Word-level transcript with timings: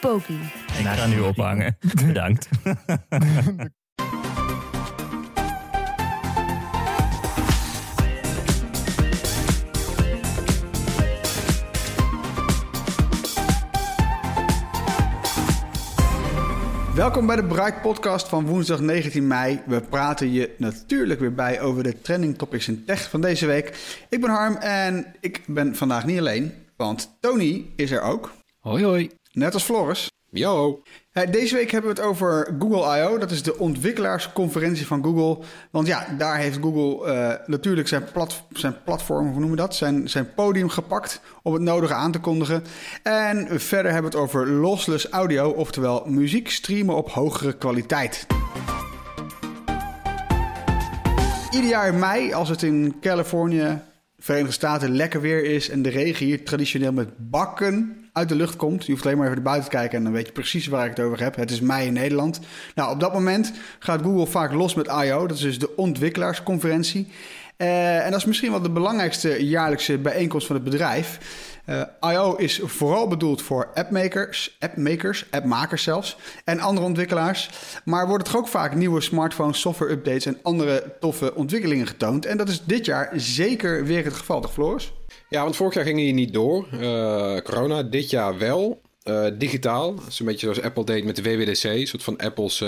Poki. 0.00 0.40
Ik 0.78 0.86
ga 0.86 1.06
nu 1.06 1.20
ophangen. 1.20 1.76
Bedankt. 2.06 2.48
Welkom 16.94 17.26
bij 17.26 17.36
de 17.36 17.44
Bright 17.44 17.82
Podcast 17.82 18.28
van 18.28 18.46
woensdag 18.46 18.80
19 18.80 19.26
mei. 19.26 19.60
We 19.66 19.80
praten 19.80 20.32
je 20.32 20.54
natuurlijk 20.58 21.20
weer 21.20 21.34
bij 21.34 21.60
over 21.60 21.82
de 21.82 22.00
trending 22.00 22.38
topics 22.38 22.68
in 22.68 22.84
tech 22.84 23.10
van 23.10 23.20
deze 23.20 23.46
week. 23.46 23.96
Ik 24.08 24.20
ben 24.20 24.30
Harm 24.30 24.56
en 24.56 25.06
ik 25.20 25.42
ben 25.46 25.76
vandaag 25.76 26.06
niet 26.06 26.18
alleen, 26.18 26.52
want 26.76 27.16
Tony 27.20 27.66
is 27.76 27.90
er 27.90 28.02
ook. 28.02 28.32
Hoi 28.58 28.84
hoi. 28.84 29.17
Net 29.32 29.54
als 29.54 29.62
Floris. 29.62 30.08
Yo. 30.30 30.82
Hey, 31.10 31.30
Deze 31.30 31.54
week 31.54 31.70
hebben 31.70 31.94
we 31.94 32.00
het 32.00 32.06
over 32.08 32.54
Google 32.58 32.98
I.O. 32.98 33.18
Dat 33.18 33.30
is 33.30 33.42
de 33.42 33.58
ontwikkelaarsconferentie 33.58 34.86
van 34.86 35.04
Google. 35.04 35.44
Want 35.70 35.86
ja, 35.86 36.06
daar 36.18 36.38
heeft 36.38 36.58
Google 36.60 37.06
eh, 37.12 37.46
natuurlijk 37.46 37.88
zijn, 37.88 38.04
plat, 38.12 38.42
zijn 38.52 38.76
platform, 38.84 39.24
hoe 39.24 39.38
noemen 39.38 39.50
we 39.50 39.56
dat? 39.56 39.74
Zijn, 39.74 40.08
zijn 40.08 40.34
podium 40.34 40.68
gepakt 40.68 41.20
om 41.42 41.52
het 41.52 41.62
nodige 41.62 41.94
aan 41.94 42.12
te 42.12 42.18
kondigen. 42.18 42.64
En 43.02 43.60
verder 43.60 43.92
hebben 43.92 44.10
we 44.10 44.16
het 44.16 44.26
over 44.26 44.46
lossless 44.48 45.08
audio, 45.08 45.50
oftewel 45.50 46.04
muziek 46.06 46.50
streamen 46.50 46.94
op 46.94 47.10
hogere 47.10 47.52
kwaliteit. 47.52 48.26
Ieder 51.50 51.70
jaar 51.70 51.88
in 51.88 51.98
mei, 51.98 52.32
als 52.32 52.48
het 52.48 52.62
in 52.62 52.96
Californië, 53.00 53.82
Verenigde 54.20 54.52
Staten 54.52 54.96
lekker 54.96 55.20
weer 55.20 55.44
is 55.44 55.68
en 55.68 55.82
de 55.82 55.88
regen 55.88 56.26
hier 56.26 56.44
traditioneel 56.44 56.92
met 56.92 57.08
bakken 57.16 57.96
uit 58.12 58.28
de 58.28 58.34
lucht 58.34 58.56
komt. 58.56 58.86
Je 58.86 58.92
hoeft 58.92 59.04
alleen 59.04 59.16
maar 59.16 59.26
even 59.26 59.42
naar 59.42 59.52
buiten 59.52 59.70
te 59.70 59.76
kijken 59.76 59.98
en 59.98 60.04
dan 60.04 60.12
weet 60.12 60.26
je 60.26 60.32
precies 60.32 60.66
waar 60.66 60.84
ik 60.84 60.96
het 60.96 61.06
over 61.06 61.20
heb. 61.20 61.36
Het 61.36 61.50
is 61.50 61.60
mei 61.60 61.86
in 61.86 61.92
Nederland. 61.92 62.40
Nou, 62.74 62.92
op 62.92 63.00
dat 63.00 63.12
moment 63.12 63.52
gaat 63.78 64.02
Google 64.02 64.26
vaak 64.26 64.52
los 64.52 64.74
met 64.74 64.86
I.O. 64.86 65.26
Dat 65.26 65.36
is 65.36 65.42
dus 65.42 65.58
de 65.58 65.76
ontwikkelaarsconferentie. 65.76 67.08
Eh, 67.56 68.04
en 68.04 68.10
dat 68.10 68.20
is 68.20 68.26
misschien 68.26 68.50
wel 68.50 68.62
de 68.62 68.70
belangrijkste 68.70 69.46
jaarlijkse 69.46 69.98
bijeenkomst 69.98 70.46
van 70.46 70.56
het 70.56 70.64
bedrijf. 70.64 71.18
Eh, 71.68 72.12
I.O. 72.12 72.34
is 72.34 72.60
vooral 72.64 73.08
bedoeld 73.08 73.42
voor 73.42 73.70
appmakers, 73.74 74.56
appmakers, 74.60 75.26
appmakers 75.30 75.82
zelfs, 75.82 76.16
en 76.44 76.60
andere 76.60 76.86
ontwikkelaars. 76.86 77.50
Maar 77.84 78.08
wordt 78.08 78.26
het 78.26 78.36
ook 78.36 78.48
vaak 78.48 78.74
nieuwe 78.74 79.00
smartphones, 79.00 79.60
software 79.60 79.92
updates 79.92 80.26
en 80.26 80.38
andere 80.42 80.96
toffe 81.00 81.34
ontwikkelingen 81.34 81.86
getoond. 81.86 82.26
En 82.26 82.36
dat 82.36 82.48
is 82.48 82.64
dit 82.64 82.84
jaar 82.84 83.12
zeker 83.16 83.84
weer 83.84 84.04
het 84.04 84.14
geval, 84.14 84.40
toch 84.40 84.52
Floris? 84.52 84.92
Ja, 85.28 85.42
want 85.42 85.56
vorig 85.56 85.74
jaar 85.74 85.84
ging 85.84 85.98
hij 85.98 86.12
niet 86.12 86.32
door. 86.32 86.66
Eh, 86.72 87.36
corona, 87.36 87.82
dit 87.82 88.10
jaar 88.10 88.38
wel. 88.38 88.80
Eh, 89.02 89.26
digitaal. 89.34 89.94
Is 90.08 90.18
een 90.18 90.26
beetje 90.26 90.52
zoals 90.52 90.62
Apple 90.62 90.84
deed 90.84 91.04
met 91.04 91.16
de 91.16 91.22
WWDC. 91.22 91.64
Een 91.64 91.86
soort 91.86 92.02
van 92.02 92.16
Apple's 92.16 92.60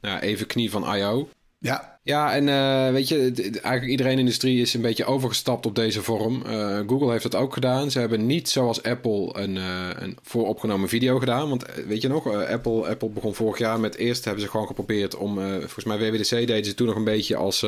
nou, 0.00 0.20
even 0.20 0.46
knie 0.46 0.70
van 0.70 0.96
I.O. 0.96 1.28
Ja, 1.64 1.98
Ja, 2.02 2.34
en 2.34 2.48
eh, 2.48 2.92
weet 2.92 3.08
je, 3.08 3.16
eigenlijk 3.44 3.84
iedereen 3.84 4.10
in 4.10 4.16
de 4.16 4.22
industrie 4.22 4.60
is 4.60 4.74
een 4.74 4.80
beetje 4.80 5.04
overgestapt 5.04 5.66
op 5.66 5.74
deze 5.74 6.02
vorm. 6.02 6.42
Eh, 6.46 6.78
Google 6.86 7.10
heeft 7.10 7.22
dat 7.22 7.34
ook 7.34 7.52
gedaan. 7.52 7.90
Ze 7.90 7.98
hebben 7.98 8.26
niet 8.26 8.48
zoals 8.48 8.82
Apple 8.82 9.30
een, 9.32 9.56
eh, 9.56 9.88
een 9.94 10.18
vooropgenomen 10.22 10.88
video 10.88 11.18
gedaan. 11.18 11.48
Want 11.48 11.64
weet 11.86 12.02
je 12.02 12.08
nog, 12.08 12.26
Apple, 12.26 12.88
Apple 12.88 13.08
begon 13.08 13.34
vorig 13.34 13.58
jaar 13.58 13.80
met 13.80 13.96
eerst 13.96 14.24
hebben 14.24 14.42
ze 14.42 14.48
gewoon 14.50 14.66
geprobeerd 14.66 15.16
om, 15.16 15.38
volgens 15.60 15.84
mij 15.84 15.98
WWDC 15.98 16.30
deden 16.30 16.64
ze 16.64 16.74
toen 16.74 16.86
nog 16.86 16.96
een 16.96 17.04
beetje 17.04 17.36
als, 17.36 17.66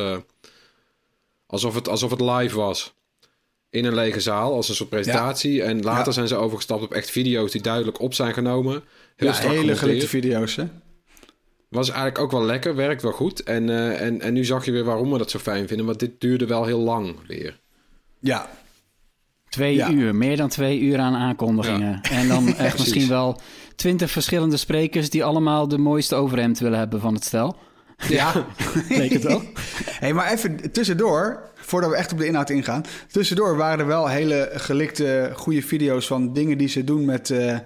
alsof, 1.46 1.74
het, 1.74 1.88
alsof 1.88 2.10
het 2.10 2.20
live 2.20 2.56
was. 2.56 2.94
In 3.70 3.84
een 3.84 3.94
lege 3.94 4.20
zaal, 4.20 4.54
als 4.54 4.68
een 4.68 4.74
soort 4.74 4.88
presentatie. 4.88 5.62
En 5.62 5.82
later 5.82 6.06
Ja. 6.06 6.12
zijn 6.12 6.28
ze 6.28 6.36
overgestapt 6.36 6.82
op 6.82 6.92
echt 6.92 7.10
video's 7.10 7.52
die 7.52 7.62
duidelijk 7.62 8.00
op 8.00 8.14
zijn 8.14 8.32
genomen. 8.34 8.82
Heel 9.16 9.28
ja 9.28 9.34
hele 9.34 9.76
gelikte 9.76 10.08
video's 10.08 10.56
hè? 10.56 10.64
Was 11.76 11.88
eigenlijk 11.88 12.18
ook 12.18 12.30
wel 12.30 12.44
lekker, 12.44 12.74
werkt 12.74 13.02
wel 13.02 13.12
goed. 13.12 13.42
En, 13.42 13.68
eh, 13.70 14.00
en, 14.00 14.20
en 14.20 14.32
nu 14.32 14.44
zag 14.44 14.64
je 14.64 14.70
weer 14.72 14.84
waarom 14.84 15.10
we 15.12 15.18
dat 15.18 15.30
zo 15.30 15.38
fijn 15.38 15.68
vinden. 15.68 15.86
Want 15.86 15.98
dit 16.00 16.20
duurde 16.20 16.46
wel 16.46 16.64
heel 16.64 16.80
lang 16.80 17.16
weer. 17.26 17.60
Ja, 18.20 18.48
Twee 19.48 19.74
Ja. 19.74 19.90
uur, 19.90 20.14
meer 20.14 20.36
dan 20.36 20.48
twee 20.48 20.80
uur 20.80 20.98
aan 20.98 21.14
aankondigingen. 21.14 22.00
En 22.02 22.28
dan 22.28 22.54
echt 22.56 22.78
misschien 22.78 23.08
wel 23.08 23.40
twintig 23.76 24.10
verschillende 24.10 24.56
sprekers 24.56 25.10
die 25.10 25.24
allemaal 25.24 25.68
de 25.68 25.78
mooiste 25.78 26.14
overhemd 26.14 26.58
willen 26.58 26.78
hebben 26.78 27.00
van 27.00 27.14
het 27.14 27.24
stel. 27.24 27.56
Ja, 28.08 28.46
Leek 28.88 29.12
het 29.12 29.22
wel. 29.22 29.42
Hey, 30.00 30.12
maar 30.12 30.32
even 30.32 30.72
tussendoor, 30.72 31.50
voordat 31.54 31.90
we 31.90 31.96
echt 31.96 32.12
op 32.12 32.18
de 32.18 32.26
inhoud 32.26 32.50
ingaan. 32.50 32.84
Tussendoor 33.10 33.56
waren 33.56 33.78
er 33.78 33.86
wel 33.86 34.08
hele 34.08 34.50
gelikte, 34.54 35.30
goede 35.34 35.62
video's 35.62 36.06
van 36.06 36.32
dingen 36.32 36.58
die 36.58 36.68
ze 36.68 36.84
doen 36.84 37.04
met, 37.04 37.30
eh, 37.30 37.58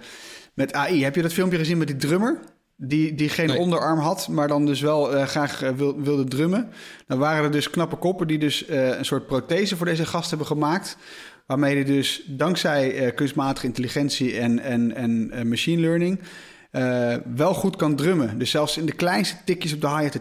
met 0.55 0.73
AI. 0.73 1.05
Heb 1.05 1.15
je 1.15 1.23
dat 1.23 1.33
filmpje 1.33 1.59
gezien 1.59 1.79
met 1.79 1.87
die 1.87 1.97
drummer? 1.97 2.39
Die, 2.83 3.15
die 3.15 3.29
geen 3.29 3.57
onderarm 3.57 3.99
had, 3.99 4.29
maar 4.29 4.49
dan 4.49 4.67
dus 4.67 4.81
wel 4.81 5.27
graag 5.27 5.61
wilde 6.03 6.25
drummen. 6.25 6.69
Dan 7.07 7.19
waren 7.19 7.45
er 7.45 7.51
dus 7.51 7.71
knappe 7.71 7.97
koppen 7.97 8.27
die 8.27 8.39
dus 8.39 8.65
een 8.69 9.05
soort 9.05 9.27
prothese 9.27 9.77
voor 9.77 9.87
deze 9.87 10.07
gast 10.07 10.29
hebben 10.29 10.47
gemaakt. 10.47 10.97
Waarmee 11.47 11.75
hij 11.75 11.85
dus 11.85 12.23
dankzij 12.27 13.13
kunstmatige 13.15 13.67
intelligentie 13.67 14.39
en, 14.39 14.59
en, 14.59 14.95
en 14.95 15.49
machine 15.49 15.81
learning 15.81 16.21
wel 17.35 17.55
goed 17.55 17.77
kan 17.77 17.97
drummen. 17.97 18.39
Dus 18.39 18.51
zelfs 18.51 18.77
in 18.77 18.87
de 18.87 18.93
kleinste 18.93 19.37
tikjes 19.45 19.75
op 19.75 19.81
de 19.81 19.89
hi-hat 19.89 20.21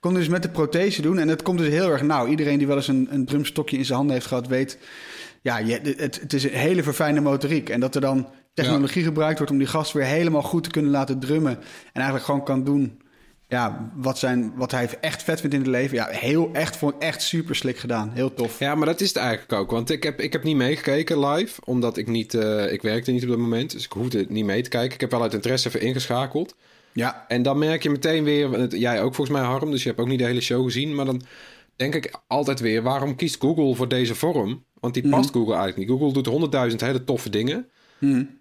kon 0.00 0.14
dus 0.14 0.28
met 0.28 0.42
de 0.42 0.48
prothese 0.48 1.02
doen. 1.02 1.18
En 1.18 1.26
dat 1.26 1.42
komt 1.42 1.58
dus 1.58 1.68
heel 1.68 1.90
erg 1.90 2.02
Nou, 2.02 2.28
Iedereen 2.28 2.58
die 2.58 2.66
wel 2.66 2.76
eens 2.76 2.88
een, 2.88 3.08
een 3.10 3.24
drumstokje 3.24 3.76
in 3.76 3.84
zijn 3.84 3.98
handen 3.98 4.14
heeft 4.14 4.26
gehad, 4.26 4.46
weet. 4.46 4.78
Ja, 5.42 5.62
het, 5.62 6.20
het, 6.20 6.32
is 6.32 6.44
een 6.44 6.50
hele 6.50 6.82
verfijnde 6.82 7.20
motoriek. 7.20 7.68
En 7.68 7.80
dat 7.80 7.94
er 7.94 8.00
dan 8.00 8.26
technologie 8.62 9.04
gebruikt 9.04 9.36
wordt 9.38 9.52
om 9.52 9.58
die 9.58 9.66
gast 9.66 9.92
weer 9.92 10.04
helemaal 10.04 10.42
goed 10.42 10.64
te 10.64 10.70
kunnen 10.70 10.90
laten 10.90 11.18
drummen. 11.18 11.56
En 11.58 11.92
eigenlijk 11.92 12.24
gewoon 12.24 12.44
kan 12.44 12.64
doen 12.64 13.00
ja, 13.48 13.90
wat, 13.94 14.18
zijn, 14.18 14.52
wat 14.56 14.70
hij 14.70 14.88
echt 15.00 15.22
vet 15.22 15.40
vindt 15.40 15.54
in 15.54 15.60
het 15.60 15.70
leven. 15.70 15.96
Ja, 15.96 16.06
heel 16.10 16.50
echt, 16.52 16.76
vond 16.76 16.94
ik 16.94 17.02
echt 17.02 17.22
super 17.22 17.56
slik 17.56 17.78
gedaan. 17.78 18.10
Heel 18.14 18.34
tof. 18.34 18.58
ja, 18.58 18.74
maar 18.74 18.86
dat 18.86 19.00
is 19.00 19.08
het 19.08 19.16
eigenlijk 19.16 19.52
ook. 19.52 19.70
Want 19.70 19.90
ik 19.90 20.02
heb, 20.02 20.20
ik 20.20 20.32
heb 20.32 20.42
niet 20.42 20.56
meegekeken 20.56 21.26
live. 21.26 21.60
Omdat 21.64 21.96
ik 21.96 22.06
niet... 22.06 22.34
eh, 22.34 22.72
ik 22.72 22.82
werkte 22.82 23.10
niet 23.10 23.22
op 23.22 23.28
dat 23.28 23.38
moment. 23.38 23.70
Dus 23.70 23.84
ik 23.84 23.92
hoefde 23.92 24.26
niet 24.28 24.44
mee 24.44 24.62
te 24.62 24.68
kijken. 24.68 24.94
Ik 24.94 25.00
heb 25.00 25.10
wel 25.10 25.22
uit 25.22 25.34
interesse 25.34 25.68
even 25.68 25.80
ingeschakeld. 25.80 26.54
Ja, 26.92 27.24
En 27.28 27.42
dan 27.42 27.58
merk 27.58 27.82
je 27.82 27.90
meteen 27.90 28.24
weer... 28.24 28.76
Jij 28.76 29.02
ook 29.02 29.14
volgens 29.14 29.38
mij, 29.38 29.46
Harm. 29.46 29.70
Dus 29.70 29.82
je 29.82 29.88
hebt 29.88 30.00
ook 30.00 30.08
niet 30.08 30.18
de 30.18 30.24
hele 30.24 30.40
show 30.40 30.64
gezien. 30.64 30.94
Maar 30.94 31.04
dan 31.04 31.22
denk 31.76 31.94
ik 31.94 32.20
altijd 32.26 32.60
weer... 32.60 32.82
Waarom 32.82 33.16
kiest 33.16 33.40
Google 33.40 33.74
voor 33.74 33.88
deze 33.88 34.14
vorm? 34.14 34.64
Want 34.80 34.94
die 34.94 35.08
past 35.08 35.30
Google 35.30 35.54
eigenlijk 35.54 35.76
niet. 35.76 35.98
Google 35.98 36.12
doet 36.12 36.26
honderdduizend 36.26 36.80
hele 36.80 37.04
toffe 37.04 37.30
dingen. 37.30 37.66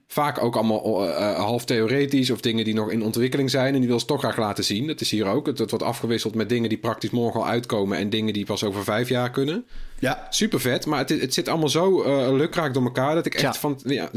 Vaak 0.10 0.44
ook 0.44 0.56
allemaal 0.56 1.04
eh, 1.08 1.30
eh, 1.30 1.36
half 1.36 1.66
theoretisch 1.66 2.30
of 2.30 2.42
dingen 2.42 2.64
die 2.66 2.74
nog 2.74 2.92
in 2.92 3.04
ontwikkeling 3.04 3.50
zijn. 3.50 3.74
En 3.74 3.80
die 3.80 3.90
wil 3.90 4.00
ze 4.00 4.06
toch 4.06 4.20
graag 4.20 4.38
laten 4.38 4.64
zien. 4.64 4.88
Dat 4.88 5.02
is 5.02 5.12
hier 5.12 5.26
ook. 5.26 5.46
Het, 5.46 5.58
het 5.58 5.70
wordt 5.70 5.86
afgewisseld 5.86 6.36
met 6.36 6.50
dingen 6.50 6.70
die 6.70 6.78
praktisch 6.78 7.10
morgen 7.10 7.40
al 7.40 7.48
uitkomen. 7.48 7.98
En 7.98 8.10
dingen 8.10 8.34
die 8.34 8.46
pas 8.46 8.64
over 8.64 8.84
vijf 8.84 9.10
jaar 9.10 9.30
kunnen. 9.32 9.66
ja. 10.00 10.28
Super 10.30 10.60
vet. 10.60 10.86
Maar 10.86 11.00
het, 11.00 11.10
het 11.10 11.34
zit 11.34 11.48
allemaal 11.48 11.70
zo 11.70 12.02
eh 12.02 12.34
lukraak 12.34 12.74
door 12.74 12.84
elkaar. 12.84 13.16
Dat 13.16 13.26
ik 13.26 13.36
echt 13.36 13.58
van... 13.58 13.80
Ja, 13.84 14.10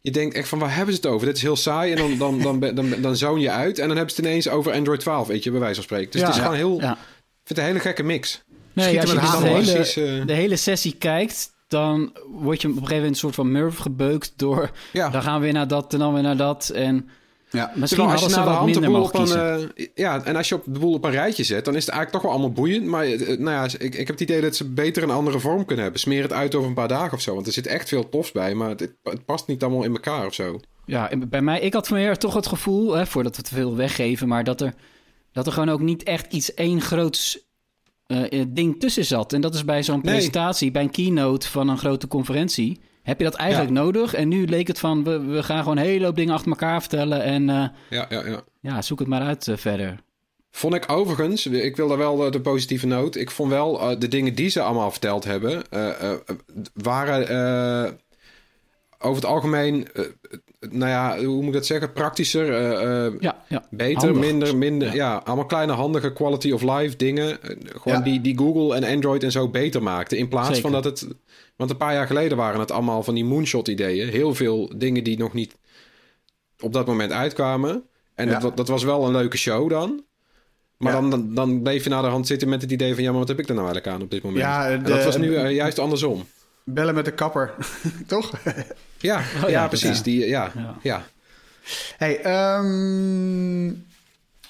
je 0.00 0.10
denkt 0.10 0.34
echt 0.34 0.48
van 0.48 0.58
waar 0.58 0.74
hebben 0.76 0.94
ze 0.94 1.00
het 1.00 1.10
over? 1.10 1.26
Dit 1.26 1.36
is 1.36 1.42
heel 1.42 1.56
saai. 1.56 1.92
En 1.92 1.96
dan, 1.98 2.18
dan, 2.18 2.40
dan, 2.40 2.60
dan, 2.60 2.74
dan, 2.74 3.00
dan 3.02 3.16
zoon 3.16 3.40
je 3.40 3.50
uit. 3.50 3.78
En 3.78 3.86
dan 3.88 3.96
hebben 3.96 4.14
ze 4.14 4.20
het 4.20 4.30
ineens 4.30 4.48
over 4.48 4.72
Android 4.72 5.00
12. 5.00 5.26
Weet 5.26 5.44
je, 5.44 5.50
bij 5.50 5.60
wijze 5.60 5.74
van 5.74 5.84
spreken. 5.84 6.10
Dus 6.10 6.20
Ja. 6.20 6.26
het 6.26 6.36
is 6.36 6.42
gewoon 6.42 6.56
heel... 6.56 6.80
Ja. 6.80 6.92
Ik 6.92 6.98
vind 7.44 7.48
het 7.48 7.58
een 7.58 7.64
hele 7.64 7.78
gekke 7.78 8.02
mix. 8.02 8.42
Nee, 8.72 9.00
als 9.00 9.10
je 9.10 9.18
dus 9.18 9.94
de 9.94 10.00
hele, 10.00 10.24
de 10.24 10.32
hele 10.32 10.56
sessie 10.56 10.94
kijkt, 10.98 11.50
dan 11.68 12.12
word 12.30 12.62
je 12.62 12.68
op 12.68 12.74
een 12.74 12.80
gegeven 12.80 12.96
moment 12.96 13.14
een 13.14 13.20
soort 13.20 13.34
van 13.34 13.52
murf 13.52 13.76
gebeukt 13.76 14.32
door... 14.36 14.70
Ja. 14.92 15.08
Dan 15.08 15.22
gaan 15.22 15.38
we 15.38 15.44
weer 15.44 15.52
naar 15.52 15.68
dat 15.68 15.92
en 15.92 15.98
dan 15.98 16.12
weer 16.12 16.22
naar 16.22 16.36
dat. 16.36 16.68
En 16.68 17.08
ja. 17.50 17.72
misschien 17.74 17.86
Terwijl 17.88 18.10
als 18.10 18.20
je 18.20 18.28
ze 18.28 18.40
nou 18.40 18.72
de 18.72 18.80
de 18.80 18.86
boel 18.86 19.02
op 19.02 19.12
kiezen. 19.12 19.52
een... 19.52 19.72
eh, 19.74 19.86
ja, 19.94 20.24
en 20.24 20.36
als 20.36 20.48
je 20.48 20.54
op 20.54 20.62
de 20.64 20.78
boel 20.78 20.92
op 20.92 21.04
een 21.04 21.10
rijtje 21.10 21.44
zet, 21.44 21.64
dan 21.64 21.76
is 21.76 21.86
het 21.86 21.94
eigenlijk 21.94 22.12
toch 22.12 22.22
wel 22.22 22.40
allemaal 22.40 22.62
boeiend. 22.62 22.86
Maar 22.86 23.04
eh, 23.04 23.38
nou 23.38 23.50
ja, 23.50 23.64
ik, 23.78 23.94
ik 23.94 23.96
heb 23.96 24.08
het 24.08 24.20
idee 24.20 24.40
dat 24.40 24.56
ze 24.56 24.68
beter 24.68 25.02
een 25.02 25.10
andere 25.10 25.38
vorm 25.38 25.64
kunnen 25.64 25.82
hebben. 25.82 26.00
Smeer 26.00 26.22
het 26.22 26.32
uit 26.32 26.54
over 26.54 26.68
een 26.68 26.74
paar 26.74 26.88
dagen 26.88 27.12
of 27.12 27.20
zo. 27.20 27.34
Want 27.34 27.46
er 27.46 27.52
zit 27.52 27.66
echt 27.66 27.88
veel 27.88 28.08
tofs 28.08 28.32
bij, 28.32 28.54
maar 28.54 28.68
het, 28.68 28.94
het 29.02 29.24
past 29.24 29.46
niet 29.46 29.62
allemaal 29.62 29.84
in 29.84 29.92
elkaar 29.92 30.26
of 30.26 30.34
zo. 30.34 30.60
Ja, 30.84 31.10
en 31.10 31.28
bij 31.28 31.42
mij, 31.42 31.60
ik 31.60 31.72
had 31.72 31.88
van 31.88 32.16
toch 32.16 32.34
het 32.34 32.46
gevoel, 32.46 32.92
hè, 32.92 33.06
voordat 33.06 33.36
we 33.36 33.42
te 33.42 33.54
veel 33.54 33.76
weggeven, 33.76 34.28
maar 34.28 34.44
dat 34.44 34.60
er, 34.60 34.74
dat 35.32 35.46
er 35.46 35.52
gewoon 35.52 35.68
ook 35.68 35.80
niet 35.80 36.02
echt 36.02 36.32
iets 36.32 36.54
één 36.54 36.80
groots 36.80 37.47
eh, 38.08 38.42
ding 38.48 38.80
tussen 38.80 39.04
zat. 39.04 39.32
En 39.32 39.40
dat 39.40 39.54
is 39.54 39.64
bij 39.64 39.82
zo'n 39.82 40.00
Nee. 40.02 40.12
presentatie, 40.14 40.70
bij 40.70 40.82
een 40.82 40.90
keynote 40.90 41.48
van 41.48 41.68
een 41.68 41.78
grote 41.78 42.08
conferentie, 42.08 42.80
heb 43.02 43.18
je 43.18 43.24
dat 43.24 43.34
eigenlijk 43.34 43.70
nodig? 43.70 44.14
En 44.14 44.28
nu 44.28 44.46
leek 44.46 44.66
het 44.66 44.78
van, 44.78 45.04
we, 45.04 45.20
we 45.20 45.42
gaan 45.42 45.58
gewoon 45.62 45.76
een 45.76 45.84
hele 45.84 46.04
hoop 46.04 46.16
dingen 46.16 46.34
achter 46.34 46.50
elkaar 46.50 46.80
vertellen 46.80 47.22
en 47.22 47.48
eh, 47.50 47.64
Ja, 47.90 48.06
ja, 48.08 48.26
ja. 48.26 48.40
ja, 48.60 48.82
zoek 48.82 48.98
het 48.98 49.08
maar 49.08 49.22
uit 49.22 49.48
verder. 49.54 49.96
Vond 50.50 50.74
ik 50.74 50.90
overigens, 50.92 51.46
ik 51.46 51.76
wil 51.76 51.88
daar 51.88 51.98
wel 51.98 52.16
de, 52.16 52.30
de 52.30 52.40
positieve 52.40 52.86
noot. 52.86 53.16
Ik 53.16 53.30
vond 53.30 53.50
wel 53.50 53.98
de 53.98 54.08
dingen 54.08 54.34
die 54.34 54.48
ze 54.48 54.62
allemaal 54.62 54.90
verteld 54.90 55.24
hebben, 55.24 55.62
waren 56.74 57.98
over 58.98 59.22
het 59.22 59.30
algemeen, 59.30 59.88
nou 60.60 60.90
ja, 60.90 61.24
hoe 61.24 61.36
moet 61.36 61.46
ik 61.46 61.52
dat 61.52 61.66
zeggen, 61.66 61.92
praktischer, 61.92 62.52
eh, 62.54 63.06
eh, 63.06 63.12
Ja, 63.20 63.42
ja. 63.48 63.64
beter, 63.70 64.08
Handig. 64.08 64.20
minder, 64.20 64.56
minder, 64.56 64.88
Ja. 64.88 64.94
ja. 64.94 65.16
allemaal 65.24 65.46
kleine 65.46 65.72
handige 65.72 66.12
quality 66.12 66.50
of 66.52 66.62
life 66.62 66.96
dingen. 66.96 67.42
Eh, 67.42 67.56
Gewoon 67.80 68.02
die, 68.02 68.20
die 68.20 68.38
Google 68.38 68.74
en 68.74 68.84
Android 68.94 69.22
en 69.22 69.32
zo 69.32 69.48
beter 69.48 69.82
maakte. 69.82 70.16
In 70.16 70.28
plaats 70.28 70.46
Zeker. 70.46 70.62
van 70.62 70.72
dat 70.72 70.84
het, 70.84 71.06
want 71.56 71.70
een 71.70 71.76
paar 71.76 71.94
jaar 71.94 72.06
geleden 72.06 72.36
waren 72.36 72.60
het 72.60 72.70
allemaal 72.70 73.02
van 73.02 73.14
die 73.14 73.24
moonshot 73.24 73.68
ideeën. 73.68 74.08
Heel 74.08 74.34
veel 74.34 74.72
dingen 74.76 75.04
die 75.04 75.18
nog 75.18 75.32
niet 75.32 75.56
op 76.60 76.72
dat 76.72 76.86
moment 76.86 77.12
uitkwamen. 77.12 77.82
En 78.14 78.40
dat, 78.40 78.56
dat 78.56 78.68
was 78.68 78.84
wel 78.84 79.04
een 79.06 79.12
leuke 79.12 79.36
show 79.36 79.70
dan. 79.70 80.04
Maar 80.76 80.92
Ja. 80.94 81.00
dan, 81.08 81.34
dan, 81.34 81.62
bleef 81.62 81.84
je 81.84 81.90
naar 81.90 82.02
de 82.02 82.08
hand 82.08 82.26
zitten 82.26 82.48
met 82.48 82.62
het 82.62 82.70
idee 82.70 82.94
van... 82.94 83.02
ja, 83.02 83.10
maar 83.10 83.18
wat 83.18 83.28
heb 83.28 83.38
ik 83.38 83.48
er 83.48 83.54
nou 83.54 83.66
eigenlijk 83.66 83.96
aan 83.96 84.02
op 84.02 84.10
dit 84.10 84.22
moment? 84.22 84.42
Ja, 84.42 84.68
En 84.68 84.82
dat 84.82 85.04
was 85.04 85.16
nu 85.16 85.48
juist 85.48 85.78
andersom. 85.78 86.24
Bellen 86.74 86.94
met 86.94 87.04
de 87.04 87.12
kapper, 87.12 87.54
toch? 88.06 88.30
Ja, 88.98 89.22
ja, 89.40 89.48
ja, 89.48 89.68
precies. 89.68 89.96
ja. 89.96 90.02
Die, 90.02 90.26
ja, 90.26 90.52
Ja. 90.54 90.76
ja. 90.82 91.04
Hey, 91.96 92.20
ehm, 92.20 93.72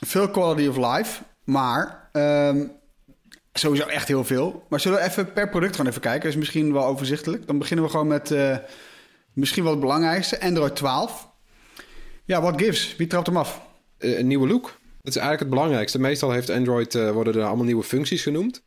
veel 0.01 0.31
quality 0.31 0.67
of 0.67 0.77
life, 0.97 1.23
maar 1.45 2.09
ehm, 2.13 2.65
sowieso 3.53 3.87
echt 3.87 4.09
heel 4.09 4.25
veel. 4.25 4.67
Maar 4.69 4.81
zullen 4.81 4.99
we 4.99 5.05
even 5.05 5.33
per 5.33 5.49
product 5.49 5.77
gaan 5.77 5.87
even 5.87 6.01
kijken? 6.01 6.21
Dat 6.23 6.31
is 6.31 6.37
misschien 6.37 6.73
wel 6.73 6.85
overzichtelijk. 6.85 7.47
Dan 7.47 7.59
beginnen 7.59 7.85
we 7.85 7.91
gewoon 7.91 8.07
met 8.07 8.31
eh, 8.31 8.57
misschien 9.33 9.63
wel 9.63 9.73
het 9.73 9.81
belangrijkste, 9.81 10.41
Android 10.41 10.77
12. 10.77 11.29
Ja, 12.25 12.41
what 12.41 12.61
gives? 12.61 12.97
Wie 12.97 13.07
trapt 13.07 13.27
hem 13.27 13.37
af? 13.37 13.61
Eh, 13.99 14.19
een 14.19 14.27
nieuwe 14.27 14.49
look. 14.49 14.63
Dat 15.03 15.17
is 15.17 15.17
eigenlijk 15.17 15.41
het 15.41 15.51
belangrijkste. 15.51 15.99
Meestal 16.01 16.31
heeft 16.31 16.51
Android, 16.51 16.95
eh, 16.95 17.11
worden 17.11 17.35
er 17.35 17.45
allemaal 17.47 17.65
nieuwe 17.65 17.83
functies 17.83 18.23
genoemd. 18.23 18.63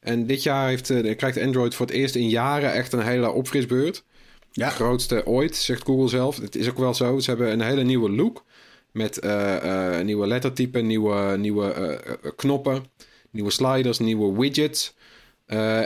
En 0.00 0.26
dit 0.26 0.42
jaar 0.42 0.68
heeft, 0.68 0.90
eh, 0.90 1.16
krijgt 1.16 1.38
Android 1.38 1.74
voor 1.74 1.86
het 1.86 1.94
eerst 1.94 2.14
in 2.14 2.28
jaren 2.28 2.72
echt 2.72 2.92
een 2.92 3.02
hele 3.02 3.30
opfrisbeurt. 3.30 4.04
Ja. 4.52 4.68
De 4.68 4.74
grootste 4.74 5.26
ooit, 5.26 5.56
zegt 5.56 5.84
Google 5.84 6.08
zelf. 6.08 6.36
Het 6.36 6.56
is 6.56 6.68
ook 6.68 6.78
wel 6.78 6.94
zo. 6.94 7.18
Ze 7.18 7.30
hebben 7.30 7.52
een 7.52 7.60
hele 7.60 7.82
nieuwe 7.82 8.10
look. 8.10 8.44
Met 8.92 9.18
eh, 9.18 9.96
eh, 9.96 10.04
nieuwe 10.04 10.26
lettertypen, 10.26 10.86
nieuwe, 10.86 11.36
nieuwe 11.36 12.00
knoppen, 12.36 12.84
nieuwe 13.30 13.50
sliders, 13.50 13.98
nieuwe 13.98 14.40
widgets. 14.40 14.94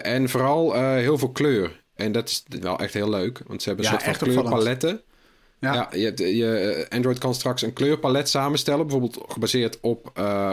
En 0.03 0.29
vooral 0.29 0.75
heel 0.95 1.19
veel 1.19 1.31
kleur. 1.31 1.83
En 1.95 2.13
dat 2.13 2.29
is 2.29 2.45
wel 2.61 2.79
echt 2.79 2.95
heel 2.95 3.09
leuk. 3.11 3.41
Want 3.47 3.63
ze 3.63 3.69
hebben 3.69 3.87
een 3.87 3.93
Ja, 3.93 3.99
soort 3.99 4.17
van 4.17 4.29
kleurpaletten. 4.29 5.01
Ja. 5.59 5.75
Ja, 5.75 5.89
je, 5.93 6.37
je, 6.37 6.87
Android 6.89 7.19
kan 7.19 7.35
straks 7.35 7.63
een 7.63 7.73
kleurpalet 7.73 8.29
samenstellen. 8.29 8.87
Bijvoorbeeld 8.87 9.25
gebaseerd 9.29 9.79
op, 9.81 10.07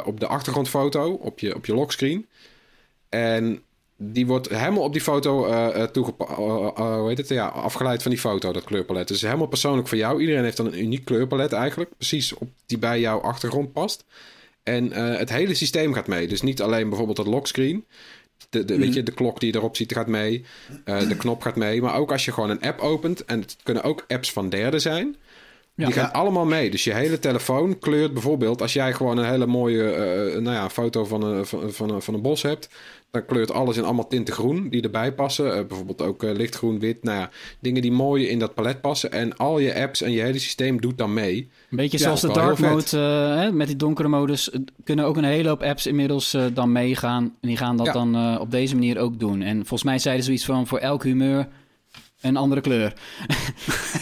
op 0.06 0.20
de 0.20 0.28
achtergrondfoto, 0.28 1.12
op 1.12 1.40
je, 1.40 1.56
op 1.56 1.66
je 1.66 1.74
lockscreen. 1.74 2.28
En 3.10 3.64
die 3.98 4.26
wordt 4.26 4.50
helemaal 4.50 4.84
op 4.84 4.94
die 4.94 5.02
foto 5.02 5.46
eh 5.46 5.68
eh, 5.68 5.90
eh, 5.96 6.08
eh, 6.18 6.98
hoe 6.98 7.08
heet 7.08 7.18
het? 7.18 7.28
Ja, 7.28 7.48
afgeleid 7.48 8.02
van 8.02 8.12
die 8.12 8.20
foto, 8.20 8.52
dat 8.52 8.64
kleurpalet. 8.64 9.08
Dus 9.08 9.22
helemaal 9.22 9.48
persoonlijk 9.48 9.88
voor 9.88 9.98
jou. 9.98 10.20
Iedereen 10.20 10.44
heeft 10.44 10.58
dan 10.58 10.66
een 10.66 10.82
uniek 10.82 11.06
kleurpalet 11.06 11.54
eigenlijk. 11.54 11.90
Precies 11.98 12.34
op 12.34 12.50
die 12.66 12.78
bij 12.78 13.00
jouw 13.00 13.20
achtergrond 13.20 13.74
past. 13.74 14.06
En 14.64 14.92
eh, 14.92 15.18
het 15.18 15.30
hele 15.30 15.54
systeem 15.54 15.94
gaat 15.94 16.08
mee. 16.08 16.28
Dus 16.28 16.42
niet 16.42 16.62
alleen 16.62 16.88
bijvoorbeeld 16.88 17.18
het 17.18 17.28
lockscreen. 17.28 17.86
De, 18.50 18.66
de, 18.66 18.78
weet 18.78 18.94
je, 18.94 19.04
de 19.04 19.12
klok 19.12 19.40
die 19.40 19.52
je 19.52 19.58
erop 19.58 19.76
ziet 19.76 19.94
gaat 19.94 20.08
mee. 20.08 20.46
Eh, 20.84 21.08
de 21.08 21.18
knop 21.18 21.42
gaat 21.42 21.56
mee. 21.56 21.82
Maar 21.82 21.96
ook 21.96 22.12
als 22.12 22.26
je 22.26 22.32
gewoon 22.32 22.50
een 22.50 22.62
app 22.62 22.80
opent. 22.80 23.26
En 23.26 23.40
het 23.40 23.58
kunnen 23.64 23.84
ook 23.84 24.06
apps 24.08 24.32
van 24.32 24.50
derden 24.50 24.82
zijn. 24.82 25.16
Ja. 25.80 25.86
die 25.86 25.94
gaan 25.94 26.14
allemaal 26.14 26.46
mee. 26.46 26.70
Dus 26.70 26.84
je 26.84 26.94
hele 26.94 27.20
telefoon 27.20 27.80
kleurt 27.80 28.14
bijvoorbeeld... 28.14 28.62
als 28.62 28.74
jij 28.74 28.94
gewoon 28.94 29.18
een 29.18 29.30
hele 29.30 29.46
mooie 29.46 29.84
eh, 29.92 30.42
nou 30.42 30.56
ja, 30.56 30.70
foto 30.70 31.06
van 31.06 31.24
een, 31.24 31.46
van, 31.46 31.72
van, 31.72 31.90
een, 31.90 32.02
van 32.02 32.14
een 32.14 32.22
bos 32.22 32.42
hebt... 32.42 32.70
dan 33.12 33.26
kleurt 33.26 33.52
alles 33.52 33.78
in 33.78 33.84
allemaal 33.84 34.08
tinten 34.08 34.34
groen 34.34 34.70
die 34.70 34.82
erbij 34.82 35.14
passen. 35.14 35.56
Eh, 35.56 35.66
bijvoorbeeld 35.66 36.02
ook 36.02 36.24
eh, 36.24 36.32
lichtgroen, 36.36 36.80
wit. 36.80 37.04
Nou 37.04 37.20
ja, 37.20 37.30
dingen 37.60 37.82
die 37.82 37.92
mooi 37.92 38.28
in 38.28 38.40
dat 38.40 38.54
palet 38.54 38.82
passen. 38.82 39.12
En 39.12 39.38
al 39.38 39.60
je 39.60 39.76
apps 39.82 40.02
en 40.02 40.12
je 40.12 40.22
hele 40.22 40.40
systeem 40.40 40.82
doet 40.82 40.98
dan 40.98 41.14
mee. 41.14 41.50
Een 41.72 41.78
beetje 41.78 41.98
Ja, 41.98 42.04
zoals 42.04 42.22
de 42.22 42.32
dark 42.34 42.60
mode 42.60 42.84
eh, 42.98 43.36
hè, 43.42 43.52
met 43.52 43.68
die 43.68 43.76
donkere 43.76 44.08
modus 44.08 44.52
eh, 44.52 44.60
kunnen 44.84 45.06
ook 45.06 45.18
een 45.18 45.24
hele 45.24 45.50
hoop 45.50 45.62
apps 45.64 45.88
inmiddels 45.88 46.34
eh, 46.34 46.46
dan 46.54 46.72
meegaan. 46.72 47.24
En 47.42 47.48
die 47.48 47.58
gaan 47.58 47.78
dat 47.78 47.86
Ja. 47.86 47.92
dan 47.94 48.16
eh, 48.16 48.38
op 48.40 48.52
deze 48.52 48.74
manier 48.76 49.00
ook 49.00 49.20
doen. 49.20 49.42
En 49.42 49.56
volgens 49.58 49.84
mij 49.84 50.00
zeiden 50.00 50.24
ze 50.24 50.30
zoiets 50.30 50.48
van 50.48 50.68
voor 50.68 50.80
elk 50.80 51.04
humeur 51.04 51.48
een 52.22 52.38
andere 52.38 52.62
kleur. 52.62 52.94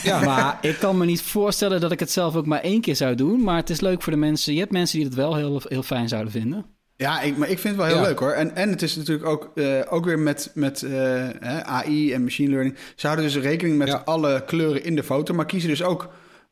Ja. 0.03 0.19
maar 0.29 0.57
ik 0.61 0.77
kan 0.79 0.97
me 0.97 1.05
niet 1.05 1.21
voorstellen 1.21 1.81
dat 1.81 1.91
ik 1.91 1.99
het 1.99 2.11
zelf 2.11 2.35
ook 2.35 2.45
maar 2.45 2.61
één 2.61 2.81
keer 2.81 2.95
zou 2.95 3.15
doen. 3.15 3.43
Maar 3.43 3.55
het 3.55 3.69
is 3.69 3.81
leuk 3.81 4.01
voor 4.01 4.13
de 4.13 4.19
mensen. 4.19 4.53
Je 4.53 4.59
hebt 4.59 4.71
mensen 4.71 4.97
die 4.97 5.07
het 5.07 5.15
wel 5.15 5.35
heel, 5.35 5.61
heel 5.67 5.83
fijn 5.83 6.07
zouden 6.07 6.31
vinden. 6.31 6.65
Ja, 6.95 7.21
ik, 7.21 7.37
maar 7.37 7.49
ik 7.49 7.59
vind 7.59 7.75
het 7.75 7.83
wel 7.85 7.93
heel 7.93 8.01
Ja. 8.03 8.07
leuk 8.09 8.19
hoor. 8.19 8.31
En, 8.31 8.55
en 8.55 8.69
het 8.69 8.81
is 8.81 8.95
natuurlijk 8.95 9.27
ook, 9.27 9.51
eh, 9.55 9.79
ook 9.89 10.05
weer 10.05 10.19
met, 10.19 10.51
met 10.53 10.81
eh, 10.83 11.27
AI 11.61 12.13
en 12.13 12.23
machine 12.23 12.49
learning. 12.49 12.75
Ze 12.95 13.07
houden 13.07 13.25
dus 13.25 13.37
rekening 13.43 13.77
met 13.77 13.87
Ja. 13.87 14.01
alle 14.05 14.43
kleuren 14.45 14.83
in 14.83 14.95
de 14.95 15.03
foto, 15.03 15.33
maar 15.33 15.45
kiezen 15.45 15.69
dus 15.69 15.83
ook 15.83 16.09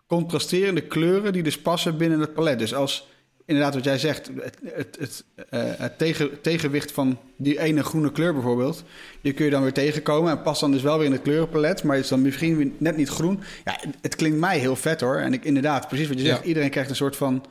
contrasterende 0.08 0.82
kleuren 0.82 1.34
die 1.34 1.44
dus 1.44 1.62
passen 1.62 1.98
binnen 1.98 2.20
het 2.20 2.34
palet. 2.34 2.60
Dus 2.60 2.74
als 2.74 3.08
inderdaad 3.46 3.74
wat 3.74 3.84
jij 3.84 3.98
zegt, 3.98 4.30
het, 4.42 4.58
het, 4.64 4.98
het, 5.00 5.24
eh, 5.50 5.64
het 5.78 5.98
tegen, 5.98 6.42
tegenwicht 6.42 6.92
van 6.92 7.18
die 7.38 7.60
ene 7.60 7.84
groene 7.84 8.12
kleur 8.12 8.34
bijvoorbeeld, 8.34 8.84
die 9.22 9.34
kun 9.34 9.46
je 9.46 9.52
dan 9.52 9.62
weer 9.62 9.74
tegenkomen 9.74 10.32
en 10.32 10.42
past 10.42 10.60
dan 10.62 10.72
dus 10.72 10.82
wel 10.82 10.98
weer 10.98 11.06
in 11.06 11.12
het 11.12 11.22
kleurenpalet, 11.22 11.84
maar 11.84 11.98
is 11.98 12.08
dan 12.08 12.22
misschien 12.22 12.76
net 12.78 12.98
niet 12.98 13.10
groen. 13.10 13.40
Ja, 13.66 13.80
het, 14.02 14.16
klinkt 14.16 14.38
mij 14.38 14.58
heel 14.60 14.76
vet 14.76 15.02
hoor. 15.02 15.18
En 15.18 15.34
ik 15.34 15.44
inderdaad, 15.46 15.88
precies 15.88 16.08
wat 16.08 16.20
je 16.20 16.26
zegt, 16.26 16.40
Ja. 16.42 16.46
iedereen 16.48 16.70
krijgt 16.70 16.90
een 16.90 16.96
soort 16.96 17.16
van 17.16 17.46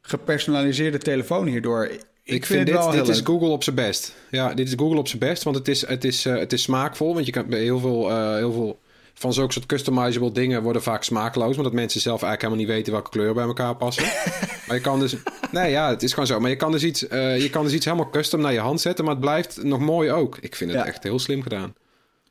gepersonaliseerde 0.00 0.98
telefoon 0.98 1.46
hierdoor. 1.46 1.84
Ik, 1.84 2.00
Ik, 2.22 2.46
vind, 2.46 2.46
vind 2.46 2.68
het 2.68 2.76
wel 2.76 2.84
dit, 2.84 2.94
heel 2.94 3.04
dit 3.04 3.12
is 3.12 3.16
leuk. 3.16 3.26
Google 3.26 3.48
op 3.48 3.62
zijn 3.62 3.76
best. 3.76 4.14
Ja, 4.30 4.54
dit 4.54 4.66
is 4.68 4.74
Google 4.76 4.98
op 4.98 5.08
zijn 5.08 5.20
best, 5.20 5.42
want 5.42 5.56
het 5.56 5.68
is, 5.68 5.86
het 5.86 6.04
is, 6.04 6.26
eh, 6.26 6.36
het 6.36 6.52
is 6.52 6.62
smaakvol. 6.62 7.14
Want 7.14 7.26
je 7.26 7.32
kan 7.32 7.46
bij 7.48 7.60
heel 7.62 7.78
veel, 7.78 8.10
eh, 8.10 8.34
heel 8.34 8.52
veel 8.52 8.78
van 9.18 9.32
zulke 9.32 9.52
soort 9.52 9.66
customizable 9.66 10.32
dingen 10.32 10.62
worden 10.62 10.82
vaak 10.82 11.02
smaakloos. 11.04 11.56
Omdat 11.56 11.72
mensen 11.72 12.00
zelf 12.00 12.22
eigenlijk 12.22 12.42
helemaal 12.42 12.64
niet 12.64 12.74
weten 12.74 12.92
welke 12.92 13.10
kleuren 13.10 13.34
bij 13.34 13.44
elkaar 13.44 13.76
passen. 13.76 14.04
maar 14.66 14.76
je 14.76 14.82
kan 14.82 15.00
dus... 15.00 15.16
Nee, 15.50 15.70
ja, 15.70 15.88
het 15.88 16.02
is 16.02 16.10
gewoon 16.12 16.26
zo. 16.26 16.40
Maar 16.40 16.50
je 16.50 16.56
kan 16.56 16.72
dus 16.72 16.84
iets, 16.84 17.08
eh, 17.08 17.40
je 17.42 17.50
kan 17.50 17.64
dus 17.64 17.72
iets 17.72 17.84
helemaal 17.84 18.10
custom 18.10 18.40
naar 18.40 18.52
je 18.52 18.58
hand 18.58 18.80
zetten. 18.80 19.04
Maar 19.04 19.14
het 19.14 19.22
blijft 19.22 19.62
nog 19.62 19.80
mooi 19.80 20.10
ook. 20.10 20.38
Ik 20.40 20.56
vind 20.56 20.70
het 20.70 20.80
Ja. 20.80 20.86
echt 20.86 21.02
heel 21.02 21.18
slim 21.18 21.42
gedaan. 21.42 21.74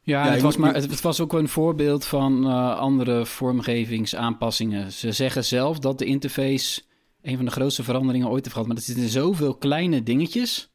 Ja, 0.01 0.25
Ja, 0.25 0.31
het, 0.31 0.41
was 0.41 0.57
maar, 0.57 0.73
het, 0.73 0.89
het 0.91 1.01
was 1.01 1.19
ook 1.21 1.33
een 1.33 1.49
voorbeeld 1.49 2.05
van 2.05 2.45
eh, 2.45 2.77
andere 2.77 3.25
vormgevingsaanpassingen. 3.25 4.91
Ze 4.91 5.11
zeggen 5.11 5.45
zelf 5.45 5.79
dat 5.79 5.99
de 5.99 6.05
interface 6.05 6.81
een 7.21 7.35
van 7.35 7.45
de 7.45 7.51
grootste 7.51 7.83
veranderingen 7.83 8.27
ooit 8.27 8.39
heeft 8.43 8.51
gehad. 8.51 8.67
Maar 8.67 8.77
er 8.77 8.83
zitten 8.83 9.09
zoveel 9.09 9.55
kleine 9.55 10.03
dingetjes. 10.03 10.69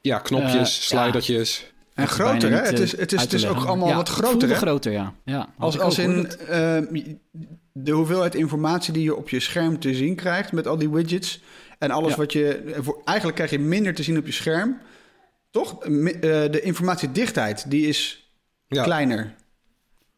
Ja, 0.00 0.18
knopjes, 0.18 0.92
Eh, 0.92 1.28
ja. 1.28 1.74
En 1.96 2.08
groter, 2.08 2.50
hè? 2.50 2.56
Het 2.60 2.72
eh, 2.78 2.80
is, 2.82 2.96
het 2.96 3.12
is, 3.12 3.20
het 3.20 3.32
is 3.32 3.44
ook 3.46 3.50
leggen. 3.52 3.68
allemaal 3.70 3.88
Ja, 3.88 3.96
wat 3.96 4.08
groter, 4.08 4.48
hè? 4.48 4.54
groter, 4.54 4.92
ja. 4.92 5.14
ja 5.24 5.48
Als, 5.58 5.78
als 5.78 5.98
ook, 6.00 6.04
in 6.06 6.26
eh, 6.26 6.82
de 7.72 7.90
hoeveelheid 7.90 8.34
informatie 8.34 8.92
die 8.92 9.02
je 9.02 9.14
op 9.16 9.28
je 9.28 9.40
scherm 9.40 9.78
te 9.78 9.94
zien 9.94 10.14
krijgt 10.14 10.52
met 10.52 10.66
al 10.66 10.76
die 10.78 10.90
widgets. 10.90 11.42
En 11.78 11.90
alles 11.90 12.10
Ja. 12.10 12.16
wat 12.16 12.32
je. 12.32 12.74
voor- 12.80 13.00
Eigenlijk 13.04 13.36
krijg 13.36 13.50
je 13.50 13.58
minder 13.58 13.94
te 13.94 14.02
zien 14.02 14.18
op 14.18 14.26
je 14.26 14.32
scherm. 14.32 14.78
Toch? 15.50 15.82
Eh, 15.84 15.90
de 16.20 16.60
informatiedichtheid, 16.62 17.70
die 17.70 17.86
is 17.86 18.30
Ja, 18.66 18.82
kleiner. 18.82 19.34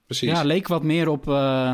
precies. 0.06 0.30
Ja, 0.30 0.42
leek 0.44 0.68
wat 0.68 0.82
meer 0.82 1.08
op 1.08 1.28
eh, 1.28 1.72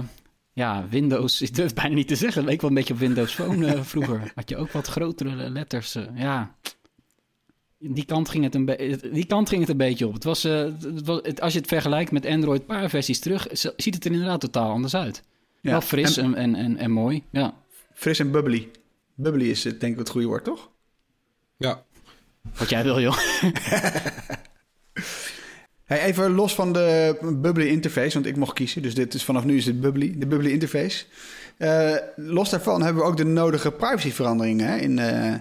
ja, 0.52 0.84
Windows. 0.90 1.40
Ik 1.42 1.54
durf 1.54 1.66
het 1.66 1.75
bijna 1.80 1.94
niet 1.94 2.08
te 2.08 2.16
zeggen. 2.16 2.44
Leek 2.44 2.61
wel 2.61 2.70
een 2.70 2.76
beetje 2.76 2.94
op 2.94 3.00
Windows 3.00 3.34
Phone 3.34 3.66
eh, 3.66 3.80
vroeger. 3.82 4.32
Had 4.34 4.49
je 4.49 4.56
ook 4.56 4.70
wat 4.73 4.87
grotere 4.87 5.50
letters. 5.50 5.94
eh, 5.94 6.02
ja. 6.14 6.54
Die 7.90 8.04
kant, 8.04 8.28
ging 8.28 8.44
het 8.44 8.54
een 8.54 8.64
be- 8.64 8.98
die 9.12 9.26
kant 9.26 9.48
ging 9.48 9.60
het 9.60 9.70
een 9.70 9.76
beetje 9.76 10.06
op. 10.06 10.14
Het 10.14 10.24
was, 10.24 10.44
eh, 10.44 10.58
het 10.80 11.04
was, 11.06 11.20
het- 11.22 11.40
als 11.40 11.52
je 11.52 11.58
het 11.58 11.68
vergelijkt 11.68 12.10
met 12.10 12.26
Android 12.26 12.60
een 12.60 12.66
paar 12.66 12.90
versies 12.90 13.18
terug, 13.20 13.46
ziet 13.76 13.94
het 13.94 14.04
er 14.04 14.10
inderdaad 14.12 14.40
totaal 14.40 14.70
anders 14.70 14.94
uit. 14.96 15.22
Ja. 15.60 15.70
Wel 15.70 15.80
fris 15.80 16.16
En 16.16 16.24
en, 16.24 16.34
en, 16.34 16.54
en, 16.64 16.76
en 16.76 16.90
mooi. 16.90 17.22
Ja. 17.30 17.54
fris 17.94 18.18
en 18.18 18.30
bubbly. 18.30 18.68
Bubbly 19.14 19.44
is 19.50 19.64
het, 19.64 19.80
denk 19.80 19.92
ik 19.92 19.98
het 19.98 20.08
goede 20.08 20.26
woord, 20.26 20.44
toch? 20.44 20.70
Ja. 21.56 21.82
Wat 22.58 22.68
jij 22.70 22.82
wil, 22.82 23.00
joh. 23.00 23.16
Hey, 25.84 26.00
even 26.04 26.30
los 26.34 26.54
van 26.54 26.72
de 26.72 27.16
bubbly 27.34 27.66
interface, 27.66 28.14
want 28.14 28.26
ik 28.26 28.36
mocht 28.36 28.52
kiezen. 28.52 28.82
Dus 28.82 28.94
dit 28.94 29.14
is, 29.14 29.24
vanaf 29.24 29.44
nu 29.44 29.56
is 29.56 29.66
het 29.66 29.80
bubbly, 29.80 30.14
de 30.18 30.26
bubbly 30.26 30.50
interface. 30.50 31.04
Eh, 31.56 31.94
los 32.16 32.50
daarvan 32.50 32.82
hebben 32.82 33.02
we 33.02 33.08
ook 33.08 33.16
de 33.16 33.24
nodige 33.24 33.70
privacyveranderingen 33.70 34.68
hè, 34.68 34.76
in, 34.76 34.98
eh, 34.98 35.34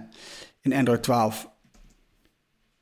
in 0.61 0.73
Android 0.73 1.03
12. 1.03 1.49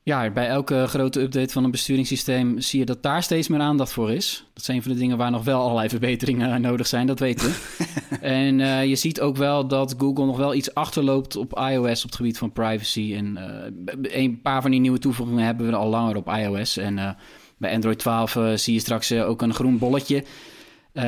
Ja, 0.04 0.30
bij 0.30 0.48
elke 0.48 0.84
grote 0.86 1.20
update 1.20 1.52
van 1.52 1.64
een 1.64 1.70
besturingssysteem 1.70 2.60
zie 2.60 2.78
je 2.78 2.84
dat 2.84 3.02
daar 3.02 3.22
steeds 3.22 3.48
meer 3.48 3.60
aandacht 3.60 3.92
voor 3.92 4.12
is. 4.12 4.44
Dat 4.54 4.64
zijn 4.64 4.82
van 4.82 4.92
de 4.92 4.98
dingen 4.98 5.16
waar 5.16 5.30
nog 5.30 5.44
wel 5.44 5.60
allerlei 5.60 5.88
verbeteringen 5.88 6.60
nodig 6.60 6.86
zijn, 6.86 7.06
dat 7.06 7.18
weten 7.18 7.48
we. 7.48 7.56
en 8.20 8.60
eh, 8.60 8.84
je 8.84 8.96
ziet 8.96 9.20
ook 9.20 9.36
wel 9.36 9.66
dat 9.66 9.94
Google 9.98 10.26
nog 10.26 10.36
wel 10.36 10.54
iets 10.54 10.74
achterloopt 10.74 11.36
op 11.36 11.58
iOS 11.70 12.02
op 12.02 12.08
het 12.08 12.16
gebied 12.16 12.38
van 12.38 12.52
privacy. 12.52 13.14
En 13.16 13.36
eh, 13.36 14.22
een 14.22 14.40
paar 14.40 14.62
van 14.62 14.70
die 14.70 14.80
nieuwe 14.80 14.98
toevoegingen 14.98 15.44
hebben 15.44 15.66
we 15.66 15.76
al 15.76 15.88
langer 15.88 16.16
op 16.16 16.28
iOS. 16.28 16.76
En 16.76 16.98
eh, 16.98 17.10
bij 17.56 17.72
Android 17.74 17.98
12 17.98 18.36
eh, 18.36 18.52
zie 18.54 18.74
je 18.74 18.80
straks 18.80 19.12
ook 19.12 19.42
een 19.42 19.54
groen 19.54 19.78
bolletje 19.78 20.24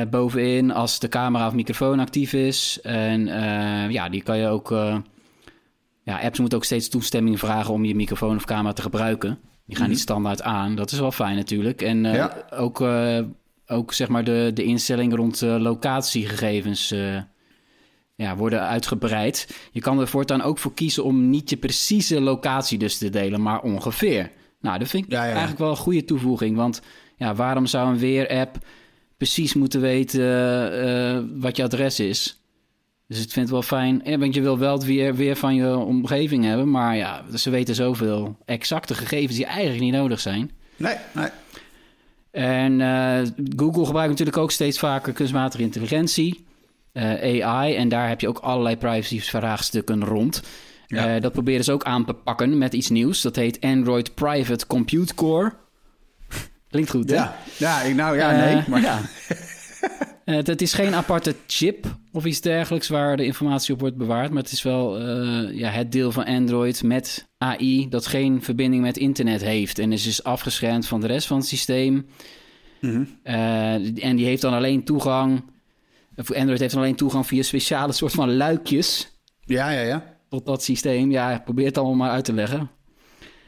bovenin 0.09 0.71
als 0.71 0.99
de 0.99 1.07
camera 1.07 1.47
of 1.47 1.53
microfoon 1.53 1.99
actief 1.99 2.33
is. 2.33 2.79
En 2.81 3.25
ja, 3.91 4.09
die 4.09 4.23
kan 4.23 4.37
je 4.37 4.47
ook. 4.47 4.73
Ja, 6.05 6.19
apps 6.19 6.39
moeten 6.39 6.57
ook 6.57 6.63
steeds 6.63 6.89
toestemming 6.89 7.39
vragen 7.39 7.73
om 7.73 7.85
je 7.85 7.95
microfoon 7.95 8.35
of 8.35 8.45
camera 8.45 8.73
te 8.73 8.81
gebruiken. 8.81 9.39
Die 9.65 9.75
gaan 9.77 9.89
niet 9.89 9.99
standaard 9.99 10.41
aan. 10.41 10.75
Dat 10.75 10.91
is 10.91 10.99
wel 10.99 11.11
fijn 11.11 11.35
natuurlijk. 11.35 11.81
En 11.81 12.05
eh, 12.05 12.13
Ja. 12.13 12.45
ook, 12.49 12.81
eh, 12.81 13.19
ook 13.67 13.93
zeg 13.93 14.07
maar 14.07 14.23
de, 14.23 14.51
de 14.53 14.63
instellingen 14.63 15.17
rond 15.17 15.41
eh, 15.41 15.55
locatiegegevens 15.59 16.93
ja, 18.15 18.35
worden 18.35 18.61
uitgebreid. 18.61 19.57
Je 19.71 19.81
kan 19.81 19.99
er 19.99 20.07
voortaan 20.07 20.41
ook 20.41 20.57
voor 20.57 20.73
kiezen 20.73 21.03
om 21.03 21.29
niet 21.29 21.49
je 21.49 21.57
precieze 21.57 22.21
locatie 22.21 22.77
dus 22.77 22.97
te 22.97 23.09
delen, 23.09 23.41
maar 23.41 23.61
ongeveer. 23.61 24.31
Nou, 24.61 24.79
dat 24.79 24.87
vind 24.87 25.05
ik 25.05 25.11
Ja, 25.11 25.23
ja. 25.23 25.29
eigenlijk 25.29 25.59
wel 25.59 25.69
een 25.69 25.75
goede 25.75 26.05
toevoeging. 26.05 26.55
Want 26.55 26.81
ja, 27.17 27.35
waarom 27.35 27.65
zou 27.65 27.89
een 27.89 27.97
weer-app 27.97 28.57
precies 29.17 29.53
moeten 29.53 29.81
weten 29.81 31.41
wat 31.41 31.55
je 31.55 31.63
adres 31.63 31.99
is? 31.99 32.44
Dus 33.07 33.17
ik 33.17 33.31
vind 33.31 33.35
het 33.35 33.49
wel 33.49 33.61
fijn. 33.61 34.01
Ja, 34.03 34.17
want 34.17 34.33
je 34.33 34.41
wil 34.41 34.57
wel 34.57 34.73
het 34.73 34.83
weer, 34.83 35.15
weer 35.15 35.35
van 35.35 35.55
je 35.55 35.77
omgeving 35.77 36.43
hebben. 36.43 36.71
Maar 36.71 36.95
ja, 36.95 37.23
ze 37.35 37.49
weten 37.49 37.75
zoveel 37.75 38.37
exacte 38.45 38.93
gegevens 38.93 39.35
die 39.35 39.45
eigenlijk 39.45 39.81
niet 39.81 39.93
nodig 39.93 40.19
zijn. 40.19 40.51
Nee, 40.75 40.95
nee. 41.11 41.29
En 42.31 42.81
eh, 42.81 43.27
Google 43.55 43.85
gebruikt 43.85 44.09
natuurlijk 44.09 44.37
ook 44.37 44.51
steeds 44.51 44.79
vaker 44.79 45.13
kunstmatige 45.13 45.63
intelligentie, 45.63 46.45
eh, 46.91 47.45
AI. 47.45 47.75
En 47.75 47.89
daar 47.89 48.07
heb 48.07 48.21
je 48.21 48.27
ook 48.27 48.37
allerlei 48.37 48.77
privacy-vraagstukken 48.77 50.05
rond. 50.05 50.41
Ja. 50.87 51.15
Eh, 51.15 51.21
dat 51.21 51.31
proberen 51.31 51.63
ze 51.63 51.71
ook 51.71 51.83
aan 51.83 52.05
te 52.05 52.13
pakken 52.13 52.57
met 52.57 52.73
iets 52.73 52.89
nieuws. 52.89 53.21
Dat 53.21 53.35
heet 53.35 53.61
Android 53.61 54.15
Private 54.15 54.67
Compute 54.67 55.15
Core. 55.15 55.53
Klinkt 56.69 56.89
goed, 56.89 57.09
hè? 57.09 57.15
Ja, 57.15 57.35
ja 57.57 57.81
ik, 57.81 57.95
nou 57.95 58.17
ja, 58.17 58.31
nee. 58.31 58.63
Maar, 58.67 58.81
ja. 58.81 59.01
Eh, 60.25 60.35
het, 60.35 60.47
het 60.47 60.61
is 60.61 60.73
geen 60.73 60.93
aparte 60.93 61.35
chip 61.47 61.97
of 62.11 62.25
iets 62.25 62.41
dergelijks 62.41 62.87
waar 62.87 63.17
de 63.17 63.25
informatie 63.25 63.73
op 63.73 63.79
wordt 63.79 63.97
bewaard. 63.97 64.31
Maar 64.31 64.43
het 64.43 64.51
is 64.51 64.61
wel 64.61 64.99
eh, 64.99 65.57
ja, 65.57 65.69
het 65.69 65.91
deel 65.91 66.11
van 66.11 66.25
Android 66.25 66.83
met 66.83 67.27
AI 67.37 67.89
dat 67.89 68.07
geen 68.07 68.41
verbinding 68.41 68.81
met 68.81 68.97
internet 68.97 69.41
heeft. 69.41 69.79
En 69.79 69.91
is 69.91 70.03
dus 70.03 70.23
afgeschermd 70.23 70.87
van 70.87 71.01
de 71.01 71.07
rest 71.07 71.27
van 71.27 71.37
het 71.37 71.45
systeem. 71.47 72.05
Mhm. 72.81 73.03
Eh, 73.23 73.73
en 74.03 74.15
die 74.15 74.25
heeft 74.25 74.41
dan 74.41 74.53
alleen 74.53 74.83
toegang. 74.83 75.43
Android 76.15 76.59
heeft 76.59 76.73
dan 76.73 76.81
alleen 76.81 76.95
toegang 76.95 77.27
via 77.27 77.43
speciale 77.43 77.93
soort 77.93 78.13
van 78.13 78.35
luikjes 78.35 79.11
Ja, 79.41 79.69
ja, 79.69 79.81
ja. 79.81 80.17
tot 80.29 80.45
dat 80.45 80.63
systeem. 80.63 81.11
Ja, 81.11 81.41
probeer 81.43 81.65
het 81.65 81.77
allemaal 81.77 81.95
maar 81.95 82.11
uit 82.11 82.25
te 82.25 82.33
leggen. 82.33 82.69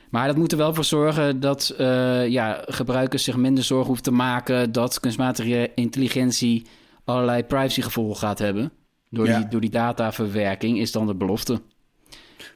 Maar 0.10 0.28
dat 0.28 0.36
moet 0.38 0.52
er 0.52 0.58
wel 0.58 0.74
voor 0.74 0.84
zorgen 0.84 1.40
dat 1.40 1.70
eh, 1.78 2.28
ja, 2.28 2.64
gebruikers 2.68 3.24
zich 3.24 3.36
minder 3.38 3.64
zorgen 3.64 3.86
hoeven 3.88 4.04
te 4.04 4.12
maken 4.12 4.72
dat 4.72 5.00
kunstmatige 5.00 5.72
intelligentie 5.76 6.66
allerlei 7.06 7.44
privacygevolgen 7.44 8.18
gaat 8.18 8.40
hebben. 8.40 8.72
Door, 9.10 9.26
Ja. 9.26 9.38
die, 9.38 9.48
door 9.48 9.62
die 9.62 9.70
dataverwerking 9.70 10.80
is 10.80 10.92
dan 10.92 11.08
de 11.08 11.16
belofte. 11.16 11.62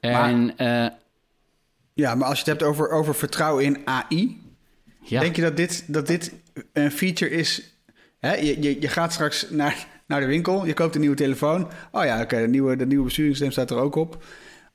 Maar- 0.02 0.30
En 0.30 0.58
eh, 0.58 0.88
Ja, 1.94 2.16
maar 2.16 2.28
als 2.28 2.40
je 2.40 2.50
het 2.52 2.60
hebt 2.60 2.72
over, 2.72 2.90
over 2.90 3.16
vertrouwen 3.16 3.64
in 3.64 3.78
AI, 3.86 4.42
ja, 5.04 5.20
denk 5.22 5.36
je 5.36 5.42
dat 5.42 5.58
dit, 5.58 5.84
dat 5.94 6.08
dit 6.08 6.34
een 6.74 6.92
feature 6.92 7.32
is? 7.32 7.76
Hè? 8.20 8.34
Je, 8.36 8.62
je, 8.62 8.82
je 8.82 8.88
gaat 8.88 9.14
straks 9.14 9.50
naar, 9.50 9.88
naar 10.08 10.20
de 10.20 10.26
winkel, 10.26 10.66
je 10.66 10.74
koopt 10.74 10.96
een 10.96 11.02
nieuwe 11.02 11.16
telefoon. 11.16 11.68
Oh 11.92 12.04
ja, 12.04 12.22
oké, 12.22 12.42
de 12.42 12.48
nieuwe, 12.48 12.76
de 12.76 12.86
nieuwe 12.86 13.04
besturingssysteem 13.04 13.52
staat 13.52 13.72
er 13.78 13.84
ook 13.84 13.96
op. 13.96 14.24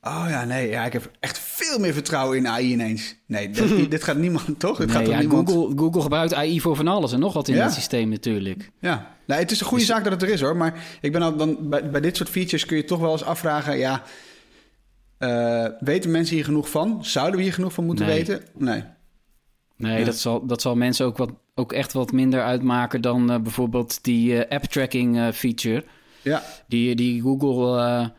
Oh 0.07 0.27
ja, 0.29 0.45
nee, 0.45 0.69
ja, 0.69 0.85
ik 0.85 0.93
heb 0.93 1.11
echt 1.21 1.39
veel 1.39 1.79
meer 1.79 1.93
vertrouwen 1.93 2.37
in 2.37 2.49
AI 2.49 2.73
ineens. 2.73 3.15
Nee, 3.27 3.51
dit, 3.51 3.91
dit 3.91 4.05
gaat 4.05 4.17
niemand, 4.17 4.59
toch? 4.59 4.79
Nee, 4.79 4.89
gaat 4.89 5.07
ja, 5.07 5.19
niemand... 5.19 5.51
Google, 5.51 5.77
Google 5.79 6.01
gebruikt 6.03 6.35
AI 6.35 6.61
voor 6.61 6.77
van 6.77 6.89
alles 6.89 7.13
en 7.13 7.21
nog 7.21 7.33
wat 7.33 7.49
in 7.49 7.55
Ja. 7.55 7.65
het 7.65 7.73
systeem 7.73 8.09
natuurlijk. 8.09 8.71
Ja, 8.81 9.15
nou, 9.27 9.41
het 9.41 9.51
is 9.51 9.61
een 9.61 9.67
goede 9.67 9.85
zaak 9.85 10.03
dat 10.05 10.13
het 10.13 10.23
er 10.23 10.29
is 10.29 10.41
hoor. 10.41 10.57
Maar 10.57 10.85
ik 11.01 11.13
ben 11.13 11.23
al 11.23 11.37
dan 11.37 11.69
bij, 11.69 11.91
bij 11.91 12.01
dit 12.01 12.17
soort 12.17 12.29
features 12.29 12.67
kun 12.67 12.77
je 12.77 12.85
toch 12.85 13.01
wel 13.01 13.13
eens 13.13 13.25
afvragen: 13.25 13.79
ja, 13.79 14.03
eh, 15.19 15.67
weten 15.81 16.11
mensen 16.11 16.35
hier 16.35 16.45
genoeg 16.45 16.71
van? 16.71 17.05
Zouden 17.05 17.37
we 17.37 17.43
hier 17.43 17.53
genoeg 17.53 17.73
van 17.73 17.85
moeten 17.85 18.07
Nee. 18.07 18.15
weten? 18.17 18.43
Nee. 18.55 18.83
Nee, 19.77 19.99
Ja. 19.99 20.05
dat, 20.05 20.17
zal, 20.17 20.47
dat 20.47 20.61
zal 20.61 20.77
mensen 20.77 21.07
ook, 21.07 21.17
wat, 21.17 21.31
ook 21.55 21.73
echt 21.73 21.93
wat 21.93 22.13
minder 22.13 22.43
uitmaken 22.43 23.01
dan 23.01 23.31
eh, 23.31 23.39
bijvoorbeeld 23.41 24.05
die 24.05 24.45
eh, 24.45 24.57
app-tracking 24.57 25.35
feature. 25.35 25.85
Ja, 26.23 26.43
Die, 26.69 26.95
die 26.95 27.23
Google 27.23 28.13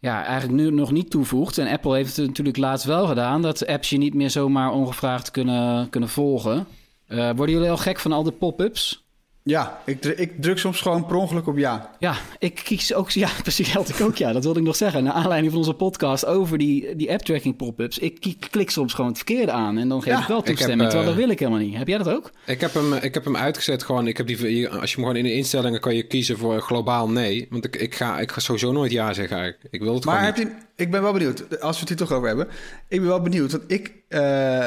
ja, 0.00 0.24
eigenlijk 0.24 0.62
nu 0.62 0.70
nog 0.70 0.90
niet 0.90 1.10
toevoegt. 1.10 1.58
En 1.58 1.68
Apple 1.68 1.94
heeft 1.94 2.16
het 2.16 2.26
natuurlijk 2.26 2.56
laatst 2.56 2.86
wel 2.86 3.06
gedaan... 3.06 3.42
dat 3.42 3.66
apps 3.66 3.90
je 3.90 3.98
niet 3.98 4.14
meer 4.14 4.30
zomaar 4.30 4.72
ongevraagd 4.72 5.30
kunnen, 5.30 5.90
kunnen 5.90 6.08
volgen. 6.08 6.66
Eh, 7.06 7.30
worden 7.36 7.54
jullie 7.54 7.70
al 7.70 7.76
gek 7.76 7.98
van 7.98 8.12
al 8.12 8.22
de 8.22 8.32
pop-ups? 8.32 9.04
Ja 9.42 9.80
ik, 9.84 10.04
ik 10.04 10.42
druk 10.42 10.58
soms 10.58 10.80
gewoon 10.80 11.06
per 11.06 11.16
ongeluk 11.16 11.46
op 11.46 11.58
ja. 11.58 11.90
Ja, 11.98 12.14
ik 12.38 12.54
kies 12.54 12.94
ook... 12.94 13.10
Ja, 13.10 13.28
precies, 13.42 13.72
had 13.72 13.88
ik 13.88 14.00
ook. 14.00 14.16
Ja, 14.16 14.32
dat 14.32 14.44
wilde 14.44 14.58
ik 14.60 14.66
nog 14.66 14.76
zeggen. 14.76 15.04
Naar 15.04 15.12
aanleiding 15.12 15.50
van 15.50 15.60
onze 15.60 15.74
podcast 15.74 16.26
over 16.26 16.58
die, 16.58 16.96
die 16.96 17.12
app-tracking 17.12 17.56
pop-ups. 17.56 17.98
Ik 17.98 18.36
klik 18.50 18.70
soms 18.70 18.92
gewoon 18.94 19.10
het 19.10 19.16
verkeerde 19.16 19.52
aan. 19.52 19.78
En 19.78 19.88
dan 19.88 20.02
geef 20.02 20.12
Ja, 20.12 20.20
ik 20.20 20.26
wel 20.26 20.38
ik 20.38 20.46
heb, 20.46 20.54
toestemming. 20.56 20.88
terwijl 20.90 21.10
eh, 21.10 21.16
dat 21.16 21.24
wil 21.24 21.32
ik 21.34 21.38
helemaal 21.38 21.60
niet. 21.60 21.76
Heb 21.76 21.88
jij 21.88 21.98
dat 21.98 22.08
ook? 22.08 22.30
Ik 22.46 22.60
heb 22.60 22.74
hem, 22.74 22.92
ik 22.92 23.14
heb 23.14 23.24
hem 23.24 23.36
uitgezet 23.36 23.82
gewoon. 23.82 24.06
Ik 24.06 24.16
heb 24.16 24.26
die, 24.26 24.68
als 24.68 24.90
je 24.90 24.96
hem 24.96 25.04
gewoon 25.04 25.16
in 25.16 25.24
de 25.24 25.32
instellingen 25.34 25.80
kan 25.80 25.94
je 25.94 26.02
kiezen 26.06 26.38
voor 26.38 26.60
globaal 26.60 27.08
nee. 27.10 27.46
Want 27.50 27.64
ik, 27.64 27.76
ik, 27.76 27.94
ga, 27.94 28.20
ik 28.20 28.32
ga 28.32 28.40
sowieso 28.40 28.72
nooit 28.72 28.92
ja 28.92 29.12
zeggen 29.12 29.36
eigenlijk. 29.36 29.74
Ik 29.74 29.80
wil 29.80 29.94
het 29.94 30.04
Maar 30.04 30.14
gewoon 30.18 30.32
heb 30.34 30.44
niet. 30.44 30.54
je, 30.76 30.82
ik 30.84 30.90
ben 30.90 31.02
wel 31.02 31.12
benieuwd, 31.12 31.60
als 31.60 31.74
we 31.74 31.80
het 31.80 31.88
hier 31.88 31.98
toch 31.98 32.12
over 32.12 32.28
hebben. 32.28 32.48
Ik 32.88 32.98
ben 33.00 33.08
wel 33.08 33.20
benieuwd, 33.22 33.52
want 33.52 33.64
ik, 33.66 33.92
eh, 34.08 34.64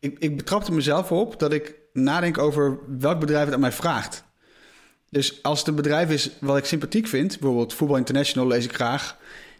ik, 0.00 0.16
ik 0.18 0.36
betrapte 0.36 0.72
mezelf 0.72 1.12
op 1.12 1.38
dat 1.38 1.52
ik 1.52 1.74
nadenk 1.92 2.38
over 2.38 2.78
welk 2.98 3.20
bedrijf 3.20 3.44
het 3.44 3.54
aan 3.54 3.60
mij 3.60 3.72
vraagt. 3.72 4.24
Dus 5.10 5.42
als 5.42 5.58
het 5.58 5.68
een 5.68 5.74
bedrijf 5.74 6.10
is 6.10 6.30
wat 6.40 6.56
ik 6.56 6.64
sympathiek 6.64 7.06
vind, 7.06 7.38
bijvoorbeeld 7.38 7.74
Voetbal 7.74 7.96
International 7.96 8.48
lees 8.48 8.64
ik 8.64 8.74
graag. 8.74 9.16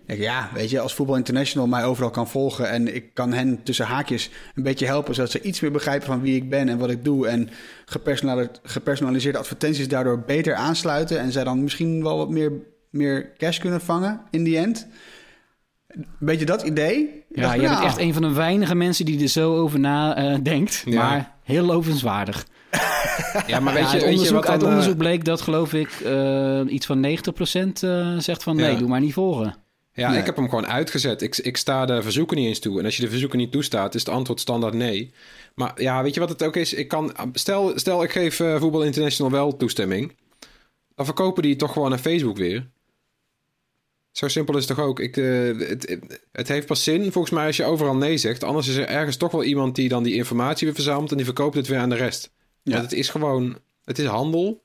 denk 0.07 0.21
ja, 0.21 0.51
weet 0.55 0.71
je, 0.71 0.81
als 0.81 0.95
Voetbal 0.95 1.17
International 1.17 1.67
mij 1.67 1.85
overal 1.85 2.11
kan 2.11 2.29
volgen 2.29 2.69
en 2.69 2.95
ik 2.95 3.15
kan 3.15 3.33
hen 3.33 3.62
tussen 3.62 3.87
haakjes 3.87 4.31
een 4.55 4.62
beetje 4.62 4.87
helpen, 4.87 5.15
zodat 5.15 5.31
ze 5.31 5.41
iets 5.41 5.61
meer 5.61 5.73
begrijpen 5.73 6.07
van 6.07 6.21
wie 6.21 6.37
ik 6.37 6.51
ben 6.51 6.69
en 6.69 6.79
wat 6.79 6.91
ik 6.91 7.05
doe 7.05 7.29
en 7.29 7.51
gepersonali- 7.85 8.49
gepersonaliseerde 8.62 9.39
advertenties 9.39 9.89
daardoor 9.89 10.21
beter 10.21 10.55
aansluiten 10.55 11.19
en 11.19 11.33
zij 11.33 11.45
dan 11.45 11.62
misschien 11.62 12.03
wel 12.03 12.17
wat 12.17 12.31
meer, 12.31 12.53
meer 12.91 13.33
cash 13.37 13.59
kunnen 13.59 13.81
vangen 13.81 14.21
in 14.31 14.45
die 14.45 14.59
end. 14.59 14.87
Een 15.95 16.07
beetje 16.19 16.45
dat 16.45 16.63
idee. 16.63 17.25
Ja, 17.35 17.43
dacht, 17.43 17.55
jij 17.55 17.63
bent 17.63 17.73
nou, 17.73 17.85
echt 17.87 17.99
een 17.99 18.13
van 18.13 18.23
de 18.23 18.33
weinige 18.33 18.75
mensen 18.75 19.05
die 19.05 19.23
er 19.23 19.29
zo 19.29 19.57
over 19.57 19.81
na 19.81 20.17
eh. 20.17 20.67
Ja. 20.85 21.03
Maar 21.03 21.33
heel 21.43 21.65
lovenswaardig. 21.65 22.47
Ja, 23.47 23.61
maar 23.61 23.75
weet 23.75 23.83
Ja, 23.83 23.89
je, 23.89 23.93
uit 23.93 23.93
weet 23.93 24.03
je 24.03 24.07
onderzoek, 24.09 24.35
wat 24.35 24.47
uit 24.47 24.63
eh, 24.63 24.69
onderzoek 24.69 24.97
bleek 24.97 25.25
dat, 25.25 25.41
geloof 25.41 25.73
ik, 25.73 25.89
eh, 26.05 26.61
iets 26.69 26.87
van 26.87 27.01
90% 27.01 27.83
eh 27.83 28.19
zegt 28.19 28.43
van 28.43 28.57
nee, 28.57 28.73
Ja. 28.73 28.79
doe 28.79 28.89
maar 28.89 29.01
niet 29.01 29.13
volgen. 29.13 29.57
Ja, 29.93 30.11
Nee. 30.11 30.19
ik 30.19 30.27
heb 30.27 30.37
hem 30.37 30.49
gewoon 30.49 30.67
uitgezet. 30.67 31.23
Ik, 31.23 31.37
ik 31.37 31.57
sta 31.57 31.87
de 31.87 32.03
verzoeken 32.03 32.37
niet 32.37 32.47
eens 32.47 32.59
toe. 32.59 32.79
En 32.79 32.85
als 32.85 32.97
je 32.97 33.03
de 33.03 33.09
verzoeken 33.11 33.39
niet 33.39 33.53
toestaat, 33.53 33.95
is 33.95 34.05
het 34.05 34.15
antwoord 34.15 34.41
standaard 34.41 34.75
nee. 34.75 35.13
Maar 35.55 35.73
ja, 35.83 36.03
weet 36.03 36.15
je 36.15 36.21
wat 36.21 36.29
het 36.29 36.43
ook 36.43 36.57
is? 36.57 36.73
Ik 36.75 36.89
kan, 36.89 37.13
stel, 37.33 37.73
stel 37.75 38.03
ik 38.03 38.13
geef 38.13 38.37
Voetbal 38.37 38.83
International 38.83 39.33
wel 39.33 39.57
toestemming. 39.57 40.17
Dan 40.95 41.05
verkopen 41.05 41.43
die 41.43 41.57
toch 41.57 41.73
gewoon 41.73 41.91
naar 41.91 41.99
Facebook 41.99 42.37
weer. 42.37 42.71
Zo 44.12 44.28
simpel 44.28 44.57
is 44.57 44.69
het 44.69 44.76
toch 44.76 44.87
ook. 44.87 45.00
Ik, 45.00 45.16
eh, 45.16 45.59
het, 45.59 45.99
het, 46.33 46.49
heeft 46.49 46.66
pas 46.66 46.85
zin, 46.85 47.12
volgens 47.12 47.35
mij, 47.35 47.47
als 47.47 47.57
je 47.57 47.64
overal 47.64 47.97
nee 47.97 48.16
zegt. 48.16 48.45
Anders 48.45 48.69
is 48.69 48.76
er 48.76 48.87
ergens 48.88 49.16
toch 49.16 49.33
wel 49.33 49.45
iemand 49.45 49.75
die 49.75 49.88
dan 49.88 50.02
die 50.02 50.14
informatie 50.14 50.66
weer 50.66 50.75
verzamelt... 50.75 51.11
en 51.11 51.16
die 51.16 51.26
verkoopt 51.26 51.57
het 51.57 51.66
weer 51.66 51.78
aan 51.78 51.88
de 51.88 51.97
rest. 51.97 52.31
Ja. 52.62 52.81
Het 52.81 52.92
is 52.92 53.09
gewoon... 53.09 53.59
Het 53.85 53.99
is 53.99 54.07
handel. 54.07 54.62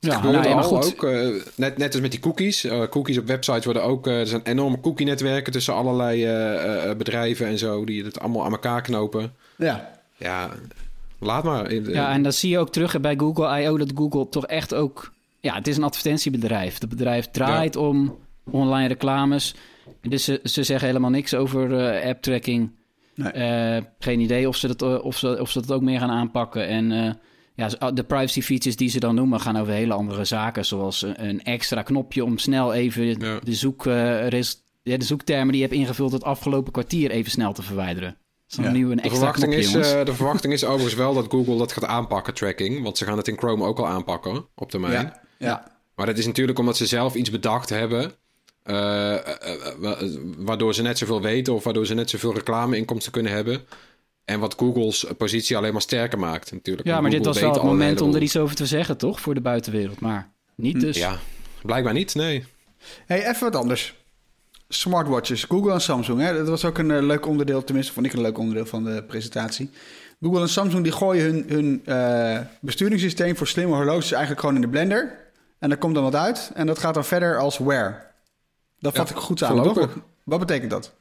Ja, 0.00 0.22
nou, 0.22 0.48
ja, 0.48 0.54
maar 0.54 0.64
goed. 0.64 0.86
ook, 0.86 1.04
eh, 1.04 1.28
net, 1.54 1.78
net 1.78 1.92
als 1.92 2.00
met 2.02 2.10
die 2.10 2.20
cookies. 2.20 2.64
Eh, 2.64 2.88
cookies 2.88 3.18
op 3.18 3.26
websites 3.26 3.64
worden 3.64 3.82
ook... 3.82 4.06
eh, 4.06 4.20
er 4.20 4.26
zijn 4.26 4.42
enorme 4.44 4.80
cookie-netwerken 4.80 5.52
tussen 5.52 5.74
allerlei 5.74 6.24
eh, 6.24 6.90
eh, 6.90 6.96
bedrijven 6.96 7.46
en 7.46 7.58
zo... 7.58 7.84
die 7.84 8.04
het 8.04 8.20
allemaal 8.20 8.44
aan 8.44 8.52
elkaar 8.52 8.82
knopen. 8.82 9.34
Ja, 9.56 10.00
Ja, 10.16 10.50
laat 11.18 11.44
maar. 11.44 11.74
Ja, 11.74 12.12
en 12.12 12.22
dat 12.22 12.34
zie 12.34 12.50
je 12.50 12.58
ook 12.58 12.70
terug 12.70 13.00
bij 13.00 13.16
Google 13.16 13.62
I.O. 13.62 13.78
dat 13.78 13.90
Google 13.94 14.28
toch 14.28 14.46
echt 14.46 14.74
ook... 14.74 15.12
Ja, 15.40 15.54
het 15.54 15.66
is 15.66 15.76
een 15.76 15.82
advertentiebedrijf. 15.82 16.78
Het 16.78 16.88
bedrijf 16.88 17.28
draait 17.30 17.76
om 17.76 18.18
online 18.50 18.88
reclames. 18.88 19.54
Dus 20.02 20.24
ze, 20.24 20.40
ze 20.44 20.62
zeggen 20.62 20.86
helemaal 20.86 21.10
niks 21.10 21.34
over 21.34 21.78
eh 21.78 22.08
app-tracking. 22.08 22.70
Nee. 23.14 23.32
Eh, 23.32 23.82
geen 23.98 24.20
idee 24.20 24.48
of 24.48 24.56
ze, 24.56 24.66
dat, 24.66 24.82
eh, 24.82 25.04
of, 25.04 25.16
ze, 25.16 25.40
of 25.40 25.50
ze 25.50 25.60
dat 25.60 25.72
ook 25.72 25.82
meer 25.82 25.98
gaan 25.98 26.10
aanpakken. 26.10 26.66
En 26.66 27.18
ja, 27.54 27.90
de 27.90 28.04
privacy 28.04 28.42
features 28.42 28.76
die 28.76 28.88
ze 28.88 29.00
dan 29.00 29.14
noemen... 29.14 29.40
gaan 29.40 29.56
over 29.58 29.72
hele 29.72 29.92
andere 29.92 30.24
zaken. 30.24 30.64
Zoals 30.64 31.02
een, 31.16 31.42
extra 31.42 31.82
knopje 31.82 32.24
om 32.24 32.38
snel 32.38 32.74
even 32.74 33.04
Ja. 33.20 33.38
de, 33.42 33.54
zoek, 33.54 33.84
ja, 33.84 34.30
de 34.96 35.04
zoektermen 35.04 35.48
die 35.52 35.60
je 35.60 35.66
hebt 35.66 35.78
ingevuld... 35.78 36.12
het 36.12 36.24
afgelopen 36.24 36.72
kwartier 36.72 37.10
even 37.10 37.30
snel 37.30 37.52
te 37.52 37.62
verwijderen. 37.62 38.08
Dat 38.08 38.18
is 38.48 38.56
dan 38.56 38.64
Ja. 38.64 38.70
nu 38.70 38.90
een 38.90 38.96
de, 38.96 39.02
extra 39.02 39.16
verwachting 39.18 39.52
knopje, 39.52 39.78
is, 39.78 40.04
de 40.06 40.14
verwachting 40.14 40.52
is 40.52 40.64
overigens 40.64 40.94
wel 40.94 41.14
dat 41.14 41.26
Google 41.28 41.56
dat 41.56 41.72
gaat 41.72 41.84
aanpakken, 41.84 42.34
tracking. 42.34 42.82
Want 42.82 42.98
ze 42.98 43.04
gaan 43.04 43.16
het 43.16 43.28
in 43.28 43.38
Chrome 43.38 43.64
ook 43.64 43.78
al 43.78 43.86
aanpakken 43.88 44.46
op 44.54 44.70
termijn. 44.70 44.92
ja, 44.92 45.20
ja. 45.38 45.76
Maar 45.94 46.06
dat 46.06 46.18
is 46.18 46.26
natuurlijk 46.26 46.58
omdat 46.58 46.76
ze 46.76 46.86
zelf 46.86 47.14
iets 47.14 47.30
bedacht 47.30 47.68
hebben. 47.68 48.12
eh, 48.62 49.14
eh, 49.14 49.20
eh, 49.40 49.72
wa- 49.78 49.98
waardoor 50.38 50.74
ze 50.74 50.82
net 50.82 50.98
zoveel 50.98 51.22
weten 51.22 51.54
of 51.54 51.64
waardoor 51.64 51.86
ze 51.86 51.94
net 51.94 52.10
zoveel 52.10 52.34
reclameinkomsten 52.34 53.12
kunnen 53.12 53.32
hebben. 53.32 53.60
En 54.24 54.40
wat 54.40 54.54
Google's 54.58 55.06
positie 55.18 55.56
alleen 55.56 55.72
maar 55.72 55.82
sterker 55.82 56.18
maakt 56.18 56.52
natuurlijk. 56.52 56.86
Ja, 56.88 57.00
maar 57.00 57.10
dit 57.10 57.24
was 57.24 57.40
wel 57.40 57.52
het 57.52 57.62
moment 57.62 58.00
om 58.00 58.14
er 58.14 58.22
iets 58.22 58.36
over 58.36 58.56
te 58.56 58.66
zeggen, 58.66 58.96
toch? 58.96 59.20
Voor 59.20 59.34
de 59.34 59.40
buitenwereld. 59.40 60.00
Maar 60.00 60.30
niet 60.54 60.80
dus. 60.80 60.96
Ja, 60.96 61.18
blijkbaar 61.62 61.92
niet, 61.92 62.14
nee. 62.14 62.44
Hey, 63.06 63.28
even 63.28 63.40
wat 63.42 63.56
anders. 63.56 63.94
Smartwatches, 64.68 65.44
Google 65.44 65.72
en 65.72 65.80
Samsung. 65.80 66.20
Hè? 66.20 66.34
Dat 66.36 66.48
was 66.48 66.64
ook 66.64 66.78
een 66.78 67.06
leuk 67.06 67.26
onderdeel, 67.26 67.64
tenminste 67.64 67.92
vond 67.92 68.06
ik 68.06 68.12
een 68.12 68.20
leuk 68.20 68.38
onderdeel 68.38 68.66
van 68.66 68.84
de 68.84 69.02
presentatie. 69.06 69.70
Google 70.20 70.40
en 70.40 70.48
Samsung 70.48 70.82
die 70.82 70.92
gooien 70.92 71.24
hun, 71.24 71.44
hun 71.48 71.82
eh, 71.84 72.38
besturingssysteem 72.60 73.36
voor 73.36 73.46
slimme 73.46 73.74
horloges 73.74 74.10
eigenlijk 74.12 74.40
gewoon 74.40 74.54
in 74.54 74.60
de 74.60 74.68
blender. 74.68 75.26
En 75.58 75.68
daar 75.68 75.78
komt 75.78 75.94
dan 75.94 76.02
wat 76.04 76.14
uit. 76.14 76.50
En 76.54 76.66
dat 76.66 76.78
gaat 76.78 76.94
dan 76.94 77.04
verder 77.04 77.38
als 77.38 77.58
Wear. 77.58 78.14
Dat 78.80 78.94
vat 78.96 79.08
Ja, 79.08 79.14
ik 79.14 79.20
goed 79.20 79.38
samen, 79.38 79.62
toch? 79.74 79.98
Wat 80.24 80.38
betekent 80.38 80.70
dat? 80.70 80.94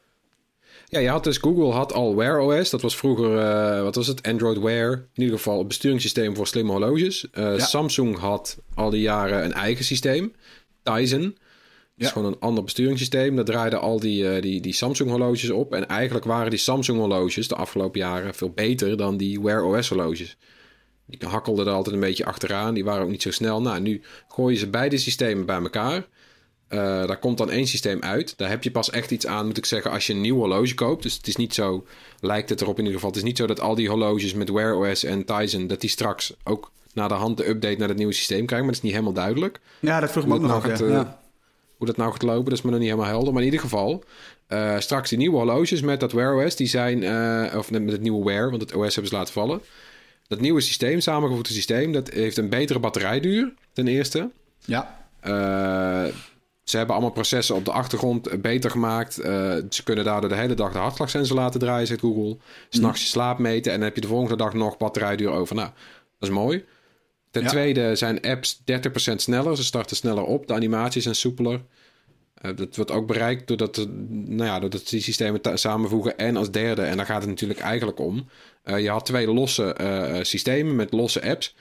Ja, 0.89 0.99
je 0.99 1.09
had 1.09 1.23
dus 1.23 1.37
Google 1.37 1.71
had 1.71 1.93
al 1.93 2.15
Wear 2.15 2.39
OS. 2.39 2.69
Dat 2.69 2.81
was 2.81 2.97
vroeger, 2.97 3.37
eh, 3.39 3.81
wat 3.81 3.95
was 3.95 4.07
het? 4.07 4.27
Android 4.27 4.59
Wear. 4.59 4.91
In 4.91 5.21
ieder 5.21 5.37
geval 5.37 5.59
een 5.59 5.67
besturingssysteem 5.67 6.35
voor 6.35 6.47
slimme 6.47 6.71
horloges. 6.71 7.29
Eh, 7.31 7.57
Ja. 7.57 7.65
Samsung 7.65 8.17
had 8.17 8.57
al 8.73 8.89
die 8.89 9.01
jaren 9.01 9.43
een 9.43 9.53
eigen 9.53 9.85
systeem. 9.85 10.33
Tizen. 10.83 11.21
Dat 11.21 11.31
is 11.97 12.05
Ja. 12.05 12.11
gewoon 12.11 12.27
een 12.33 12.39
ander 12.39 12.63
besturingssysteem. 12.63 13.35
Daar 13.35 13.45
draaiden 13.45 13.81
al 13.81 13.99
die, 13.99 14.29
eh, 14.29 14.41
die, 14.41 14.61
die 14.61 14.73
Samsung 14.73 15.09
horloges 15.09 15.49
op. 15.49 15.73
En 15.73 15.87
eigenlijk 15.87 16.25
waren 16.25 16.49
die 16.49 16.59
Samsung 16.59 16.99
horloges 16.99 17.47
de 17.47 17.55
afgelopen 17.55 17.99
jaren 17.99 18.33
veel 18.35 18.49
beter 18.51 18.97
dan 18.97 19.17
die 19.17 19.41
Wear 19.41 19.63
OS 19.63 19.89
horloges. 19.89 20.37
Die 21.07 21.27
hakkelden 21.27 21.67
er 21.67 21.73
altijd 21.73 21.95
een 21.95 22.01
beetje 22.01 22.25
achteraan. 22.25 22.73
Die 22.73 22.83
waren 22.83 23.03
ook 23.03 23.09
niet 23.09 23.21
zo 23.21 23.31
snel. 23.31 23.61
Nou, 23.61 23.79
nu 23.79 24.01
gooien 24.27 24.57
ze 24.59 24.69
beide 24.69 24.97
systemen 24.97 25.45
bij 25.45 25.61
elkaar. 25.61 26.07
Eh, 26.67 26.79
daar 26.79 27.19
komt 27.19 27.37
dan 27.37 27.49
één 27.49 27.67
systeem 27.67 28.01
uit. 28.01 28.37
Daar 28.37 28.49
heb 28.49 28.63
je 28.63 28.71
pas 28.71 28.89
echt 28.89 29.11
iets 29.11 29.27
aan, 29.27 29.45
moet 29.45 29.57
ik 29.57 29.65
zeggen, 29.65 29.91
als 29.91 30.07
je 30.07 30.13
een 30.13 30.21
nieuw 30.21 30.35
horloge 30.35 30.73
koopt. 30.75 31.03
Dus 31.03 31.13
het 31.13 31.27
is 31.27 31.35
niet 31.35 31.53
zo, 31.53 31.85
lijkt 32.19 32.49
het 32.49 32.61
erop 32.61 32.73
in 32.77 32.83
ieder 32.83 32.93
geval. 32.95 33.09
Het 33.09 33.19
is 33.19 33.25
niet 33.25 33.37
zo 33.37 33.47
dat 33.47 33.59
al 33.59 33.75
die 33.75 33.89
horloges 33.89 34.33
met 34.33 34.49
Wear 34.49 34.75
OS 34.75 35.03
en 35.03 35.25
Tizen, 35.25 35.67
dat 35.67 35.81
die 35.81 35.89
straks 35.89 36.33
ook 36.43 36.71
naar 36.93 37.07
de 37.07 37.13
hand 37.13 37.37
de 37.37 37.47
update 37.49 37.77
naar 37.77 37.87
het 37.87 37.97
nieuwe 37.97 38.13
systeem 38.13 38.45
krijgen. 38.45 38.65
Maar 38.67 38.75
dat 38.75 38.83
is 38.83 38.89
niet 38.89 38.91
helemaal 38.91 39.23
duidelijk. 39.23 39.59
Ja, 39.79 39.99
dat 39.99 40.11
vroeg 40.11 40.25
me 40.27 40.33
ook 40.33 40.41
nog 40.41 40.49
nou 40.49 40.71
af. 40.71 40.79
ja. 40.79 40.85
eh, 40.85 40.91
Ja. 40.91 41.19
Hoe 41.77 41.87
dat 41.87 41.97
nou 41.97 42.11
gaat 42.11 42.21
lopen, 42.21 42.43
dat 42.43 42.53
is 42.53 42.61
me 42.61 42.69
nog 42.69 42.79
niet 42.79 42.89
helemaal 42.89 43.11
helder. 43.11 43.33
Maar 43.33 43.41
in 43.41 43.47
ieder 43.47 43.63
geval, 43.63 44.03
eh, 44.47 44.79
straks 44.79 45.09
die 45.09 45.17
nieuwe 45.17 45.37
horloges 45.37 45.81
met 45.81 45.99
dat 45.99 46.11
Wear 46.11 46.45
OS, 46.45 46.55
die 46.55 46.67
zijn, 46.67 47.03
eh, 47.03 47.57
of 47.57 47.71
met 47.71 47.91
het 47.91 48.01
nieuwe 48.01 48.25
Wear, 48.25 48.49
want 48.49 48.61
het 48.61 48.75
OS 48.75 48.93
hebben 48.93 49.11
ze 49.11 49.17
laten 49.17 49.33
vallen. 49.33 49.61
Dat 50.27 50.39
nieuwe 50.39 50.61
systeem, 50.61 50.99
samengevoegde 50.99 51.53
systeem, 51.53 51.91
dat 51.91 52.09
heeft 52.09 52.37
een 52.37 52.49
betere 52.49 52.79
batterijduur, 52.79 53.53
ten 53.73 53.87
eerste. 53.87 54.29
Ja. 54.65 55.05
Eh, 55.19 56.13
ze 56.63 56.77
hebben 56.77 56.95
allemaal 56.95 57.13
processen 57.13 57.55
op 57.55 57.65
de 57.65 57.71
achtergrond 57.71 58.41
beter 58.41 58.71
gemaakt. 58.71 59.19
Eh, 59.19 59.55
ze 59.69 59.83
kunnen 59.83 60.03
daardoor 60.05 60.29
de 60.29 60.35
hele 60.35 60.53
dag 60.53 60.71
de 60.71 60.77
hartslagsensor 60.77 61.35
laten 61.37 61.59
draaien, 61.59 61.87
zegt 61.87 61.99
Google. 61.99 62.37
S'nachts 62.69 63.01
je 63.01 63.07
slaap 63.07 63.37
meten 63.39 63.71
en 63.71 63.77
dan 63.77 63.87
heb 63.87 63.95
je 63.95 64.01
de 64.01 64.07
volgende 64.07 64.35
dag 64.37 64.53
nog 64.53 64.77
batterijduur 64.77 65.29
over. 65.29 65.55
Nou, 65.55 65.69
dat 66.19 66.29
is 66.29 66.35
mooi. 66.35 66.65
Ten 67.31 67.43
Ja. 67.43 67.49
tweede 67.49 67.95
zijn 67.95 68.21
apps 68.21 68.61
30% 68.65 69.21
sneller. 69.21 69.55
Ze 69.57 69.63
starten 69.63 69.95
sneller 69.95 70.23
op. 70.23 70.47
De 70.47 70.53
animaties 70.53 71.03
zijn 71.03 71.15
soepeler. 71.15 71.61
Eh, 72.41 72.55
dat 72.55 72.75
wordt 72.75 72.91
ook 72.91 73.07
bereikt 73.07 73.47
doordat, 73.47 73.87
nou 74.09 74.45
ja, 74.45 74.59
doordat 74.59 74.89
die 74.89 75.01
systemen 75.01 75.41
samenvoegen. 75.53 76.17
En 76.17 76.37
als 76.37 76.51
derde, 76.51 76.81
en 76.81 76.97
daar 76.97 77.05
gaat 77.05 77.21
het 77.21 77.29
natuurlijk 77.29 77.59
eigenlijk 77.59 77.99
om. 77.99 78.27
eh, 78.63 78.79
je 78.79 78.89
had 78.89 79.05
twee 79.05 79.33
losse 79.33 79.73
eh, 79.73 80.23
systemen 80.23 80.75
met 80.75 80.91
losse 80.91 81.23
apps. 81.29 81.55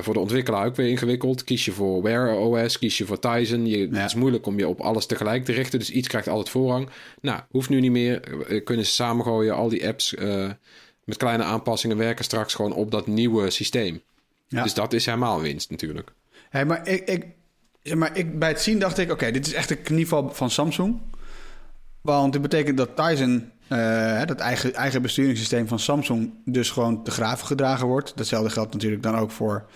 Voor 0.00 0.14
de 0.14 0.20
ontwikkelaar 0.20 0.66
ook 0.66 0.76
weer 0.76 0.88
ingewikkeld. 0.88 1.44
Kies 1.44 1.64
je 1.64 1.72
voor 1.72 2.02
Wear 2.02 2.36
OS, 2.36 2.78
kies 2.78 2.98
je 2.98 3.04
voor 3.04 3.18
Tizen. 3.18 3.66
Je, 3.66 3.78
Ja. 3.78 3.96
Het 3.96 4.06
is 4.08 4.14
moeilijk 4.14 4.46
om 4.46 4.58
je 4.58 4.68
op 4.68 4.80
alles 4.80 5.06
tegelijk 5.06 5.44
te 5.44 5.52
richten. 5.52 5.78
Dus 5.78 5.90
iets 5.90 6.08
krijgt 6.08 6.28
altijd 6.28 6.48
voorrang. 6.48 6.88
Nou, 7.20 7.40
hoeft 7.50 7.68
nu 7.68 7.80
niet 7.80 7.90
meer. 7.90 8.20
Kunnen 8.64 8.86
ze 8.86 8.92
samengooien. 8.92 9.54
Al 9.54 9.68
die 9.68 9.88
apps 9.88 10.14
met 11.04 11.16
kleine 11.16 11.42
aanpassingen 11.42 11.96
werken 11.96 12.24
straks 12.24 12.54
gewoon 12.54 12.72
op 12.72 12.90
dat 12.90 13.06
nieuwe 13.06 13.50
systeem. 13.50 14.02
Ja. 14.48 14.62
Dus 14.62 14.74
dat 14.74 14.92
is 14.92 15.06
helemaal 15.06 15.40
winst 15.40 15.70
natuurlijk. 15.70 16.12
Hey, 16.50 16.64
maar 16.64 16.88
ik, 16.88 17.08
ik, 17.08 17.26
zeg 17.82 17.96
maar 17.96 18.16
ik, 18.16 18.38
bij 18.38 18.48
het 18.48 18.60
zien 18.60 18.78
dacht 18.78 18.98
ik, 18.98 19.10
oké, 19.10 19.30
dit 19.30 19.46
is 19.46 19.54
echt 19.54 19.70
een 19.70 19.82
knieval 19.82 20.30
van 20.32 20.50
Samsung. 20.50 21.00
Want 22.00 22.32
dit 22.32 22.42
betekent 22.42 22.76
dat 22.76 22.96
Tizen, 22.96 23.52
eh, 23.68 24.24
dat 24.24 24.38
eigen, 24.38 24.74
eigen 24.74 25.02
besturingssysteem 25.02 25.68
van 25.68 25.78
Samsung, 25.78 26.34
dus 26.44 26.70
gewoon 26.70 27.04
te 27.04 27.10
graven 27.10 27.46
gedragen 27.46 27.86
wordt. 27.86 28.16
Datzelfde 28.16 28.50
geldt 28.50 28.72
natuurlijk 28.72 29.02
dan 29.02 29.16
ook 29.16 29.30
voor 29.30 29.66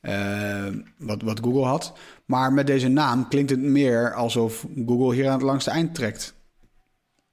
eh, 0.00 0.66
wat, 0.98 1.22
wat 1.22 1.40
Google 1.42 1.64
had. 1.64 1.92
Maar 2.24 2.52
met 2.52 2.66
deze 2.66 2.88
naam 2.88 3.28
klinkt 3.28 3.50
het 3.50 3.60
meer 3.60 4.14
alsof 4.14 4.66
Google 4.86 5.14
hier 5.14 5.26
aan 5.26 5.32
het 5.32 5.42
langste 5.42 5.70
eind 5.70 5.94
trekt. 5.94 6.34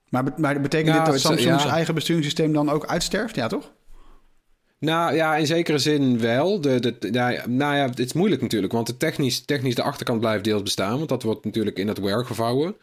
Maar, 0.10 0.24
maar 0.38 0.62
betekent 0.62 0.96
Ja, 0.96 1.04
dit 1.04 1.12
dat 1.14 1.22
Samsung's 1.22 1.64
ja. 1.64 1.70
eigen 1.70 1.94
besturingssysteem 1.94 2.54
dan 2.54 2.70
ook 2.70 2.86
uitsterft? 2.86 3.36
Ja, 3.36 3.48
toch? 3.48 3.72
Nou 4.80 5.16
ja, 5.16 5.36
in 5.36 5.48
zekere 5.48 5.78
zin 5.78 6.20
wel. 6.20 6.62
De, 6.62 6.80
de, 6.80 7.10
ja, 7.12 7.48
nou 7.48 7.76
ja, 7.76 7.90
het 7.90 8.00
is 8.00 8.14
moeilijk 8.14 8.42
natuurlijk, 8.42 8.74
want 8.74 8.88
de 8.88 8.98
technisch, 8.98 9.46
technisch 9.46 9.76
de 9.76 9.84
achterkant 9.84 10.20
blijft 10.20 10.44
deels 10.44 10.64
bestaan, 10.64 10.98
want 10.98 11.10
dat 11.10 11.24
wordt 11.24 11.46
natuurlijk 11.46 11.78
in 11.78 11.88
het 11.88 12.00
Wear 12.00 12.26
gevouwen. 12.26 12.76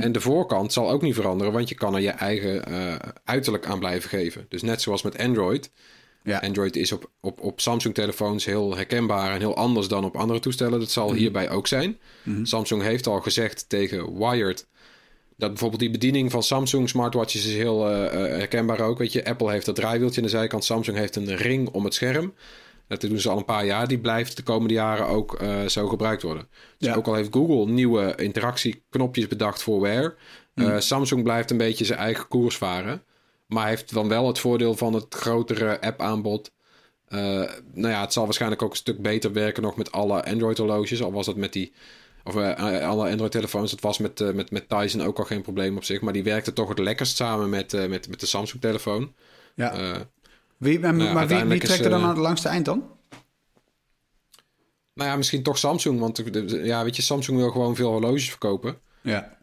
En 0.00 0.12
de 0.12 0.20
voorkant 0.20 0.72
zal 0.72 0.90
ook 0.90 1.02
niet 1.02 1.14
veranderen, 1.14 1.52
want 1.52 1.68
je 1.68 1.74
kan 1.74 1.94
er 1.94 2.00
je 2.00 2.10
eigen 2.10 2.64
eh, 2.64 2.94
uiterlijk 3.24 3.66
aan 3.66 3.78
blijven 3.78 4.10
geven. 4.10 4.46
Dus 4.48 4.62
net 4.62 4.82
zoals 4.82 5.02
met 5.02 5.18
Android. 5.18 5.70
Ja. 6.22 6.38
Android 6.38 6.76
is 6.76 6.92
op, 6.92 7.10
op, 7.20 7.40
op 7.40 7.60
Samsung-telefoons 7.60 8.44
heel 8.44 8.76
herkenbaar 8.76 9.32
en 9.32 9.38
heel 9.38 9.56
anders 9.56 9.88
dan 9.88 10.04
op 10.04 10.16
andere 10.16 10.40
toestellen. 10.40 10.78
Dat 10.78 10.90
zal 10.90 11.12
hierbij 11.12 11.50
ook 11.50 11.66
zijn. 11.66 11.98
Samsung 12.42 12.82
heeft 12.82 13.06
al 13.06 13.20
gezegd 13.20 13.68
tegen 13.68 14.18
Wired 14.18 14.66
dat 15.36 15.48
bijvoorbeeld 15.48 15.80
die 15.80 15.90
bediening 15.90 16.30
van 16.30 16.42
Samsung 16.42 16.88
smartwatches 16.88 17.46
is 17.46 17.54
heel 17.54 17.88
eh, 17.90 18.04
eh, 18.06 18.38
herkenbaar 18.38 18.80
ook. 18.80 18.98
Weet 18.98 19.12
je, 19.12 19.24
Apple 19.24 19.50
heeft 19.50 19.66
dat 19.66 19.74
draaiwieltje 19.74 20.20
aan 20.20 20.26
de 20.26 20.32
zijkant. 20.32 20.64
Samsung 20.64 20.96
heeft 20.96 21.16
een 21.16 21.36
ring 21.36 21.68
om 21.68 21.84
het 21.84 21.94
scherm. 21.94 22.34
Dat 22.88 23.00
doen 23.00 23.18
ze 23.18 23.28
al 23.28 23.36
een 23.36 23.44
paar 23.44 23.64
jaar. 23.66 23.88
Die 23.88 23.98
blijft 23.98 24.36
de 24.36 24.42
komende 24.42 24.74
jaren 24.74 25.06
ook 25.06 25.34
eh, 25.34 25.64
zo 25.64 25.88
gebruikt 25.88 26.22
worden. 26.22 26.48
Dus 26.78 26.88
Ja. 26.88 26.94
ook 26.94 27.06
al 27.06 27.14
heeft 27.14 27.32
Google 27.32 27.72
nieuwe 27.72 28.14
interactieknopjes 28.16 29.26
bedacht 29.28 29.62
voor 29.62 29.80
Wear. 29.80 30.14
eh, 30.54 30.78
Samsung 30.78 31.22
blijft 31.22 31.50
een 31.50 31.56
beetje 31.56 31.84
zijn 31.84 31.98
eigen 31.98 32.28
koers 32.28 32.56
varen. 32.56 33.02
Maar 33.46 33.68
heeft 33.68 33.92
dan 33.92 34.08
wel 34.08 34.26
het 34.26 34.38
voordeel 34.38 34.74
van 34.74 34.92
het 34.92 35.06
grotere 35.14 35.80
app-aanbod. 35.80 36.52
Nou 37.08 37.48
ja, 37.72 38.00
het 38.00 38.12
zal 38.12 38.24
waarschijnlijk 38.24 38.62
ook 38.62 38.70
een 38.70 38.76
stuk 38.76 39.02
beter 39.02 39.32
werken 39.32 39.62
nog 39.62 39.76
met 39.76 39.92
alle 39.92 40.24
Android-horloges. 40.24 41.02
Al 41.02 41.12
was 41.12 41.26
dat 41.26 41.36
met 41.36 41.52
die... 41.52 41.72
Of 42.26 42.36
eh, 42.36 42.78
eh, 42.78 42.88
alle 42.88 43.10
Android-telefoons. 43.10 43.70
Dat 43.70 43.80
was 43.80 43.98
met, 43.98 44.20
eh, 44.20 44.32
met, 44.32 44.50
met 44.50 44.68
Tizen 44.68 45.00
ook 45.00 45.18
al 45.18 45.24
geen 45.24 45.42
probleem 45.42 45.76
op 45.76 45.84
zich. 45.84 46.00
Maar 46.00 46.12
die 46.12 46.22
werkte 46.22 46.52
toch 46.52 46.68
het 46.68 46.78
lekkerst 46.78 47.16
samen 47.16 47.48
met, 47.48 47.72
met, 47.88 48.08
met 48.08 48.20
de 48.20 48.26
Samsung-telefoon. 48.26 49.14
Ja. 49.54 49.96
Wie, 50.56 50.80
maar 50.80 50.96
ja, 50.96 51.12
maar 51.12 51.26
wie, 51.26 51.58
trekt 51.58 51.84
er 51.84 51.90
dan 51.90 52.02
aan 52.02 52.08
het 52.08 52.18
langste 52.18 52.48
eind 52.48 52.64
dan? 52.64 52.94
nou 54.94 55.10
ja, 55.10 55.16
misschien 55.16 55.42
toch 55.42 55.58
Samsung. 55.58 56.00
Want 56.00 56.22
ja, 56.46 56.84
weet 56.84 56.96
je, 56.96 57.02
Samsung 57.02 57.38
wil 57.38 57.50
gewoon 57.50 57.76
veel 57.76 57.90
horloges 57.90 58.28
verkopen. 58.28 58.78
Ja. 59.02 59.34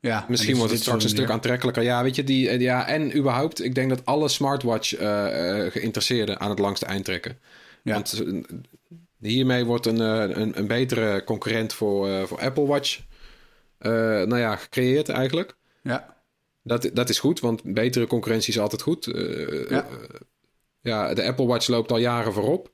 Ja, 0.00 0.26
Misschien 0.28 0.52
en 0.52 0.58
wordt 0.58 0.72
het 0.72 0.82
straks 0.82 1.04
een 1.04 1.10
stuk 1.10 1.30
aantrekkelijker. 1.30 1.82
Ja, 1.82 2.02
weet 2.02 2.16
je, 2.16 2.24
die, 2.24 2.58
ja, 2.58 2.86
en 2.86 3.16
überhaupt, 3.16 3.64
ik 3.64 3.74
denk 3.74 3.88
dat 3.88 4.04
alle 4.04 4.28
smartwatch 4.28 4.88
geïnteresseerden 5.72 6.40
aan 6.40 6.50
het 6.50 6.58
langste 6.58 6.86
eind 6.86 7.04
trekken. 7.04 7.38
Ja. 7.82 7.92
Want 7.92 8.22
hiermee 9.20 9.64
wordt 9.64 9.86
een, 9.86 10.00
eh, 10.00 10.36
een, 10.36 10.58
een 10.58 10.66
betere 10.66 11.24
concurrent 11.24 11.72
voor, 11.72 12.08
eh, 12.08 12.22
voor 12.22 12.40
Apple 12.40 12.66
Watch 12.66 13.00
eh, 13.78 13.90
nou 13.92 14.38
ja, 14.38 14.56
gecreëerd 14.56 15.08
eigenlijk. 15.08 15.56
Ja. 15.82 16.14
Dat, 16.62 16.90
dat 16.92 17.08
is 17.08 17.18
goed, 17.18 17.40
want 17.40 17.62
betere 17.62 18.06
concurrentie 18.06 18.52
is 18.52 18.58
altijd 18.60 18.82
goed. 18.82 19.04
Ja. 19.68 19.86
ja, 20.80 21.14
de 21.14 21.24
Apple 21.26 21.46
Watch 21.46 21.68
loopt 21.68 21.90
al 21.92 21.98
jaren 21.98 22.32
voorop. 22.32 22.70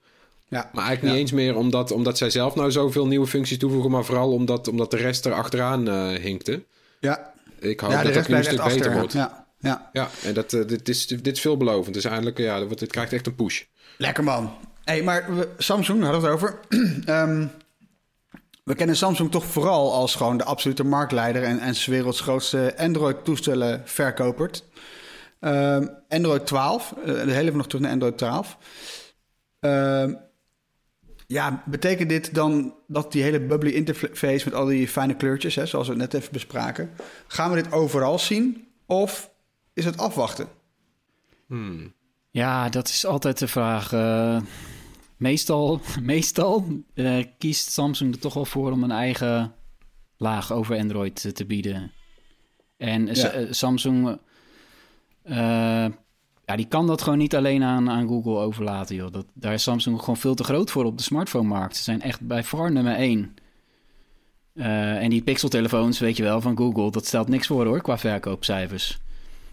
Ja. 0.48 0.70
Maar 0.72 0.84
eigenlijk 0.84 1.02
Ja. 1.02 1.08
niet 1.08 1.20
eens 1.20 1.32
meer 1.32 1.56
omdat, 1.56 1.90
omdat 1.90 2.18
zij 2.18 2.30
zelf 2.30 2.54
nou 2.54 2.70
zoveel 2.70 3.06
nieuwe 3.06 3.26
functies 3.26 3.58
toevoegen, 3.58 3.90
maar 3.90 4.04
vooral 4.04 4.32
omdat, 4.32 4.68
omdat 4.68 4.90
de 4.90 4.96
rest 4.96 5.24
er 5.26 5.32
achteraan 5.32 5.88
eh, 5.88 6.08
hinkte. 6.08 6.64
Ja, 7.00 7.32
Ik 7.58 7.80
hoop 7.80 7.90
ja 7.90 8.02
dat 8.02 8.14
dat 8.14 8.28
nu 8.28 8.34
een 8.34 8.44
stuk 8.44 8.64
beter 8.64 8.92
wordt. 8.92 9.12
Ja. 9.12 9.46
Ja. 9.58 9.90
Ja, 9.92 10.08
en 10.24 10.34
dat, 10.34 10.50
dit, 10.50 10.88
is, 10.88 11.06
dit 11.06 11.26
is 11.26 11.40
veelbelovend. 11.40 11.94
Dus 11.94 12.04
eindelijk, 12.04 12.38
ja, 12.38 12.54
dat 12.56 12.64
wordt- 12.64 12.80
dit 12.80 12.90
krijgt 12.90 13.12
echt 13.12 13.26
een 13.26 13.34
push. 13.34 13.62
Lekker 13.98 14.24
man. 14.24 14.54
Hey, 14.84 15.02
maar 15.02 15.34
we- 15.36 15.48
Samsung, 15.58 16.00
daar 16.00 16.12
hadden 16.12 16.30
we 16.30 16.36
het 16.36 16.44
over. 16.44 16.60
Ehm, 17.14 17.46
we 18.64 18.74
kennen 18.74 18.96
Samsung 18.96 19.30
toch 19.30 19.44
vooral 19.44 19.92
als 19.92 20.14
gewoon 20.14 20.36
de 20.36 20.44
absolute 20.44 20.84
marktleider 20.84 21.42
en, 21.42 21.58
en 21.58 21.74
werelds 21.86 22.20
grootste 22.20 22.74
Android-toestellen 22.76 23.82
verkopert. 23.84 24.64
Ehm, 25.40 25.86
Android 26.08 26.46
12, 26.46 26.94
eh, 27.04 27.14
heel 27.14 27.26
even 27.28 27.56
nog 27.56 27.66
terug 27.66 27.82
naar 27.82 27.92
Android 27.92 28.18
12. 28.18 28.56
Ehm, 29.60 30.14
ja, 31.26 31.62
betekent 31.66 32.08
dit 32.08 32.34
dan 32.34 32.74
dat 32.86 33.12
die 33.12 33.22
hele 33.22 33.40
bubbly 33.40 33.70
interface 33.70 34.44
met 34.44 34.54
al 34.54 34.64
die 34.66 34.88
fijne 34.88 35.14
kleurtjes, 35.16 35.54
hè, 35.54 35.66
zoals 35.66 35.88
we 35.88 35.94
net 35.94 36.14
even 36.14 36.32
bespraken, 36.32 36.90
gaan 37.26 37.50
we 37.50 37.62
dit 37.62 37.72
overal 37.72 38.18
zien 38.18 38.68
of 38.86 39.30
is 39.72 39.84
het 39.84 39.98
afwachten? 39.98 40.48
Ja, 42.30 42.68
dat 42.68 42.88
is 42.88 43.06
altijd 43.06 43.38
de 43.38 43.48
vraag. 43.48 43.92
Meestal 45.22 45.80
meestal 46.02 46.64
eh, 46.94 47.24
kiest 47.38 47.70
Samsung 47.70 48.14
er 48.14 48.20
toch 48.20 48.34
wel 48.34 48.44
voor 48.44 48.72
om 48.72 48.82
een 48.82 48.90
eigen 48.90 49.54
laag 50.16 50.52
over 50.52 50.78
Android 50.78 51.24
eh, 51.24 51.32
te 51.32 51.44
bieden. 51.44 51.92
En 52.76 53.06
Ja. 53.06 53.28
Eh, 53.28 53.46
Samsung, 53.50 54.18
ja, 56.44 56.56
die 56.56 56.66
kan 56.68 56.86
dat 56.86 57.02
gewoon 57.02 57.18
niet 57.18 57.36
alleen 57.36 57.62
aan, 57.62 57.90
aan 57.90 58.08
Google 58.08 58.36
overlaten, 58.36 58.96
joh. 58.96 59.12
Dat, 59.12 59.26
daar 59.34 59.52
is 59.52 59.62
Samsung 59.62 59.98
gewoon 59.98 60.16
veel 60.16 60.34
te 60.34 60.44
groot 60.44 60.70
voor 60.70 60.84
op 60.84 60.96
de 60.96 61.02
smartphone-markt. 61.02 61.76
Ze 61.76 61.82
zijn 61.82 62.02
echt 62.02 62.20
bij 62.20 62.44
far 62.44 62.72
nummer 62.72 62.94
één. 62.94 63.34
En 64.54 65.10
die 65.10 65.22
Pixel-telefoons, 65.22 65.98
weet 65.98 66.16
je 66.16 66.22
wel, 66.22 66.40
van 66.40 66.56
Google, 66.56 66.90
dat 66.90 67.06
stelt 67.06 67.28
niks 67.28 67.46
voor 67.46 67.66
hoor, 67.66 67.82
qua 67.82 67.98
verkoopcijfers. 67.98 68.98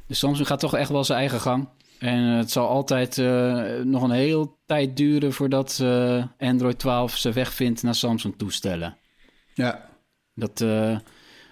Dus 0.07 0.19
Samsung 0.19 0.47
gaat 0.47 0.59
toch 0.59 0.75
echt 0.75 0.89
wel 0.89 1.03
zijn 1.03 1.19
eigen 1.19 1.39
gang. 1.39 1.67
En 1.99 2.31
eh, 2.31 2.37
het 2.37 2.51
zal 2.51 2.67
altijd 2.67 3.17
eh, 3.17 3.63
nog 3.83 4.03
een 4.03 4.11
heel 4.11 4.57
tijd 4.65 4.97
duren 4.97 5.33
voordat 5.33 5.79
eh, 5.81 6.23
Android 6.37 6.79
12 6.79 7.17
zijn 7.17 7.33
weg 7.33 7.53
vindt 7.53 7.83
naar 7.83 7.95
Samsung-toestellen. 7.95 8.97
Ja. 9.53 9.87
Dat, 10.33 10.59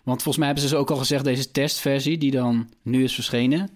want 0.04 0.22
volgens 0.24 0.38
mij 0.38 0.46
hebben 0.46 0.64
ze 0.64 0.70
dus 0.70 0.80
ook 0.80 0.92
al 0.92 0.98
gezegd, 0.98 1.24
deze 1.24 1.52
testversie 1.52 2.18
die 2.18 2.32
dan 2.32 2.70
nu 2.82 3.04
is 3.04 3.14
verschenen, 3.14 3.70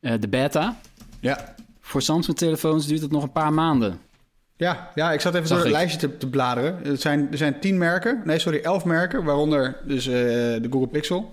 de 0.00 0.28
beta, 0.30 0.80
Ja. 1.20 1.54
voor 1.80 2.02
Samsung-telefoons 2.02 2.86
duurt 2.86 3.00
het 3.00 3.10
nog 3.10 3.22
een 3.22 3.32
paar 3.32 3.52
maanden. 3.52 4.00
Ja, 4.56 4.90
ja, 4.94 5.12
ik 5.12 5.20
zat 5.20 5.34
even 5.34 5.46
Zag 5.46 5.56
door 5.56 5.66
het 5.66 5.74
ik. 5.76 5.80
lijstje 5.82 6.08
te, 6.08 6.16
te 6.16 6.28
bladeren. 6.28 6.84
Er 6.84 6.96
zijn, 6.96 7.28
er 7.30 7.38
zijn 7.38 7.60
tien 7.60 7.78
merken, 7.78 8.22
nee 8.24 8.38
sorry, 8.38 8.58
elf 8.58 8.84
merken, 8.84 9.24
waaronder 9.24 9.80
dus 9.84 10.04
de 10.04 10.66
Google 10.70 10.88
Pixel. 10.88 11.32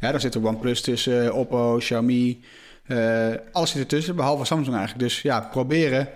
Ja, 0.00 0.10
daar 0.10 0.20
zit 0.20 0.34
er 0.34 0.46
OnePlus 0.46 0.80
tussen, 0.80 1.34
Oppo, 1.34 1.76
Xiaomi, 1.76 2.40
eh, 2.86 3.34
alles 3.52 3.70
zit 3.70 3.80
ertussen, 3.80 4.16
behalve 4.16 4.44
Samsung 4.44 4.76
eigenlijk. 4.76 5.08
Dus 5.08 5.22
ja, 5.22 5.40
proberen 5.40 6.08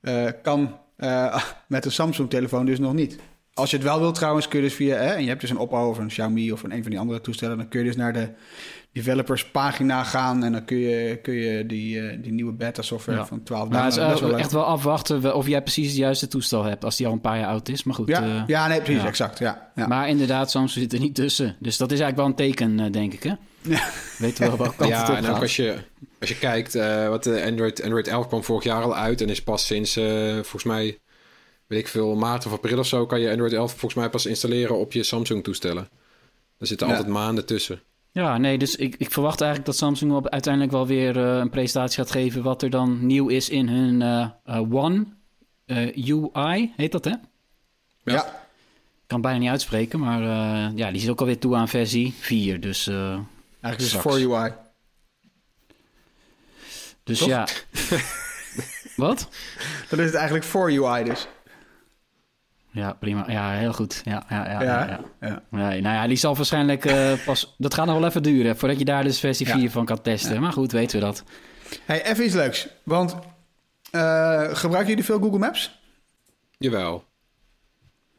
eh, 0.00 0.26
kan 0.42 0.78
eh, 0.96 1.42
met 1.66 1.84
een 1.84 1.92
Samsung-telefoon 1.92 2.66
dus 2.66 2.78
nog 2.78 2.92
niet. 2.92 3.18
Als 3.54 3.70
je 3.70 3.76
het 3.76 3.86
wel 3.86 4.00
wilt 4.00 4.14
trouwens, 4.14 4.48
kun 4.48 4.58
je 4.58 4.64
dus 4.64 4.74
via, 4.74 4.96
hè, 4.96 5.12
en 5.14 5.22
je 5.22 5.28
hebt 5.28 5.40
dus 5.40 5.50
een 5.50 5.58
Oppo 5.58 5.88
of 5.88 5.98
een 5.98 6.08
Xiaomi 6.08 6.52
of 6.52 6.62
een, 6.62 6.72
een 6.72 6.82
van 6.82 6.90
die 6.90 7.00
andere 7.00 7.20
toestellen, 7.20 7.56
dan 7.56 7.68
kun 7.68 7.80
je 7.80 7.86
dus 7.86 7.96
naar 7.96 8.12
de 8.12 8.28
developers 8.92 9.50
pagina 9.50 10.04
gaan 10.04 10.44
en 10.44 10.52
dan 10.52 10.64
kun 10.64 10.76
je, 10.78 11.18
kun 11.22 11.34
je 11.34 11.66
die, 11.66 12.00
eh, 12.08 12.18
die 12.22 12.32
nieuwe 12.32 12.52
beta 12.52 12.82
software 12.82 13.18
Ja. 13.18 13.26
van 13.26 13.42
12 13.42 13.68
Maar 13.68 13.82
het 13.84 13.90
is 13.92 13.94
downloaden. 13.98 14.08
Dat 14.08 14.14
is 14.14 14.20
wel 14.20 14.30
eh, 14.30 14.34
leuk. 14.36 14.44
echt 14.44 14.52
wel 14.52 14.64
afwachten 14.64 15.34
of 15.34 15.46
jij 15.46 15.62
precies 15.62 15.86
het 15.88 15.96
juiste 15.96 16.28
toestel 16.28 16.64
hebt, 16.64 16.84
als 16.84 16.96
die 16.96 17.06
al 17.06 17.12
een 17.12 17.20
paar 17.20 17.38
jaar 17.38 17.48
oud 17.48 17.68
is. 17.68 17.82
Maar 17.84 17.94
goed, 17.94 18.08
Ja, 18.08 18.22
eh, 18.22 18.42
ja, 18.46 18.66
nee, 18.66 18.80
precies, 18.82 19.02
ja. 19.02 19.08
exact. 19.08 19.38
Ja, 19.38 19.70
ja. 19.74 19.86
maar 19.86 20.08
inderdaad, 20.08 20.50
Samsung 20.50 20.82
zit 20.82 20.92
er 20.92 21.00
niet 21.00 21.14
tussen. 21.14 21.56
Dus 21.58 21.76
dat 21.76 21.92
is 21.92 22.00
eigenlijk 22.00 22.16
wel 22.16 22.26
een 22.26 22.50
teken, 22.54 22.80
eh, 22.80 22.92
denk 22.92 23.12
ik, 23.12 23.22
hè? 23.22 23.32
Ja. 23.62 23.88
Weten 24.18 24.42
we 24.42 24.48
wel 24.48 24.58
welke 24.58 24.76
kant 24.76 24.90
het 24.96 25.06
Ja, 25.06 25.10
op 25.18 25.24
en 25.24 25.30
ook 25.30 25.40
als 25.40 25.56
je, 25.56 25.76
als 26.20 26.28
je 26.28 26.38
kijkt, 26.38 26.74
eh, 26.74 27.08
wat 27.08 27.24
de 27.24 27.44
Android, 27.44 27.82
Android 27.82 28.08
11 28.08 28.26
kwam 28.26 28.44
vorig 28.44 28.64
jaar 28.64 28.82
al 28.82 28.96
uit 28.96 29.20
en 29.20 29.28
is 29.28 29.42
pas 29.42 29.66
sinds, 29.66 29.96
eh, 29.96 30.32
volgens 30.32 30.64
mij, 30.64 30.98
weet 31.66 31.78
ik 31.78 31.88
veel, 31.88 32.14
maart 32.16 32.46
of 32.46 32.52
april 32.52 32.78
of 32.78 32.86
zo, 32.86 33.06
kan 33.06 33.20
je 33.20 33.30
Android 33.30 33.52
11 33.52 33.70
volgens 33.70 33.94
mij 33.94 34.10
pas 34.10 34.26
installeren 34.26 34.78
op 34.78 34.92
je 34.92 35.02
Samsung 35.02 35.44
toestellen. 35.44 35.88
Er 36.58 36.66
zitten 36.66 36.86
Ja. 36.86 36.92
altijd 36.92 37.12
maanden 37.12 37.46
tussen. 37.46 37.80
Ja, 38.12 38.38
nee, 38.38 38.58
dus 38.58 38.76
ik, 38.76 38.94
ik 38.98 39.10
verwacht 39.10 39.40
eigenlijk 39.40 39.70
dat 39.70 39.80
Samsung 39.80 40.12
op, 40.12 40.28
uiteindelijk 40.28 40.72
wel 40.72 40.86
weer 40.86 41.16
eh, 41.16 41.38
een 41.38 41.50
presentatie 41.50 41.96
gaat 42.02 42.10
geven 42.10 42.42
wat 42.42 42.62
er 42.62 42.70
dan 42.70 43.06
nieuw 43.06 43.28
is 43.28 43.48
in 43.48 43.68
hun 43.68 44.02
eh, 44.02 44.28
eh, 44.44 44.72
One 44.72 45.06
eh, 45.66 46.08
UI, 46.08 46.72
heet 46.76 46.92
dat 46.92 47.04
hè? 47.04 47.10
Ja. 47.10 47.18
Ja. 48.04 48.24
Ik 49.02 49.16
kan 49.16 49.18
het 49.18 49.22
bijna 49.22 49.38
niet 49.38 49.48
uitspreken, 49.50 49.98
maar 50.00 50.22
eh, 50.22 50.76
ja, 50.76 50.90
die 50.90 51.02
is 51.02 51.08
ook 51.08 51.20
alweer 51.20 51.38
toe 51.38 51.56
aan 51.56 51.68
versie 51.68 52.14
4. 52.20 52.60
Dus, 52.60 52.86
eh, 52.86 53.18
Eigenlijk 53.60 53.78
is 53.80 53.92
het 53.92 54.00
voor 54.02 54.36
UI. 54.38 54.52
dus 57.04 57.18
Toch? 57.18 57.28
ja. 57.28 57.46
wat? 58.96 59.28
Dan 59.88 59.98
is 59.98 60.04
het 60.06 60.14
eigenlijk 60.14 60.44
voor 60.44 60.70
UI 60.70 61.04
dus. 61.04 61.26
Ja, 62.72 62.92
prima. 62.92 63.24
Ja, 63.30 63.50
heel 63.50 63.72
goed. 63.72 64.02
Ja, 64.04 64.24
ja, 64.28 64.50
ja. 64.50 64.62
Ja, 64.62 64.62
ja, 64.62 65.00
ja. 65.20 65.28
ja. 65.28 65.42
Nee, 65.50 65.80
nou 65.80 65.94
ja, 65.94 66.06
die 66.06 66.16
zal 66.16 66.36
waarschijnlijk 66.36 66.84
eh, 66.84 67.12
pas... 67.26 67.54
Dat 67.58 67.74
gaat 67.74 67.86
nog 67.86 67.98
wel 67.98 68.08
even 68.08 68.22
duren 68.22 68.56
voordat 68.56 68.78
je 68.78 68.84
daar 68.84 69.02
dus 69.04 69.20
versie 69.20 69.46
Ja. 69.46 69.58
4 69.58 69.70
van 69.70 69.84
kan 69.84 70.00
testen. 70.00 70.40
Maar 70.40 70.52
goed, 70.52 70.72
weten 70.72 70.98
we 70.98 71.04
dat. 71.04 71.24
Hey, 71.84 72.04
even 72.04 72.24
iets 72.24 72.34
leuks. 72.34 72.68
Want 72.82 73.16
eh, 73.90 74.48
gebruiken 74.52 74.88
jullie 74.88 75.04
veel 75.04 75.18
Google 75.18 75.38
Maps? 75.38 75.78
Jawel. 76.58 77.04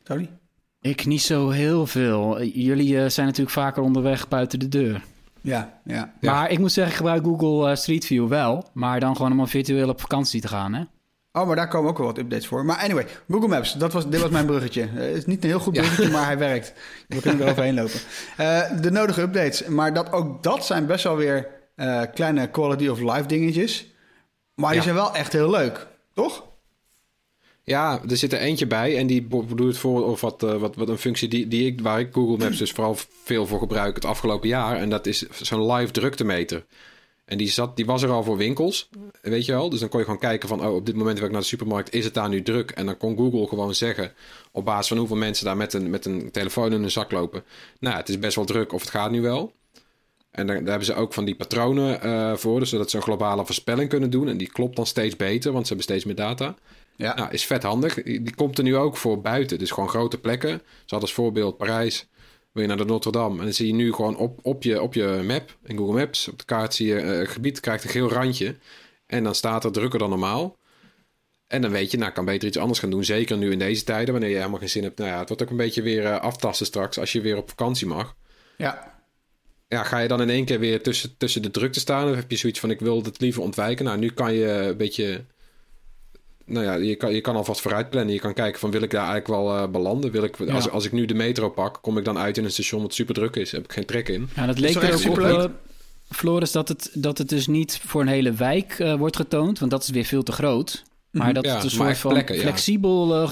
Tony? 0.03 0.29
Ik 0.81 1.05
niet 1.05 1.21
zo 1.21 1.49
heel 1.49 1.87
veel. 1.87 2.43
Jullie 2.43 3.01
eh, 3.03 3.09
zijn 3.09 3.25
natuurlijk 3.25 3.55
vaker 3.55 3.83
onderweg 3.83 4.27
buiten 4.27 4.59
de 4.59 4.67
deur. 4.67 5.03
Ja, 5.41 5.79
ja. 5.85 6.13
Ja. 6.21 6.33
Maar 6.33 6.51
ik 6.51 6.59
moet 6.59 6.71
zeggen, 6.71 6.93
ik 6.93 6.97
gebruik 6.99 7.23
Google 7.23 7.75
Street 7.75 8.05
View 8.05 8.27
wel. 8.27 8.69
Maar 8.73 8.99
dan 8.99 9.15
gewoon 9.15 9.31
om 9.31 9.39
een 9.39 9.47
virtueel 9.47 9.89
op 9.89 10.01
vakantie 10.01 10.41
te 10.41 10.47
gaan, 10.47 10.73
hè? 10.73 10.83
Oh, 11.33 11.47
maar 11.47 11.55
daar 11.55 11.67
komen 11.67 11.89
ook 11.89 11.97
wel 11.97 12.07
wat 12.07 12.17
updates 12.17 12.47
voor. 12.47 12.65
Maar 12.65 12.77
anyway, 12.77 13.05
Google 13.29 13.47
Maps, 13.47 13.73
dat 13.73 13.93
was, 13.93 14.09
dit 14.09 14.21
was 14.21 14.29
mijn 14.29 14.45
bruggetje. 14.45 14.81
Eh, 14.81 14.87
Het 14.93 15.15
is 15.17 15.25
niet 15.25 15.43
een 15.43 15.49
heel 15.49 15.59
goed 15.59 15.73
bruggetje, 15.73 16.09
maar 16.11 16.25
hij 16.25 16.37
werkt. 16.37 16.73
We 17.07 17.21
kunnen 17.21 17.45
er 17.45 17.51
overheen 17.51 17.73
lopen. 17.73 17.99
Eh, 18.37 18.81
de 18.81 18.91
nodige 18.91 19.21
updates. 19.21 19.65
Maar 19.67 19.93
dat, 19.93 20.11
ook 20.11 20.43
dat 20.43 20.65
zijn 20.65 20.85
best 20.85 21.03
wel 21.03 21.15
weer 21.15 21.47
eh, 21.75 22.01
kleine 22.13 22.47
quality 22.49 22.87
of 22.87 22.99
life 22.99 23.25
dingetjes. 23.25 23.85
Maar 24.55 24.69
die 24.69 24.77
Ja. 24.77 24.83
zijn 24.83 24.95
wel 24.95 25.13
echt 25.15 25.33
heel 25.33 25.49
leuk, 25.49 25.87
toch? 26.13 26.43
Ja, 27.63 28.01
er 28.09 28.17
zit 28.17 28.33
er 28.33 28.39
eentje 28.39 28.67
bij 28.67 28.97
en 28.97 29.07
die 29.07 29.21
be- 29.23 29.43
bedoelt 29.43 29.77
voor 29.77 30.05
of 30.05 30.21
wat, 30.21 30.43
eh, 30.43 30.55
wat, 30.55 30.75
wat 30.75 30.89
een 30.89 30.97
functie 30.97 31.27
die, 31.27 31.47
die 31.47 31.65
ik, 31.65 31.81
waar 31.81 31.99
ik 31.99 32.09
Google 32.13 32.37
Maps 32.37 32.57
dus 32.57 32.71
vooral 32.71 32.97
veel 33.23 33.45
voor 33.47 33.59
gebruik 33.59 33.95
het 33.95 34.05
afgelopen 34.05 34.47
jaar. 34.49 34.75
En 34.77 34.89
dat 34.89 35.07
is 35.07 35.29
zo'n 35.29 35.71
live 35.71 35.91
druktemeter. 35.91 36.65
En 37.31 37.37
die, 37.37 37.49
zat, 37.49 37.75
die 37.75 37.85
was 37.85 38.01
er 38.01 38.09
al 38.09 38.23
voor 38.23 38.37
winkels, 38.37 38.89
weet 39.21 39.45
je 39.45 39.51
wel. 39.51 39.69
Dus 39.69 39.79
dan 39.79 39.89
kon 39.89 39.99
je 39.99 40.05
gewoon 40.05 40.19
kijken 40.19 40.49
van, 40.49 40.65
oh, 40.65 40.75
op 40.75 40.85
dit 40.85 40.95
moment 40.95 41.15
dat 41.15 41.25
ik 41.25 41.31
naar 41.31 41.41
de 41.41 41.47
supermarkt, 41.47 41.93
is 41.93 42.05
het 42.05 42.13
daar 42.13 42.29
nu 42.29 42.41
druk? 42.41 42.71
En 42.71 42.85
dan 42.85 42.97
kon 42.97 43.17
Google 43.17 43.47
gewoon 43.47 43.75
zeggen, 43.75 44.13
op 44.51 44.65
basis 44.65 44.87
van 44.87 44.97
hoeveel 44.97 45.15
mensen 45.15 45.45
daar 45.45 45.57
met 45.57 45.73
een, 45.73 45.89
met 45.89 46.05
een 46.05 46.31
telefoon 46.31 46.73
in 46.73 46.81
hun 46.81 46.91
zak 46.91 47.11
lopen. 47.11 47.43
Nou, 47.79 47.95
het 47.95 48.09
is 48.09 48.19
best 48.19 48.35
wel 48.35 48.45
druk 48.45 48.73
of 48.73 48.81
het 48.81 48.89
gaat 48.89 49.11
nu 49.11 49.21
wel. 49.21 49.53
En 50.31 50.47
daar, 50.47 50.55
daar 50.55 50.67
hebben 50.67 50.85
ze 50.85 50.93
ook 50.93 51.13
van 51.13 51.25
die 51.25 51.35
patronen 51.35 52.01
eh, 52.01 52.35
voor, 52.35 52.59
dus 52.59 52.69
zodat 52.69 52.89
ze 52.89 52.97
een 52.97 53.03
globale 53.03 53.45
voorspelling 53.45 53.89
kunnen 53.89 54.09
doen. 54.09 54.27
En 54.27 54.37
die 54.37 54.51
klopt 54.51 54.75
dan 54.75 54.85
steeds 54.85 55.15
beter, 55.15 55.51
want 55.51 55.67
ze 55.67 55.73
hebben 55.73 55.89
steeds 55.93 56.05
meer 56.05 56.25
data. 56.25 56.55
Ja. 56.95 57.15
Nou, 57.15 57.31
is 57.31 57.45
vet 57.45 57.63
handig. 57.63 58.03
Die 58.03 58.21
die 58.21 58.35
komt 58.35 58.57
er 58.57 58.63
nu 58.63 58.75
ook 58.75 58.97
voor 58.97 59.21
buiten. 59.21 59.59
Dus 59.59 59.71
gewoon 59.71 59.89
grote 59.89 60.17
plekken. 60.17 60.49
Ze 60.49 60.55
hadden 60.79 61.01
als 61.01 61.13
voorbeeld 61.13 61.57
Parijs. 61.57 62.07
Wil 62.51 62.61
je 62.61 62.67
naar 62.67 62.77
de 62.77 62.85
Notre 62.85 63.11
Dame. 63.11 63.37
En 63.37 63.43
dan 63.43 63.53
zie 63.53 63.67
je 63.67 63.73
nu 63.73 63.93
gewoon 63.93 64.17
op, 64.17 64.39
op, 64.41 64.63
je, 64.63 64.81
op 64.81 64.93
je 64.93 65.21
map, 65.23 65.57
in 65.63 65.77
Google 65.77 65.99
Maps, 65.99 66.27
op 66.27 66.39
de 66.39 66.45
kaart 66.45 66.73
zie 66.73 66.87
je 66.87 66.95
eh, 66.95 67.17
het 67.17 67.27
gebied 67.27 67.59
krijgt 67.59 67.83
een 67.83 67.89
geel 67.89 68.09
randje. 68.09 68.55
En 69.05 69.23
dan 69.23 69.35
staat 69.35 69.63
er 69.63 69.71
drukker 69.71 69.99
dan 69.99 70.09
normaal. 70.09 70.57
En 71.47 71.61
dan 71.61 71.71
weet 71.71 71.91
je, 71.91 71.97
nou, 71.97 72.09
ik 72.09 72.15
kan 72.15 72.25
beter 72.25 72.47
iets 72.47 72.57
anders 72.57 72.79
gaan 72.79 72.89
doen. 72.89 73.03
Zeker 73.03 73.37
nu 73.37 73.51
in 73.51 73.59
deze 73.59 73.83
tijden, 73.83 74.11
wanneer 74.11 74.29
je 74.29 74.37
helemaal 74.37 74.59
geen 74.59 74.69
zin 74.69 74.83
hebt. 74.83 74.97
Nou 74.97 75.09
ja, 75.09 75.19
het 75.19 75.27
wordt 75.27 75.43
ook 75.43 75.49
een 75.49 75.57
beetje 75.57 75.81
weer 75.81 76.05
eh, 76.05 76.19
aftasten 76.19 76.65
straks 76.65 76.99
als 76.99 77.11
je 77.11 77.21
weer 77.21 77.37
op 77.37 77.49
vakantie 77.49 77.87
mag. 77.87 78.15
Ja. 78.57 78.99
Ja, 79.67 79.83
ga 79.83 79.99
je 79.99 80.07
dan 80.07 80.21
in 80.21 80.29
één 80.29 80.45
keer 80.45 80.59
weer 80.59 80.83
tussen, 80.83 81.17
tussen 81.17 81.41
de 81.41 81.51
drukte 81.51 81.79
staan? 81.79 82.09
Of 82.09 82.15
heb 82.15 82.31
je 82.31 82.37
zoiets 82.37 82.59
van, 82.59 82.71
ik 82.71 82.79
wil 82.79 83.03
het 83.03 83.19
liever 83.19 83.41
ontwijken? 83.41 83.85
Nou, 83.85 83.97
nu 83.97 84.09
kan 84.09 84.33
je 84.33 84.47
een 84.47 84.77
beetje... 84.77 85.25
Nou 86.51 86.65
ja, 86.65 86.73
je 86.73 86.95
kan, 86.95 87.13
je 87.13 87.21
kan 87.21 87.35
alvast 87.35 87.61
vooruit 87.61 87.89
plannen. 87.89 88.13
Je 88.13 88.19
kan 88.19 88.33
kijken 88.33 88.59
van, 88.59 88.71
wil 88.71 88.81
ik 88.81 88.91
daar 88.91 89.09
eigenlijk 89.09 89.27
wel 89.27 89.57
eh, 89.57 89.67
belanden? 89.67 90.11
Wil 90.11 90.23
ik, 90.23 90.37
Ja. 90.37 90.53
als, 90.53 90.69
als 90.69 90.85
ik 90.85 90.91
nu 90.91 91.05
de 91.05 91.13
metro 91.13 91.49
pak, 91.49 91.77
kom 91.81 91.97
ik 91.97 92.05
dan 92.05 92.17
uit 92.17 92.37
in 92.37 92.43
een 92.45 92.51
station 92.51 92.81
wat 92.81 92.93
super 92.93 93.13
druk 93.13 93.35
is? 93.35 93.51
Heb 93.51 93.63
ik 93.63 93.73
geen 93.73 93.85
trek 93.85 94.09
in? 94.09 94.29
Ja, 94.35 94.45
dat 94.45 94.59
leek 94.59 94.75
er 94.75 94.93
ook 94.93 95.17
op, 95.17 95.19
eh, 95.19 95.45
Floris, 96.09 96.51
dat 96.51 96.67
het, 96.67 96.89
dat 96.93 97.17
het 97.17 97.29
dus 97.29 97.47
niet 97.47 97.79
voor 97.85 98.01
een 98.01 98.07
hele 98.07 98.31
wijk 98.31 98.75
eh, 98.79 98.93
wordt 98.95 99.15
getoond. 99.15 99.59
Want 99.59 99.71
dat 99.71 99.83
is 99.83 99.89
weer 99.89 100.05
veel 100.05 100.23
te 100.23 100.31
groot. 100.31 100.83
Maar 101.11 101.33
dat 101.33 101.45
Ja, 101.45 101.55
het 101.55 101.63
een 101.63 101.69
soort 101.69 101.97
van 101.97 102.11
plekken, 102.11 102.35
flexibel 102.35 103.27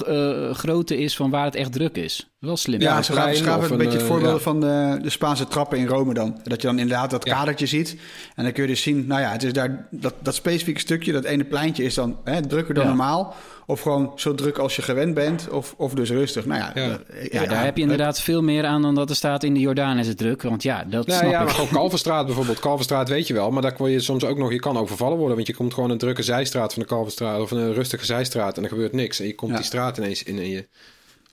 grootte 0.54 0.98
is 0.98 1.16
van 1.16 1.30
waar 1.30 1.46
het 1.46 1.56
echt 1.56 1.72
druk 1.72 1.96
is. 1.96 2.30
Wel 2.40 2.58
slim. 2.58 2.82
Ja, 2.82 3.02
ze 3.02 3.14
gaven, 3.14 3.32
trein 3.34 3.46
gaven 3.46 3.66
een 3.66 3.72
een, 3.72 3.78
beetje 3.78 3.94
het 3.94 4.02
eh, 4.02 4.08
voorbeeld 4.08 4.36
ja. 4.38 4.42
van 4.44 4.60
de, 4.60 5.00
de 5.02 5.10
Spaanse 5.10 5.48
trappen 5.48 5.78
in 5.78 5.88
Rome 5.88 6.14
dan. 6.14 6.40
Dat 6.44 6.62
je 6.62 6.68
dan 6.68 6.80
inderdaad 6.80 7.10
dat 7.10 7.26
Ja. 7.26 7.34
kadertje 7.34 7.66
ziet. 7.66 7.96
En 8.36 8.44
dan 8.44 8.54
kun 8.54 8.64
je 8.64 8.70
dus 8.70 8.82
zien, 8.82 9.08
nou 9.08 9.22
ja, 9.22 9.32
het 9.32 9.44
is 9.44 9.54
daar, 9.54 9.88
dat, 9.92 10.14
dat 10.22 10.36
specifieke 10.36 10.80
stukje, 10.80 11.12
dat 11.12 11.24
ene 11.24 11.44
pleintje 11.44 11.84
is 11.84 11.94
dan 11.94 12.18
hè, 12.24 12.42
drukker 12.48 12.74
dan 12.74 12.84
Ja. 12.84 12.90
normaal. 12.90 13.36
Of 13.66 13.82
gewoon 13.82 14.12
zo 14.16 14.36
druk 14.36 14.58
als 14.58 14.76
je 14.76 14.82
gewend 14.82 15.14
bent. 15.14 15.50
Of, 15.50 15.74
of 15.78 15.94
dus 15.94 16.10
rustig. 16.10 16.46
Nou 16.46 16.60
ja, 16.60 16.72
Ja. 16.76 17.00
Ja, 17.32 17.46
daar 17.46 17.64
heb 17.64 17.76
je 17.76 17.82
inderdaad 17.82 18.22
veel 18.22 18.42
meer 18.44 18.66
aan 18.66 18.82
dan 18.82 18.96
dat 18.96 19.10
er 19.10 19.16
staat 19.16 19.44
in 19.44 19.54
de 19.54 19.60
Jordaan 19.60 19.98
is 19.98 20.08
het 20.08 20.18
druk. 20.18 20.42
Want 20.42 20.64
ja, 20.64 20.84
dat 20.84 21.08
Nou 21.08 21.20
snap 21.20 21.32
ja, 21.32 21.40
ik. 21.40 21.46
maar 21.46 21.54
gewoon 21.56 21.70
Kalverstraat 21.82 22.26
bijvoorbeeld. 22.26 22.60
Kalverstraat 22.60 23.10
weet 23.10 23.28
je 23.28 23.34
wel, 23.34 23.52
maar 23.52 23.62
daar 23.62 23.74
kon 23.74 23.90
je 23.90 24.00
soms 24.00 24.24
ook 24.24 24.38
nog... 24.38 24.52
Je 24.52 24.60
kan 24.60 24.78
overvallen 24.78 25.18
worden, 25.18 25.36
want 25.36 25.48
je 25.48 25.56
komt 25.56 25.74
gewoon 25.74 25.90
een 25.90 25.98
drukke 25.98 26.24
zijstraat 26.24 26.74
van 26.74 26.82
de 26.82 26.88
Kalverstraat... 26.88 27.40
of 27.42 27.52
een 27.52 27.74
rustige 27.74 28.06
zijstraat 28.06 28.58
en 28.58 28.64
er 28.64 28.70
gebeurt 28.70 28.94
niks. 28.94 29.20
En 29.20 29.28
je 29.28 29.36
komt 29.36 29.52
Ja. 29.52 29.58
die 29.58 29.66
straat 29.66 29.98
ineens 29.98 30.24
in 30.24 30.38
en 30.38 30.50
je 30.50 30.68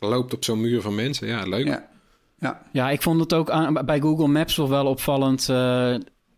loopt 0.09 0.35
op 0.35 0.45
zo'n 0.45 0.61
muur 0.61 0.81
van 0.81 0.95
mensen. 0.95 1.27
Ja, 1.27 1.43
leuk. 1.43 1.67
Ja. 1.67 1.89
Ja. 2.39 2.63
Ja, 2.73 2.91
ik 2.91 3.03
vond 3.03 3.21
het 3.21 3.33
ook 3.33 3.51
aan, 3.51 3.75
bij 3.87 4.01
Google 4.01 4.27
Maps 4.27 4.57
wel 4.57 4.69
wel 4.69 4.87
opvallend 4.87 5.49
eh, 5.49 5.95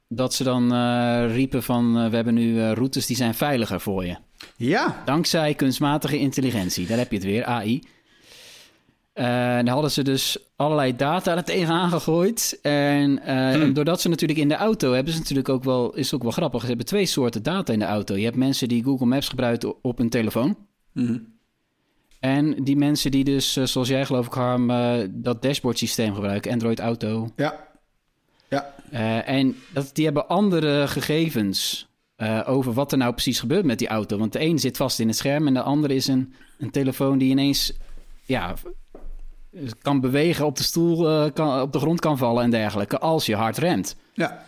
dat 0.08 0.34
ze 0.34 0.44
dan 0.44 0.72
eh, 0.72 1.34
riepen 1.34 1.62
van 1.62 1.98
eh, 1.98 2.08
we 2.10 2.16
hebben 2.16 2.34
nu 2.34 2.62
routes 2.62 3.06
die 3.06 3.16
zijn 3.16 3.34
veiliger 3.34 3.80
voor 3.80 4.04
je. 4.06 4.16
ja, 4.56 5.02
Dankzij 5.04 5.54
kunstmatige 5.54 6.18
intelligentie. 6.18 6.86
Daar 6.86 6.98
heb 6.98 7.10
je 7.10 7.16
het 7.16 7.26
weer, 7.26 7.44
AI. 7.44 7.82
Eh 9.12 9.24
daar 9.24 9.68
hadden 9.68 9.90
ze 9.90 10.02
dus 10.02 10.38
allerlei 10.56 10.96
data 10.96 11.36
er 11.36 11.44
tegenaan 11.44 11.90
gegooid. 11.90 12.58
En 12.62 13.22
eh, 13.22 13.74
doordat 13.74 14.00
ze 14.00 14.08
natuurlijk 14.08 14.38
in 14.38 14.48
de 14.48 14.54
auto 14.54 14.92
hebben 14.92 15.12
ze 15.12 15.18
natuurlijk 15.18 15.48
ook 15.48 15.64
wel, 15.64 15.94
is 15.94 16.14
ook 16.14 16.22
wel 16.22 16.30
grappig. 16.30 16.60
Ze 16.60 16.66
hebben 16.66 16.86
twee 16.86 17.06
soorten 17.06 17.42
data 17.42 17.72
in 17.72 17.78
de 17.78 17.84
auto. 17.84 18.16
Je 18.16 18.24
hebt 18.24 18.36
mensen 18.36 18.68
die 18.68 18.84
Google 18.84 19.06
Maps 19.06 19.28
gebruiken 19.28 19.74
op 19.84 19.98
hun 19.98 20.08
telefoon. 20.10 20.56
Mhm. 20.92 21.18
En 22.20 22.64
die 22.64 22.76
mensen 22.76 23.10
die 23.10 23.24
dus, 23.24 23.56
eh, 23.56 23.64
zoals 23.64 23.88
jij 23.88 24.04
geloof 24.04 24.26
ik, 24.26 24.32
Harm, 24.32 24.70
eh, 24.70 25.08
dat 25.10 25.42
dashboard 25.42 25.78
systeem 25.78 26.14
gebruiken, 26.14 26.52
Android 26.52 26.80
Auto. 26.80 27.32
ja, 27.36 27.66
ja. 28.48 28.74
Eh, 28.90 29.28
en 29.28 29.56
dat, 29.72 29.90
die 29.92 30.04
hebben 30.04 30.28
andere 30.28 30.88
gegevens 30.88 31.86
over 32.46 32.72
wat 32.72 32.92
er 32.92 32.98
nou 32.98 33.12
precies 33.12 33.40
gebeurt 33.40 33.64
met 33.64 33.78
die 33.78 33.88
auto. 33.88 34.18
Want 34.18 34.32
de 34.32 34.40
een 34.40 34.58
zit 34.58 34.76
vast 34.76 35.00
in 35.00 35.08
het 35.08 35.16
scherm 35.16 35.46
en 35.46 35.54
de 35.54 35.62
andere 35.62 35.94
is 35.94 36.06
een, 36.06 36.34
een 36.58 36.70
telefoon 36.70 37.18
die 37.18 37.30
ineens 37.30 37.72
ja, 38.24 38.54
kan 39.82 40.00
bewegen 40.00 40.46
op 40.46 40.56
de 40.56 40.62
stoel, 40.62 41.32
kan, 41.32 41.60
op 41.60 41.72
de 41.72 41.78
grond 41.78 42.00
kan 42.00 42.18
vallen 42.18 42.42
en 42.42 42.50
dergelijke, 42.50 42.98
als 42.98 43.26
je 43.26 43.36
hard 43.36 43.58
remt. 43.58 43.96
Ja, 44.14 44.47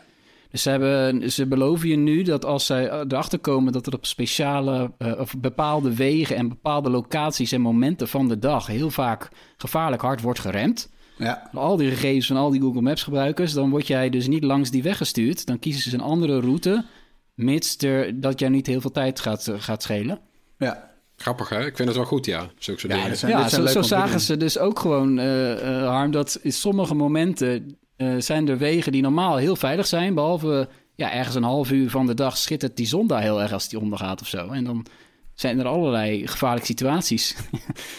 Dus 0.50 0.62
ze, 0.62 0.70
hebben, 0.70 1.30
ze 1.32 1.46
beloven 1.46 1.88
je 1.88 1.96
nu 1.96 2.22
dat 2.22 2.44
als 2.44 2.66
zij 2.66 2.90
erachter 2.90 3.38
komen 3.38 3.72
dat 3.72 3.86
er 3.86 3.94
op 3.94 4.06
speciale 4.06 4.92
eh, 4.98 5.12
of 5.18 5.34
bepaalde 5.38 5.94
wegen 5.94 6.36
en 6.36 6.48
bepaalde 6.48 6.90
locaties 6.90 7.52
en 7.52 7.60
momenten 7.60 8.08
van 8.08 8.28
de 8.28 8.38
dag 8.38 8.66
heel 8.66 8.90
vaak 8.90 9.28
gevaarlijk 9.56 10.02
hard 10.02 10.20
wordt 10.20 10.38
geremd. 10.40 10.90
ja. 11.16 11.50
Al 11.52 11.76
die 11.76 11.88
gegevens 11.90 12.26
van 12.26 12.36
al 12.36 12.50
die 12.50 12.60
Google 12.60 12.80
Maps 12.80 13.02
gebruikers, 13.02 13.52
dan 13.52 13.70
word 13.70 13.86
jij 13.86 14.10
dus 14.10 14.26
niet 14.28 14.44
langs 14.44 14.70
die 14.70 14.82
weg 14.82 14.96
gestuurd. 14.96 15.46
Dan 15.46 15.58
kiezen 15.58 15.90
ze 15.90 15.94
een 15.96 16.02
andere 16.02 16.40
route, 16.40 16.84
mits 17.34 17.76
er, 17.76 18.20
dat 18.20 18.40
jij 18.40 18.48
niet 18.48 18.66
heel 18.66 18.80
veel 18.80 18.90
tijd 18.90 19.20
gaat, 19.20 19.48
eh, 19.48 19.54
gaat 19.58 19.82
schelen. 19.82 20.18
ja. 20.58 20.88
Grappig, 21.16 21.48
hè? 21.48 21.66
Ik 21.66 21.76
vind 21.76 21.88
het 21.88 21.96
wel 21.96 22.06
goed, 22.06 22.26
ja. 22.26 22.38
Zulke 22.58 22.80
soort 22.80 22.82
Ja, 22.82 22.88
dingen. 22.88 23.08
dat 23.08 23.18
zijn, 23.18 23.32
ja, 23.32 23.42
dit 23.42 23.50
zijn 23.50 23.68
zo, 23.68 23.82
zagen 23.82 24.20
ze 24.20 24.36
dus 24.36 24.58
ook 24.58 24.78
gewoon, 24.78 25.18
eh, 25.18 25.52
eh, 25.82 25.86
Harm, 25.88 26.10
dat 26.10 26.38
in 26.42 26.52
sommige 26.52 26.94
momenten 26.94 27.76
zijn 28.18 28.48
er 28.48 28.58
wegen 28.58 28.92
die 28.92 29.02
normaal 29.02 29.36
heel 29.36 29.56
veilig 29.56 29.86
zijn. 29.86 30.14
Behalve 30.14 30.68
ja, 30.94 31.12
ergens 31.12 31.34
een 31.36 31.42
half 31.42 31.70
uur 31.70 31.90
van 31.90 32.06
de 32.06 32.14
dag 32.14 32.36
schittert 32.36 32.76
die 32.76 32.86
zon 32.86 33.06
daar 33.06 33.22
heel 33.22 33.42
erg 33.42 33.52
als 33.52 33.68
die 33.68 33.78
ondergaat 33.78 34.20
of 34.20 34.26
zo. 34.26 34.48
En 34.48 34.64
dan 34.64 34.86
zijn 35.34 35.58
er 35.58 35.66
allerlei 35.66 36.26
gevaarlijke 36.26 36.66
situaties. 36.66 37.36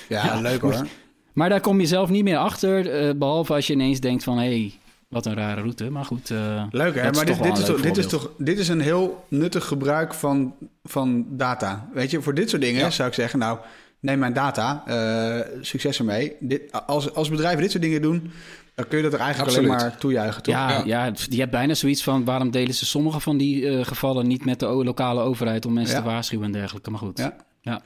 Ja, 0.10 0.26
Ja, 0.26 0.42
leuk 0.42 0.62
hoor. 0.62 0.88
maar 1.34 1.50
daar 1.50 1.62
kom 1.62 1.80
je 1.80 1.88
zelf 1.88 2.10
niet 2.10 2.24
meer 2.24 2.38
achter, 2.38 2.90
eh, 2.92 3.16
behalve 3.16 3.54
als 3.54 3.68
je 3.68 3.74
ineens 3.74 4.00
denkt 4.00 4.24
van... 4.24 4.38
hé, 4.38 4.44
hey, 4.44 4.74
wat 5.08 5.26
een 5.26 5.34
rare 5.36 5.62
route. 5.62 5.90
Maar 5.90 6.06
goed, 6.06 6.30
eh, 6.32 6.64
Leuk 6.72 6.96
hè, 6.96 7.12
maar 7.12 7.26
dit, 7.26 7.40
is 7.40 7.60
een 7.60 7.66
toch, 7.66 7.82
dit, 7.82 7.98
is 7.98 8.06
voorbeeld. 8.06 8.10
toch, 8.10 8.32
dit 8.38 8.60
is 8.60 8.68
een 8.68 8.82
heel 8.82 9.26
nuttig 9.28 9.66
gebruik 9.66 10.14
van, 10.14 10.54
van 10.84 11.26
data. 11.30 11.90
Weet 11.94 12.12
je, 12.12 12.22
voor 12.22 12.34
dit 12.34 12.50
soort 12.50 12.62
dingen 12.62 12.82
Ja. 12.82 12.90
zou 12.90 13.08
ik 13.08 13.14
zeggen, 13.14 13.40
nou, 13.40 13.58
neem 14.00 14.20
mijn 14.20 14.34
data, 14.34 14.84
eh, 14.88 15.48
succes 15.62 16.00
ermee. 16.00 16.36
Dit, 16.40 16.86
als, 16.86 17.14
als 17.14 17.30
bedrijven 17.30 17.62
dit 17.62 17.72
soort 17.72 17.84
dingen 17.84 18.02
doen, 18.02 18.32
dan 18.76 18.88
kun 18.88 18.98
je 18.98 19.04
dat 19.04 19.14
er 19.14 19.20
eigenlijk 19.20 19.50
Absoluut. 19.50 19.72
alleen 19.72 19.84
maar 19.90 19.98
toejuichen, 19.98 20.44
toch? 20.44 20.54
Ja, 20.54 20.70
Ja. 20.70 20.84
ja. 20.86 21.14
je 21.30 21.40
hebt 21.40 21.52
bijna 21.52 21.74
zoiets 21.74 22.04
van... 22.04 22.26
waarom 22.26 22.52
delen 22.52 22.74
ze 22.74 22.86
sommige 22.86 23.20
van 23.20 23.38
die 23.38 23.68
eh, 23.70 23.86
gevallen 23.86 24.28
niet 24.28 24.46
met 24.46 24.60
de 24.60 24.66
lokale 24.66 25.22
overheid... 25.22 25.66
om 25.66 25.74
mensen 25.74 25.96
Ja. 25.96 26.02
te 26.02 26.08
waarschuwen 26.08 26.46
en 26.46 26.52
dergelijke. 26.52 26.90
Maar 26.90 27.00
goed. 27.00 27.18
Ja. 27.18 27.36
ja. 27.62 27.82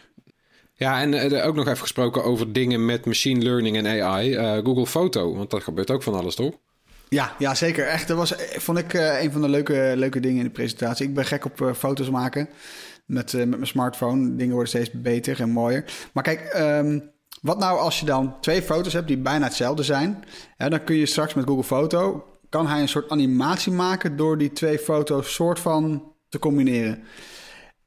Ja, 0.77 1.01
en 1.01 1.13
eh, 1.13 1.47
ook 1.47 1.55
nog 1.55 1.65
even 1.67 1.77
gesproken 1.81 2.23
over 2.23 2.53
dingen 2.53 2.85
met 2.85 3.05
machine 3.05 3.41
learning 3.43 3.77
en 3.77 4.01
AI. 4.03 4.33
Eh, 4.35 4.53
Google 4.53 4.85
Foto, 4.87 5.35
want 5.35 5.49
dat 5.49 5.63
gebeurt 5.63 5.91
ook 5.91 6.03
van 6.03 6.13
alles, 6.13 6.35
toch? 6.35 6.53
Ja, 7.09 7.35
ja, 7.39 7.55
zeker. 7.55 7.87
Echt, 7.87 8.07
dat 8.07 8.17
was, 8.17 8.33
vond 8.57 8.77
ik 8.77 8.93
eh, 8.93 9.23
een 9.23 9.31
van 9.31 9.41
de 9.41 9.49
leuke, 9.49 9.93
leuke 9.95 10.19
dingen 10.19 10.37
in 10.37 10.43
de 10.43 10.49
presentatie. 10.49 11.07
Ik 11.07 11.13
ben 11.13 11.25
gek 11.25 11.45
op 11.45 11.61
eh, 11.61 11.73
foto's 11.73 12.09
maken 12.09 12.49
met, 13.05 13.33
eh, 13.33 13.39
met 13.39 13.49
mijn 13.49 13.67
smartphone. 13.67 14.35
Dingen 14.35 14.51
worden 14.53 14.69
steeds 14.69 14.89
beter 14.93 15.41
en 15.41 15.49
mooier. 15.49 15.85
Maar 16.13 16.23
kijk, 16.23 16.39
ehm, 16.41 16.99
wat 17.45 17.59
nou 17.59 17.79
als 17.79 17.99
je 17.99 18.05
dan 18.05 18.35
twee 18.41 18.61
foto's 18.61 18.93
hebt 18.93 19.07
die 19.07 19.17
bijna 19.17 19.45
hetzelfde 19.45 19.83
zijn? 19.83 20.23
Dan 20.57 20.83
kun 20.83 20.95
je 20.95 21.05
straks 21.05 21.33
met 21.33 21.45
Google 21.45 21.63
Foto... 21.63 22.25
kan 22.49 22.67
hij 22.67 22.81
een 22.81 22.87
soort 22.87 23.09
animatie 23.09 23.71
maken... 23.71 24.17
door 24.17 24.37
die 24.37 24.53
twee 24.53 24.79
foto's 24.79 25.33
soort 25.33 25.59
van 25.59 26.03
te 26.29 26.39
combineren. 26.39 27.03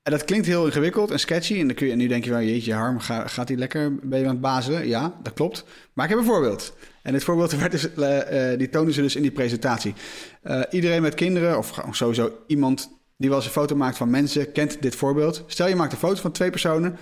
En 0.02 0.12
dat 0.12 0.24
klinkt 0.24 0.46
heel 0.46 0.66
ingewikkeld 0.66 1.10
en 1.10 1.20
sketchy. 1.20 1.60
En, 1.60 1.66
dan 1.66 1.76
kun 1.76 1.86
je, 1.86 1.92
en 1.92 1.98
nu 1.98 2.06
denk 2.06 2.24
je 2.24 2.30
wel, 2.30 2.40
jeetje, 2.40 2.72
Harm, 2.72 2.98
ga, 2.98 3.26
gaat 3.26 3.48
hij 3.48 3.56
lekker? 3.56 3.94
Ben 3.94 4.18
je 4.18 4.24
aan 4.24 4.30
het 4.30 4.40
bazelen? 4.40 4.88
Ja, 4.88 5.14
dat 5.22 5.32
klopt. 5.32 5.64
Maar 5.92 6.04
ik 6.04 6.10
heb 6.10 6.20
een 6.20 6.26
voorbeeld. 6.26 6.72
En 7.02 7.12
dit 7.12 7.24
voorbeeld 7.24 7.52
werd 7.60 7.70
dus, 7.72 7.94
eh, 7.94 8.52
eh, 8.52 8.58
die 8.58 8.68
tonen 8.68 8.92
ze 8.92 9.02
dus 9.02 9.16
in 9.16 9.22
die 9.22 9.30
presentatie. 9.30 9.94
Eh, 10.42 10.60
iedereen 10.70 11.02
met 11.02 11.14
kinderen, 11.14 11.58
of 11.58 11.80
sowieso 11.90 12.32
iemand 12.46 12.90
die 13.16 13.28
wel 13.28 13.38
eens 13.38 13.46
een 13.46 13.52
foto 13.52 13.76
maakt 13.76 13.96
van 13.96 14.10
mensen, 14.10 14.52
kent 14.52 14.82
dit 14.82 14.96
voorbeeld. 14.96 15.44
Stel 15.46 15.68
je 15.68 15.76
maakt 15.76 15.92
een 15.92 15.98
foto 15.98 16.20
van 16.20 16.32
twee 16.32 16.50
personen. 16.50 16.96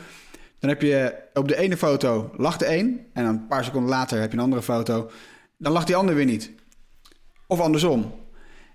Dan 0.67 0.75
heb 0.75 0.85
je 0.85 1.15
op 1.35 1.49
de 1.49 1.57
ene 1.57 1.77
foto 1.77 2.31
lacht 2.37 2.59
de 2.59 2.77
een. 2.77 3.07
En 3.13 3.25
een 3.25 3.47
paar 3.47 3.65
seconden 3.65 3.91
later 3.91 4.21
heb 4.21 4.31
je 4.31 4.37
een 4.37 4.43
andere 4.43 4.63
foto. 4.63 5.11
Dan 5.59 5.73
lacht 5.73 5.87
die 5.87 5.97
ander 5.97 6.15
weer 6.15 6.25
niet. 6.25 6.51
Of 7.47 7.61
andersom. 7.61 8.15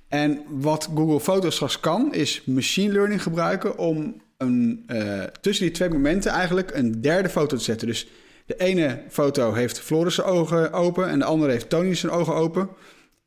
En 0.07 0.41
wat 0.49 0.89
Google 0.95 1.19
Foto's 1.19 1.55
straks 1.55 1.79
kan, 1.79 2.13
is 2.13 2.43
machine 2.45 2.93
learning 2.93 3.23
gebruiken 3.23 3.77
om 3.77 4.21
een, 4.37 4.83
eh, 4.87 5.23
tussen 5.23 5.65
die 5.65 5.73
twee 5.73 5.89
momenten 5.89 6.31
eigenlijk 6.31 6.71
een 6.73 7.01
derde 7.01 7.29
foto 7.29 7.57
te 7.57 7.63
zetten. 7.63 7.87
Dus 7.87 8.07
de 8.45 8.55
ene 8.55 9.03
foto 9.09 9.53
heeft 9.53 9.79
Floris 9.79 10.15
zijn 10.15 10.27
ogen 10.27 10.73
open 10.73 11.09
en 11.09 11.19
de 11.19 11.25
andere 11.25 11.51
heeft 11.51 11.69
Tony 11.69 11.95
zijn 11.95 12.11
ogen 12.11 12.33
open. 12.33 12.69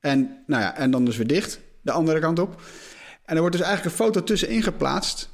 En, 0.01 0.43
nou 0.47 0.63
ja, 0.63 0.77
en 0.77 0.91
dan 0.91 1.05
dus 1.05 1.17
weer 1.17 1.27
dicht, 1.27 1.61
de 1.83 1.93
andere 1.93 2.21
kant 2.21 2.39
op. 2.39 2.61
En 3.25 3.35
er 3.35 3.41
wordt 3.41 3.57
dus 3.57 3.67
eigenlijk 3.67 3.97
een 3.97 4.05
foto 4.05 4.23
tussenin 4.23 4.63
geplaatst. 4.63 5.29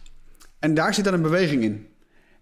En 0.58 0.74
daar 0.74 0.94
zit 0.94 1.04
dan 1.04 1.14
een 1.14 1.22
beweging 1.22 1.62
in. 1.62 1.89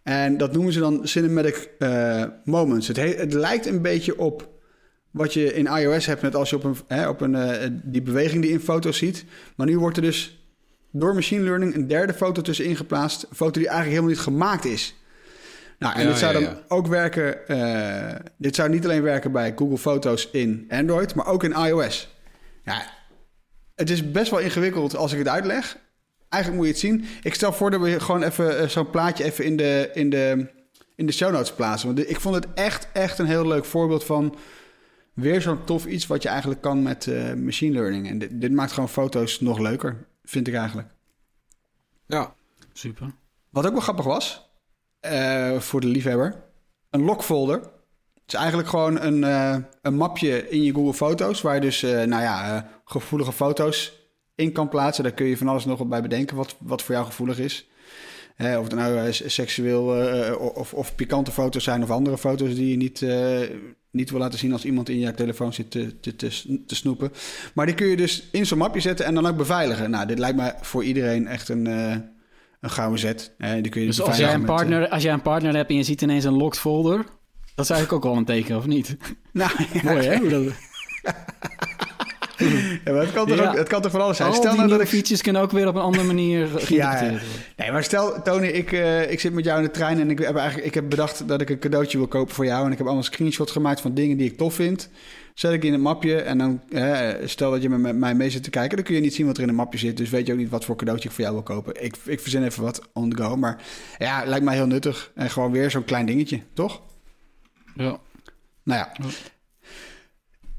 En 0.08 0.36
dat 0.36 0.52
noemen 0.52 0.72
ze 0.72 0.78
dan 0.80 1.00
cinematic 1.08 1.70
eh, 1.78 2.24
moments. 2.44 2.88
Het, 2.88 2.96
he- 2.96 3.14
het 3.16 3.32
lijkt 3.32 3.66
een 3.66 3.82
beetje 3.82 4.18
op 4.18 4.48
wat 5.10 5.32
je 5.34 5.54
in 5.54 5.66
iOS 5.66 6.06
hebt 6.06 6.22
met 6.22 6.34
als 6.34 6.50
je 6.50 6.56
op 6.56 6.64
een, 6.64 6.76
hè, 6.86 7.08
op 7.08 7.20
een 7.20 7.34
eh, 7.34 7.68
die 7.82 8.02
beweging 8.02 8.42
die 8.42 8.50
in 8.50 8.60
foto's 8.60 8.98
ziet. 8.98 9.24
Maar 9.56 9.66
nu 9.66 9.78
wordt 9.78 9.96
er 9.96 10.02
dus 10.02 10.42
door 10.92 11.14
machine 11.14 11.42
learning 11.42 11.74
een 11.74 11.86
derde 11.86 12.12
foto 12.14 12.42
tussenin 12.42 12.76
geplaatst. 12.76 13.22
Een 13.22 13.36
foto 13.36 13.60
die 13.60 13.68
eigenlijk 13.68 13.88
helemaal 13.88 14.10
niet 14.10 14.20
gemaakt 14.24 14.64
is. 14.64 14.94
Nou, 15.78 15.94
en 15.94 16.02
Ja, 16.02 16.08
dit 16.08 16.18
zou 16.18 16.32
dan 16.32 16.42
ja. 16.42 16.58
ook 16.68 16.86
werken. 16.86 17.48
eh, 17.48 18.14
dit 18.36 18.54
zou 18.54 18.68
niet 18.68 18.84
alleen 18.84 19.02
werken 19.02 19.32
bij 19.32 19.52
Google 19.56 19.78
Foto's 19.78 20.28
in 20.32 20.64
Android, 20.68 21.14
maar 21.14 21.26
ook 21.26 21.44
in 21.44 21.52
iOS. 21.52 22.16
Ja, 22.64 22.82
het 23.74 23.90
is 23.90 24.10
best 24.10 24.30
wel 24.30 24.40
ingewikkeld 24.40 24.96
als 24.96 25.12
ik 25.12 25.18
het 25.18 25.28
uitleg. 25.28 25.76
Eigenlijk 26.28 26.62
moet 26.62 26.78
je 26.78 26.88
het 26.88 27.02
zien. 27.02 27.18
Ik 27.22 27.34
stel 27.34 27.52
voor 27.52 27.70
dat 27.70 27.80
we 27.80 28.00
gewoon 28.00 28.22
even 28.22 28.58
eh, 28.58 28.68
zo'n 28.68 28.90
plaatje 28.90 29.24
even 29.24 29.44
in 29.44 29.56
de, 29.56 29.90
in, 29.94 30.10
de, 30.10 30.46
in 30.94 31.06
de 31.06 31.12
show 31.12 31.32
notes 31.32 31.52
plaatsen. 31.52 31.94
Want 31.94 32.10
ik 32.10 32.20
vond 32.20 32.34
het 32.34 32.46
echt, 32.54 32.88
echt 32.92 33.18
een 33.18 33.26
heel 33.26 33.46
leuk 33.46 33.64
voorbeeld 33.64 34.04
van 34.04 34.36
weer 35.14 35.40
zo'n 35.40 35.64
tof 35.64 35.86
iets 35.86 36.06
wat 36.06 36.22
je 36.22 36.28
eigenlijk 36.28 36.60
kan 36.60 36.82
met 36.82 37.06
eh, 37.06 37.32
machine 37.32 37.72
learning. 37.72 38.08
En 38.08 38.18
dit, 38.18 38.40
dit 38.40 38.52
maakt 38.52 38.72
gewoon 38.72 38.88
foto's 38.88 39.40
nog 39.40 39.58
leuker, 39.58 40.06
vind 40.24 40.48
ik 40.48 40.54
eigenlijk. 40.54 40.88
Ja. 42.06 42.34
Super. 42.72 43.14
Wat 43.50 43.66
ook 43.66 43.72
wel 43.72 43.80
grappig 43.80 44.04
was, 44.04 44.50
eh, 45.00 45.58
voor 45.58 45.80
de 45.80 45.86
liefhebber, 45.86 46.44
een 46.90 47.02
lockfolder. 47.02 47.56
Het 48.28 48.36
is 48.36 48.42
eigenlijk 48.42 48.68
gewoon 48.68 49.00
een, 49.00 49.24
eh, 49.24 49.56
een 49.82 49.96
mapje 49.96 50.48
in 50.48 50.62
je 50.62 50.74
Google 50.74 50.94
Foto's, 50.94 51.40
waar 51.40 51.54
je 51.54 51.60
dus, 51.60 51.82
eh, 51.82 51.90
nou 51.90 52.22
ja, 52.22 52.56
eh, 52.56 52.62
gevoelige 52.84 53.32
foto's 53.32 53.92
in 54.38 54.52
kan 54.52 54.68
plaatsen. 54.68 55.04
Daar 55.04 55.12
kun 55.12 55.26
je 55.26 55.36
van 55.36 55.48
alles 55.48 55.64
nog 55.64 55.78
wat 55.78 55.88
bij 55.88 56.02
bedenken, 56.02 56.36
wat, 56.36 56.56
wat 56.58 56.82
voor 56.82 56.94
jou 56.94 57.06
gevoelig 57.06 57.38
is. 57.38 57.68
Eh, 58.36 58.58
of 58.58 58.64
het 58.64 58.74
nou 58.74 58.98
eh, 58.98 59.12
seksueel 59.12 60.02
eh, 60.02 60.56
of, 60.56 60.74
of 60.74 60.94
pikante 60.94 61.30
foto's 61.30 61.64
zijn 61.64 61.82
of 61.82 61.90
andere 61.90 62.18
foto's 62.18 62.54
die 62.54 62.70
je 62.70 62.76
niet, 62.76 63.02
eh, 63.02 63.40
niet 63.90 64.10
wil 64.10 64.18
laten 64.18 64.38
zien 64.38 64.52
als 64.52 64.64
iemand 64.64 64.88
in 64.88 64.98
je 64.98 65.14
telefoon 65.14 65.52
zit 65.52 65.70
te, 65.70 66.00
te, 66.00 66.16
te, 66.66 66.74
snoepen. 66.74 67.12
Maar 67.54 67.66
die 67.66 67.74
kun 67.74 67.86
je 67.86 67.96
dus 67.96 68.28
in 68.32 68.46
zo'n 68.46 68.58
mapje 68.58 68.80
zetten 68.80 69.06
en 69.06 69.14
dan 69.14 69.26
ook 69.26 69.36
beveiligen. 69.36 69.90
Nou, 69.90 70.06
dit 70.06 70.18
lijkt 70.18 70.36
me 70.36 70.54
voor 70.60 70.84
iedereen 70.84 71.26
echt 71.26 71.48
een, 71.48 71.66
eh, 71.66 71.96
een 72.60 72.70
gouden 72.70 72.98
zet. 72.98 73.34
Eh, 73.38 73.52
die 73.52 73.68
kun 73.68 73.80
je 73.80 73.86
Dus 73.86 74.00
als 74.00 74.16
jij, 74.16 74.34
een 74.34 74.40
met, 74.40 74.48
eh, 74.48 74.56
partner, 74.56 74.88
als 74.88 75.02
jij 75.02 75.12
een 75.12 75.22
partner 75.22 75.54
hebt 75.54 75.70
en 75.70 75.76
je 75.76 75.82
ziet 75.82 76.02
ineens 76.02 76.24
een 76.24 76.36
locked 76.36 76.58
folder... 76.58 76.96
dat 77.54 77.64
is 77.64 77.70
eigenlijk 77.70 77.92
ook 77.92 78.10
wel 78.12 78.16
een 78.16 78.24
teken, 78.24 78.56
of 78.56 78.66
niet? 78.66 78.96
nou, 79.32 79.50
ja, 79.72 79.82
Mooi, 79.92 80.06
hè? 80.06 80.18
Ja, 82.84 82.92
maar 82.92 83.00
het, 83.00 83.12
kan 83.12 83.26
toch 83.26 83.46
ook, 83.46 83.56
het 83.56 83.68
kan 83.68 83.82
toch 83.82 83.90
van 83.90 84.00
alles 84.00 84.16
zijn. 84.16 84.28
Al 84.28 84.34
Stel 84.34 84.50
die 84.50 84.58
nou 84.58 84.70
dat 84.70 84.80
ik... 84.80 84.88
features 84.88 85.22
kunnen 85.22 85.42
ook 85.42 85.50
weer 85.50 85.68
op 85.68 85.74
een 85.74 85.82
andere 85.82 86.04
manier 86.04 86.46
geïnterpreteerd 86.48 87.10
worden. 87.10 87.28
Nee, 87.56 87.72
maar 87.72 87.84
stel, 87.84 88.22
Tony, 88.22 88.46
ik, 88.46 88.72
eh, 88.72 89.10
ik 89.10 89.20
zit 89.20 89.32
met 89.32 89.44
jou 89.44 89.58
in 89.58 89.64
de 89.64 89.70
trein 89.70 90.00
en 90.00 90.10
ik 90.10 90.18
heb, 90.18 90.36
eigenlijk, 90.36 90.66
ik 90.66 90.74
heb 90.74 90.90
bedacht 90.90 91.28
dat 91.28 91.40
ik 91.40 91.50
een 91.50 91.58
cadeautje 91.58 91.98
wil 91.98 92.06
kopen 92.06 92.34
voor 92.34 92.44
jou. 92.44 92.66
En 92.66 92.72
ik 92.72 92.78
heb 92.78 92.86
allemaal 92.86 93.04
screenshots 93.04 93.52
gemaakt 93.52 93.80
van 93.80 93.94
dingen 93.94 94.16
die 94.16 94.30
ik 94.30 94.36
tof 94.36 94.54
vind. 94.54 94.90
Zet 95.34 95.52
ik 95.52 95.64
in 95.64 95.72
een 95.72 95.80
mapje 95.80 96.20
en 96.20 96.38
dan, 96.38 96.60
eh, 96.70 97.08
stel 97.24 97.50
dat 97.50 97.62
je 97.62 97.68
met, 97.68 97.80
met 97.80 97.96
mij 97.96 98.14
mee 98.14 98.30
zit 98.30 98.42
te 98.42 98.50
kijken, 98.50 98.76
dan 98.76 98.84
kun 98.84 98.94
je 98.94 99.00
niet 99.00 99.14
zien 99.14 99.26
wat 99.26 99.36
er 99.36 99.42
in 99.42 99.48
een 99.48 99.54
mapje 99.54 99.78
zit. 99.78 99.96
Dus 99.96 100.10
weet 100.10 100.26
je 100.26 100.32
ook 100.32 100.38
niet 100.38 100.50
wat 100.50 100.64
voor 100.64 100.76
cadeautje 100.76 101.08
ik 101.08 101.14
voor 101.14 101.24
jou 101.24 101.34
wil 101.34 101.44
kopen. 101.44 101.84
Ik, 101.84 101.96
ik 102.04 102.20
verzin 102.20 102.44
even 102.44 102.62
wat 102.62 102.88
on 102.92 103.10
the 103.10 103.22
go, 103.22 103.36
maar 103.36 103.62
ja, 103.98 104.24
lijkt 104.26 104.44
mij 104.44 104.54
heel 104.54 104.66
nuttig. 104.66 105.10
En 105.14 105.30
gewoon 105.30 105.52
weer 105.52 105.70
zo'n 105.70 105.84
klein 105.84 106.06
dingetje, 106.06 106.40
toch? 106.52 106.82
Ja. 107.74 107.98
Nou 108.62 108.80
ja. 108.80 108.92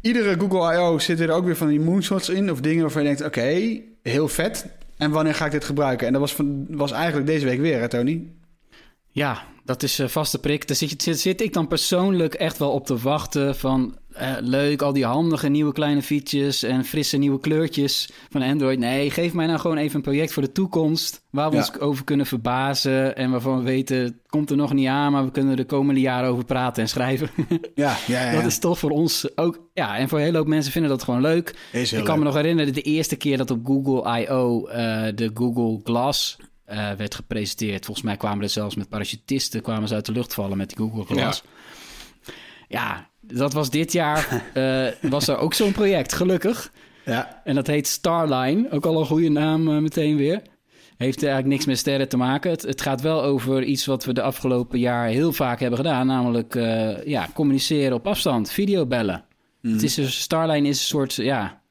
Iedere 0.01 0.39
Google 0.39 0.73
I.O. 0.73 0.99
zitten 0.99 1.27
er 1.27 1.33
ook 1.33 1.45
weer 1.45 1.55
van 1.55 1.67
die 1.67 1.79
moonshots 1.79 2.29
in. 2.29 2.51
Of 2.51 2.61
dingen 2.61 2.81
waarvan 2.81 3.01
je 3.01 3.07
denkt, 3.07 3.25
oké, 3.25 3.81
heel 4.01 4.27
vet. 4.27 4.65
En 4.97 5.11
wanneer 5.11 5.35
ga 5.35 5.45
ik 5.45 5.51
dit 5.51 5.63
gebruiken? 5.63 6.07
En 6.07 6.13
dat 6.13 6.21
was, 6.21 6.35
was 6.69 6.91
eigenlijk 6.91 7.27
deze 7.27 7.45
week 7.45 7.59
weer, 7.59 7.79
hè 7.79 7.87
Tony? 7.87 8.27
Ja, 9.11 9.43
dat 9.63 9.83
is 9.83 9.97
een 9.97 10.09
vaste 10.09 10.39
prik. 10.39 10.67
Daar 10.67 10.77
zit, 10.77 11.03
zit, 11.03 11.19
zit 11.19 11.41
ik 11.41 11.53
dan 11.53 11.67
persoonlijk 11.67 12.33
echt 12.33 12.57
wel 12.57 12.71
op 12.71 12.85
te 12.85 12.97
wachten 12.97 13.55
van... 13.55 13.97
eh, 14.13 14.31
leuk, 14.39 14.81
al 14.81 14.93
die 14.93 15.05
handige 15.05 15.47
nieuwe 15.49 15.71
kleine 15.73 16.01
features 16.01 16.63
en 16.63 16.85
frisse 16.85 17.17
nieuwe 17.17 17.39
kleurtjes 17.39 18.09
van 18.29 18.41
Android. 18.41 18.79
Nee, 18.79 19.11
geef 19.11 19.33
mij 19.33 19.45
nou 19.45 19.59
gewoon 19.59 19.77
even 19.77 19.95
een 19.95 20.01
project 20.01 20.33
voor 20.33 20.43
de 20.43 20.51
toekomst... 20.51 21.23
waar 21.31 21.49
we 21.49 21.55
Ja. 21.55 21.61
ons 21.61 21.79
over 21.79 22.03
kunnen 22.03 22.25
verbazen 22.25 23.15
en 23.15 23.31
waarvan 23.31 23.57
we 23.57 23.63
weten... 23.63 23.97
het 23.97 24.13
komt 24.27 24.49
er 24.49 24.57
nog 24.57 24.73
niet 24.73 24.87
aan, 24.87 25.11
maar 25.11 25.25
we 25.25 25.31
kunnen 25.31 25.51
er 25.51 25.57
de 25.57 25.65
komende 25.65 26.01
jaren 26.01 26.29
over 26.29 26.45
praten 26.45 26.83
en 26.83 26.89
schrijven. 26.89 27.29
Ja, 27.75 27.97
ja, 28.07 28.25
ja. 28.31 28.31
Dat 28.37 28.45
is 28.45 28.59
toch 28.59 28.79
voor 28.79 28.89
ons 28.91 29.37
ook... 29.37 29.59
Ja, 29.73 29.97
en 29.97 30.09
voor 30.09 30.17
een 30.17 30.23
hele 30.23 30.37
hoop 30.37 30.47
mensen 30.47 30.71
vinden 30.71 30.91
dat 30.91 31.03
gewoon 31.03 31.21
leuk. 31.21 31.49
Ik 31.71 31.89
kan 31.89 31.99
leuk. 32.05 32.17
me 32.17 32.23
nog 32.23 32.33
herinneren, 32.35 32.73
de 32.73 32.81
eerste 32.81 33.15
keer 33.15 33.37
dat 33.37 33.51
op 33.51 33.65
Google 33.65 34.19
I.O. 34.21 34.67
eh, 34.67 35.05
de 35.15 35.31
Google 35.33 35.79
Glass 35.83 36.37
eh, 36.65 36.91
werd 36.97 37.15
gepresenteerd. 37.15 37.85
Volgens 37.85 38.05
mij 38.05 38.17
kwamen 38.17 38.43
er 38.43 38.49
zelfs 38.49 38.75
met 38.75 38.89
parachutisten 38.89 39.61
kwamen 39.61 39.87
ze 39.87 39.93
uit 39.93 40.05
de 40.05 40.11
lucht 40.11 40.33
vallen 40.33 40.57
met 40.57 40.69
die 40.69 40.77
Google 40.77 41.03
Glass. 41.15 41.43
Ja, 42.67 43.08
dat 43.33 43.53
was 43.53 43.69
dit 43.69 43.91
jaar, 43.91 44.43
eh, 44.53 45.09
was 45.09 45.27
er 45.27 45.37
ook 45.37 45.53
zo'n 45.53 45.71
project, 45.71 46.13
gelukkig. 46.13 46.71
Ja. 47.05 47.41
En 47.43 47.55
dat 47.55 47.67
heet 47.67 47.87
Starline, 47.87 48.71
ook 48.71 48.85
al 48.85 48.99
een 48.99 49.05
goede 49.05 49.29
naam 49.29 49.67
eh, 49.67 49.77
meteen 49.77 50.17
weer. 50.17 50.41
Heeft 50.97 51.23
eigenlijk 51.23 51.53
niks 51.53 51.65
met 51.65 51.77
sterren 51.77 52.09
te 52.09 52.17
maken. 52.17 52.51
Het, 52.51 52.61
het 52.61 52.81
gaat 52.81 53.01
wel 53.01 53.23
over 53.23 53.63
iets 53.63 53.85
wat 53.85 54.05
we 54.05 54.13
de 54.13 54.21
afgelopen 54.21 54.79
jaar 54.79 55.07
heel 55.07 55.31
vaak 55.31 55.59
hebben 55.59 55.79
gedaan. 55.79 56.07
Namelijk 56.07 56.55
eh, 56.55 57.05
ja, 57.05 57.27
communiceren 57.33 57.93
op 57.93 58.07
afstand, 58.07 58.51
videobellen. 58.51 59.25
Het 59.61 59.83
is 59.83 59.93
dus, 59.93 60.19
Starline 60.19 60.67
is 60.67 60.79
een 60.79 60.85
soort 60.85 61.13
ja, 61.13 61.61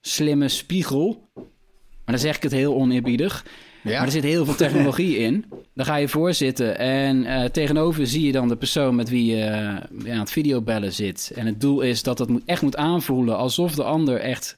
slimme 0.00 0.48
spiegel. 0.48 1.28
Maar 1.34 2.14
dan 2.14 2.18
zeg 2.18 2.36
ik 2.36 2.42
het 2.42 2.52
heel 2.52 2.74
oneerbiedig. 2.74 3.44
Ja. 3.84 3.90
Maar 3.96 4.06
er 4.06 4.10
zit 4.12 4.22
heel 4.22 4.44
veel 4.44 4.54
technologie 4.54 5.16
in. 5.26 5.44
Dan 5.74 5.86
ga 5.86 5.96
je 5.96 6.08
voorzitten 6.08 6.78
en 6.78 7.24
eh, 7.24 7.44
tegenover 7.44 8.06
zie 8.06 8.26
je 8.26 8.32
dan 8.32 8.48
de 8.48 8.56
persoon 8.56 8.94
met 8.94 9.08
wie 9.08 9.36
je 9.36 9.42
eh, 9.44 9.76
ja, 10.04 10.12
aan 10.12 10.18
het 10.18 10.30
videobellen 10.30 10.92
zit. 10.92 11.32
En 11.34 11.46
het 11.46 11.60
doel 11.60 11.80
is 11.80 12.02
dat 12.02 12.18
het 12.18 12.28
moet, 12.28 12.42
echt 12.46 12.62
moet 12.62 12.76
aanvoelen 12.76 13.36
alsof 13.36 13.74
de 13.74 13.84
ander 13.84 14.20
echt, 14.20 14.56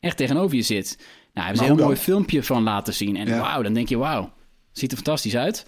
echt 0.00 0.16
tegenover 0.16 0.56
je 0.56 0.62
zit. 0.62 0.96
Nou, 1.32 1.46
hebben 1.46 1.56
ze 1.56 1.62
een 1.62 1.68
hoe 1.68 1.78
heel 1.78 1.86
mooi 1.86 1.98
filmpje 1.98 2.42
van 2.42 2.62
laten 2.62 2.94
zien. 2.94 3.16
En 3.16 3.26
Ja. 3.28 3.40
wauw, 3.40 3.62
dan 3.62 3.72
denk 3.74 3.88
je 3.88 3.96
wauw, 3.96 4.32
ziet 4.72 4.90
er 4.90 4.96
fantastisch 4.96 5.36
uit. 5.36 5.66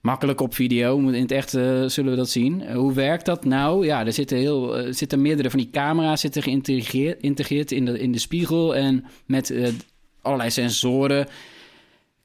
Makkelijk 0.00 0.40
op 0.40 0.54
video, 0.54 0.98
in 0.98 1.14
het 1.14 1.30
echt 1.32 1.54
eh, 1.54 1.84
zullen 1.86 2.10
we 2.10 2.16
dat 2.16 2.30
zien. 2.30 2.72
Hoe 2.72 2.92
werkt 2.92 3.26
dat 3.26 3.44
nou? 3.44 3.86
Ja, 3.86 4.06
er 4.06 4.12
zitten, 4.12 4.36
heel, 4.38 4.76
zitten 4.90 5.22
meerdere 5.22 5.50
van 5.50 5.58
die 5.58 5.70
camera's 5.70 6.20
zitten 6.20 6.42
geïntegreerd 6.42 7.72
in 7.72 7.84
de, 7.84 7.98
in 7.98 8.12
de 8.12 8.18
spiegel. 8.18 8.76
En 8.76 9.04
met 9.26 9.54
allerlei 10.22 10.50
sensoren 10.50 11.26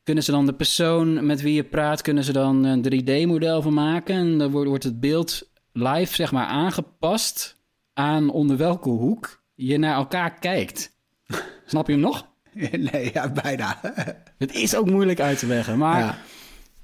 kunnen 0.04 0.24
ze 0.24 0.32
dan 0.32 0.46
de 0.46 0.54
persoon 0.54 1.26
met 1.26 1.42
wie 1.42 1.54
je 1.54 1.64
praat, 1.64 2.02
kunnen 2.02 2.24
ze 2.24 2.34
dan 2.34 2.64
een 2.64 2.84
3D-model 3.02 3.62
van 3.62 3.74
maken. 3.74 4.16
En 4.16 4.38
dan 4.38 4.52
wordt, 4.52 4.68
wordt 4.70 4.84
het 4.84 5.00
beeld 5.00 5.50
live, 5.72 6.16
zeg 6.16 6.32
maar, 6.32 6.46
aangepast 6.46 7.56
aan 7.94 8.30
onder 8.30 8.58
welke 8.58 8.90
hoek 8.90 9.44
je 9.56 9.78
naar 9.78 9.96
elkaar 9.96 10.34
kijkt. 10.40 10.92
Snap 11.66 11.88
je 11.88 11.94
hem 11.94 12.02
nog? 12.02 12.28
Nee, 12.92 13.10
ja, 13.14 13.32
bijna. 13.32 13.80
Het 14.38 14.54
is 14.54 14.76
ook 14.76 14.90
moeilijk 14.90 15.20
uit 15.20 15.40
te 15.40 15.48
leggen, 15.48 15.78
maar 15.78 16.00
ja, 16.00 16.18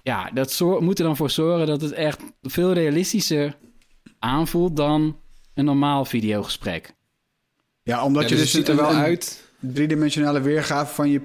Ja. 0.02 0.32
dat 0.34 0.52
zor- 0.52 0.84
moet 0.84 1.00
er 1.00 1.06
dan 1.06 1.16
voor 1.16 1.30
zorgen 1.30 1.68
dat 1.68 1.82
het 1.82 1.92
echt 1.92 2.22
veel 2.42 2.74
realistischer 2.74 3.58
aanvoelt 4.20 4.76
dan 4.76 5.20
een 5.54 5.66
normaal 5.66 6.06
videogesprek. 6.06 6.94
Ja, 7.84 8.04
omdat 8.06 8.24
Ja, 8.24 8.30
je 8.30 8.36
dus 8.36 8.44
dus 8.44 8.54
het 8.54 8.66
ziet 8.66 8.76
er 8.78 8.82
wel 8.84 8.92
een 8.94 9.02
uit. 9.02 9.52
driedimensionale 9.60 10.42
weergave 10.42 10.94
van 10.94 11.10
je 11.10 11.22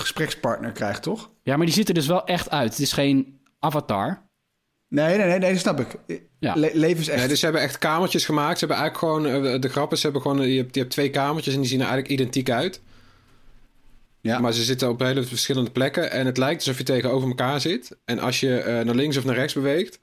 gesprekspartner 0.00 0.72
krijgt, 0.72 1.02
toch? 1.02 1.30
Ja, 1.42 1.56
maar 1.56 1.66
die 1.66 1.74
ziet 1.74 1.88
er 1.88 1.94
dus 1.94 2.06
wel 2.06 2.24
echt 2.24 2.50
uit. 2.50 2.70
Het 2.70 2.78
is 2.78 2.92
geen 2.92 3.40
avatar. 3.58 4.24
Nee, 4.88 5.16
nee, 5.16 5.26
nee, 5.26 5.38
nee 5.38 5.50
dat 5.52 5.60
snap 5.60 5.80
ik. 5.80 6.20
Ja. 6.38 6.54
Le- 6.56 6.70
levensecht. 6.72 7.18
Nee, 7.18 7.28
dus 7.28 7.38
ze 7.38 7.44
hebben 7.44 7.62
echt 7.62 7.78
kamertjes 7.78 8.24
gemaakt. 8.24 8.58
Ze 8.58 8.66
hebben 8.66 8.84
eigenlijk 8.84 9.22
gewoon, 9.24 9.44
eh, 9.54 9.60
de 9.60 9.68
grap 9.68 9.92
is, 9.92 9.98
ze 10.00 10.04
hebben 10.04 10.22
gewoon, 10.22 10.48
je 10.48 10.56
hebt, 10.56 10.74
je 10.74 10.80
hebt 10.80 10.92
twee 10.92 11.10
kamertjes 11.10 11.54
en 11.54 11.60
die 11.60 11.68
zien 11.68 11.80
er 11.80 11.86
eigenlijk 11.86 12.20
identiek 12.20 12.50
uit. 12.50 12.80
ja. 14.20 14.38
Maar 14.38 14.52
ze 14.52 14.64
zitten 14.64 14.88
op 14.88 15.00
hele 15.00 15.22
verschillende 15.22 15.70
plekken 15.70 16.10
en 16.10 16.26
het 16.26 16.36
lijkt 16.38 16.58
alsof 16.60 16.78
je 16.78 16.84
tegenover 16.84 17.28
elkaar 17.28 17.60
zit. 17.60 17.96
En 18.04 18.18
als 18.18 18.40
je 18.40 18.58
eh, 18.58 18.84
naar 18.84 18.94
links 18.94 19.16
of 19.16 19.24
naar 19.24 19.34
rechts 19.34 19.54
beweegt, 19.54 19.98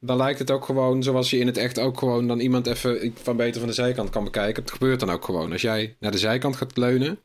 dan 0.00 0.16
lijkt 0.16 0.38
het 0.38 0.50
ook 0.50 0.64
gewoon 0.64 1.02
zoals 1.02 1.30
je 1.30 1.38
in 1.38 1.46
het 1.46 1.56
echt 1.56 1.78
ook 1.78 1.98
gewoon 1.98 2.26
dan 2.26 2.40
iemand 2.40 2.66
even 2.66 3.14
van 3.22 3.36
beter 3.36 3.60
van 3.60 3.68
de 3.68 3.74
zijkant 3.74 4.10
kan 4.10 4.24
bekijken. 4.24 4.62
Het 4.62 4.72
gebeurt 4.72 5.00
dan 5.00 5.10
ook 5.10 5.24
gewoon. 5.24 5.52
Als 5.52 5.62
jij 5.62 5.96
naar 6.00 6.10
de 6.10 6.18
zijkant 6.18 6.56
gaat 6.56 6.76
leunen, 6.76 7.18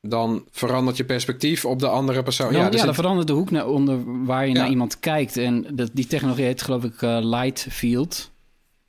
dan 0.00 0.44
verandert 0.50 0.96
je 0.96 1.04
perspectief 1.04 1.64
op 1.64 1.78
de 1.78 1.88
andere 1.88 2.22
persoon. 2.22 2.52
Dan, 2.52 2.62
ja, 2.72 2.84
dan 2.84 2.94
verandert 2.94 3.26
de 3.26 3.32
hoek 3.32 3.50
naar 3.50 3.66
onder 3.68 4.24
waar 4.24 4.46
je 4.46 4.52
Ja. 4.54 4.60
naar 4.60 4.70
iemand 4.70 5.00
kijkt. 5.00 5.36
En 5.36 5.66
dat, 5.74 5.90
die 5.92 6.06
technologie 6.06 6.44
heet 6.44 6.62
geloof 6.62 6.84
ik 6.84 7.02
eh, 7.02 7.18
light 7.22 7.66
field. 7.70 8.30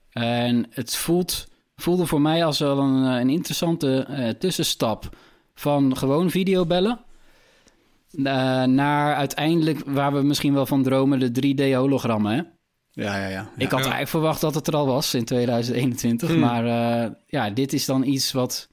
En 0.09 0.65
het 0.69 0.95
voelt, 0.95 1.47
voelde 1.75 2.05
voor 2.05 2.21
mij 2.21 2.45
als 2.45 2.59
wel 2.59 2.77
een, 2.79 3.05
eh, 3.13 3.19
een 3.19 3.29
interessante 3.29 4.05
eh, 4.09 4.29
tussenstap 4.29 5.09
van 5.55 5.97
gewoon 5.97 6.29
videobellen. 6.29 6.99
naar 8.65 9.15
uiteindelijk 9.15 9.81
waar 9.85 10.13
we 10.13 10.21
misschien 10.21 10.53
wel 10.53 10.65
van 10.65 10.83
dromen, 10.83 11.19
de 11.19 11.31
3D-hologrammen. 11.31 12.31
Hè? 12.35 12.41
ja, 13.03 13.17
ja, 13.17 13.27
ja. 13.27 13.49
Ik 13.57 13.61
had 13.71 13.71
Ja. 13.71 13.75
eigenlijk 13.77 14.07
verwacht 14.09 14.41
dat 14.41 14.55
het 14.55 14.67
er 14.67 14.75
al 14.75 14.85
was 14.85 15.13
in 15.13 15.25
2021. 15.25 16.29
Hmm. 16.29 16.39
Maar 16.39 16.65
eh, 16.65 17.11
ja, 17.27 17.49
dit 17.49 17.73
is 17.73 17.85
dan 17.85 18.03
iets 18.03 18.31
wat, 18.31 18.69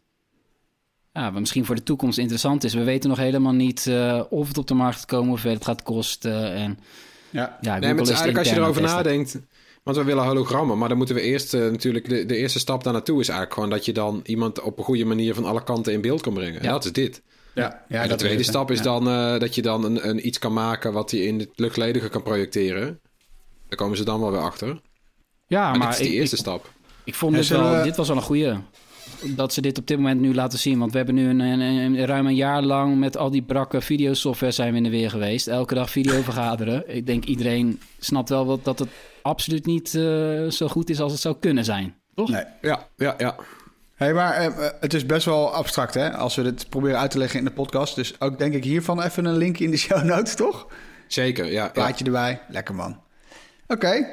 ja, 1.18 1.30
wat 1.32 1.40
misschien 1.40 1.64
voor 1.64 1.74
de 1.74 1.82
toekomst 1.82 2.18
interessant 2.18 2.64
is. 2.64 2.74
We 2.74 2.82
weten 2.84 3.08
nog 3.08 3.18
helemaal 3.18 3.52
niet 3.52 3.86
eh, 3.86 4.22
of 4.30 4.48
het 4.48 4.58
op 4.58 4.66
de 4.66 4.74
markt 4.74 4.96
gaat 4.96 5.06
komen, 5.06 5.28
hoeveel 5.28 5.52
het 5.52 5.64
gaat 5.64 5.82
kosten. 5.82 6.52
En 6.52 6.78
ja. 7.30 7.58
ja, 7.60 7.78
Nee, 7.78 7.80
maar 7.80 7.88
het 7.88 8.00
is 8.00 8.08
eigenlijk 8.08 8.38
als 8.38 8.48
je 8.48 8.54
erover 8.56 8.80
testen. 8.82 8.96
nadenkt. 9.04 9.38
Want 9.82 9.96
we 9.96 10.04
willen 10.04 10.24
hologrammen, 10.24 10.78
maar 10.78 10.88
dan 10.88 10.96
moeten 10.96 11.14
we 11.14 11.20
eerst 11.20 11.54
eh, 11.54 11.60
natuurlijk... 11.60 12.08
De, 12.08 12.26
de 12.26 12.36
eerste 12.36 12.58
stap 12.58 12.84
daar 12.84 12.92
naartoe 12.92 13.20
is 13.20 13.28
eigenlijk 13.28 13.54
gewoon 13.58 13.70
dat 13.70 13.84
je 13.84 13.92
dan 13.92 14.20
iemand 14.24 14.60
op 14.60 14.78
een 14.78 14.84
goede 14.84 15.04
manier 15.04 15.34
van 15.34 15.44
alle 15.44 15.64
kanten 15.64 15.92
in 15.92 16.00
beeld 16.00 16.20
kan 16.20 16.32
brengen. 16.34 16.58
En 16.60 16.64
Ja. 16.66 16.70
dat 16.72 16.84
is 16.84 16.92
dit. 16.92 17.22
Ja, 17.54 17.84
ja, 17.88 18.02
en 18.02 18.08
de 18.08 18.14
tweede 18.14 18.36
het, 18.38 18.46
stap 18.46 18.70
is 18.70 18.78
Ja. 18.78 18.84
dan 18.84 19.08
eh, 19.08 19.38
dat 19.40 19.54
je 19.54 19.62
dan 19.62 19.84
een, 19.84 20.08
een 20.08 20.26
iets 20.26 20.38
kan 20.38 20.52
maken 20.52 20.92
wat 20.92 21.10
je 21.10 21.24
in 21.26 21.38
het 21.38 21.48
luchtledige 21.54 22.08
kan 22.08 22.22
projecteren. 22.22 23.00
Daar 23.68 23.78
komen 23.78 23.96
ze 23.96 24.04
dan 24.04 24.20
wel 24.20 24.30
weer 24.30 24.40
achter. 24.40 24.80
Ja, 25.46 25.70
Maar, 25.70 25.78
maar 25.78 25.86
dit 25.90 25.96
is 25.98 26.04
die 26.04 26.14
ik, 26.14 26.20
eerste 26.20 26.36
ik, 26.36 26.42
stap. 26.42 26.70
ik 27.04 27.14
vond 27.14 27.32
En 27.32 27.38
dit 27.38 27.46
zullen 27.48 27.64
wel, 27.70 27.76
we- 27.78 27.82
dit 27.84 27.96
was 27.96 28.08
wel 28.08 28.16
een 28.16 28.22
goede. 28.22 28.60
Dat 29.24 29.52
ze 29.52 29.60
dit 29.60 29.78
op 29.78 29.86
dit 29.86 29.96
moment 29.96 30.20
nu 30.20 30.34
laten 30.34 30.58
zien. 30.58 30.78
Want 30.78 30.90
we 30.90 30.96
hebben 30.96 31.14
nu 31.14 31.28
een, 31.28 31.40
een, 31.40 31.60
een- 31.60 32.06
ruim 32.06 32.26
een 32.26 32.34
jaar 32.34 32.62
lang 32.62 32.98
met 32.98 33.16
al 33.16 33.30
die 33.30 33.42
brakke 33.42 33.80
videosoftware 33.80 34.52
zijn 34.52 34.70
we 34.70 34.76
in 34.76 34.82
de 34.82 34.90
weer 34.90 35.10
geweest. 35.10 35.46
Elke 35.46 35.74
dag 35.74 35.90
video 35.90 36.22
vergaderen. 36.30 36.96
Ik 36.96 37.06
denk 37.06 37.24
iedereen 37.24 37.80
snapt 37.98 38.28
wel 38.28 38.46
wat, 38.46 38.64
dat 38.64 38.78
het 38.78 38.88
absoluut 39.22 39.66
niet 39.66 39.94
eh, 39.94 40.02
zo 40.48 40.68
goed 40.68 40.90
is 40.90 41.00
als 41.00 41.12
het 41.12 41.20
zou 41.20 41.36
kunnen 41.40 41.64
zijn. 41.64 41.94
Toch? 42.14 42.28
Nee. 42.30 42.44
Ja, 42.62 42.86
ja, 42.96 43.14
ja. 43.18 43.36
Hey, 43.94 44.14
maar 44.14 44.32
eh, 44.34 44.46
eh, 44.46 44.72
het 44.80 44.94
is 44.94 45.06
best 45.06 45.24
wel 45.26 45.54
abstract, 45.54 45.94
hè? 45.94 46.12
Als 46.16 46.34
we 46.34 46.42
dit 46.42 46.68
proberen 46.68 46.98
uit 46.98 47.10
te 47.10 47.18
leggen 47.18 47.38
in 47.38 47.44
de 47.44 47.50
podcast. 47.50 47.94
Dus 47.94 48.20
ook 48.20 48.38
denk 48.38 48.54
ik 48.54 48.64
hiervan 48.64 49.02
even 49.02 49.24
een 49.24 49.36
linkje 49.36 49.64
in 49.64 49.70
de 49.70 49.76
show 49.86 50.02
notes, 50.02 50.34
toch? 50.34 50.66
Zeker, 51.06 51.44
ja. 51.44 51.50
ja. 51.64 51.68
Plaatje 51.68 52.04
erbij. 52.04 52.40
Lekker, 52.48 52.74
man. 52.74 53.00
Oké. 53.66 54.06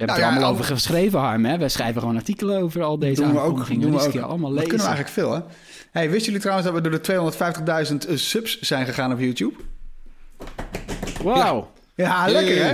Hebben 0.00 0.16
Nou 0.16 0.18
er 0.18 0.24
ja, 0.26 0.30
allemaal 0.30 0.44
al- 0.44 0.52
over 0.52 0.64
geschreven, 0.74 1.18
Harm. 1.20 1.44
Hè? 1.44 1.58
Wij 1.58 1.68
schrijven 1.68 2.00
gewoon 2.00 2.16
artikelen 2.16 2.60
over 2.62 2.82
al 2.82 2.98
deze 2.98 3.22
doen 3.22 3.32
we 3.32 3.38
ook. 3.40 3.66
Doen 3.66 3.80
we 3.92 4.00
ook. 4.00 4.16
allemaal 4.16 4.50
Dat 4.50 4.58
kunnen 4.66 4.86
we 4.86 4.92
eigenlijk 4.94 5.08
veel, 5.14 5.32
hè? 5.32 5.40
Hey, 5.90 6.06
wisten 6.10 6.24
jullie 6.26 6.40
trouwens 6.40 6.66
dat 6.68 6.76
we 6.82 6.88
door 6.90 7.00
de 7.02 7.32
250.000 8.08 8.14
subs 8.14 8.60
zijn 8.60 8.86
gegaan 8.86 9.12
op 9.12 9.18
YouTube? 9.18 9.54
Wauw. 11.22 11.70
Ja, 11.94 12.28
lekker, 12.28 12.64
hè? 12.64 12.72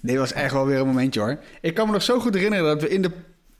Dit 0.00 0.16
was 0.16 0.32
echt 0.32 0.52
wel 0.52 0.66
weer 0.66 0.78
een 0.78 0.86
momentje, 0.86 1.20
hoor. 1.20 1.38
Ik 1.60 1.74
kan 1.74 1.86
me 1.86 1.92
nog 1.92 2.02
zo 2.02 2.20
goed 2.20 2.34
herinneren 2.34 2.64
dat 2.66 2.82
we 2.82 2.88
in 2.88 3.02
de... 3.02 3.10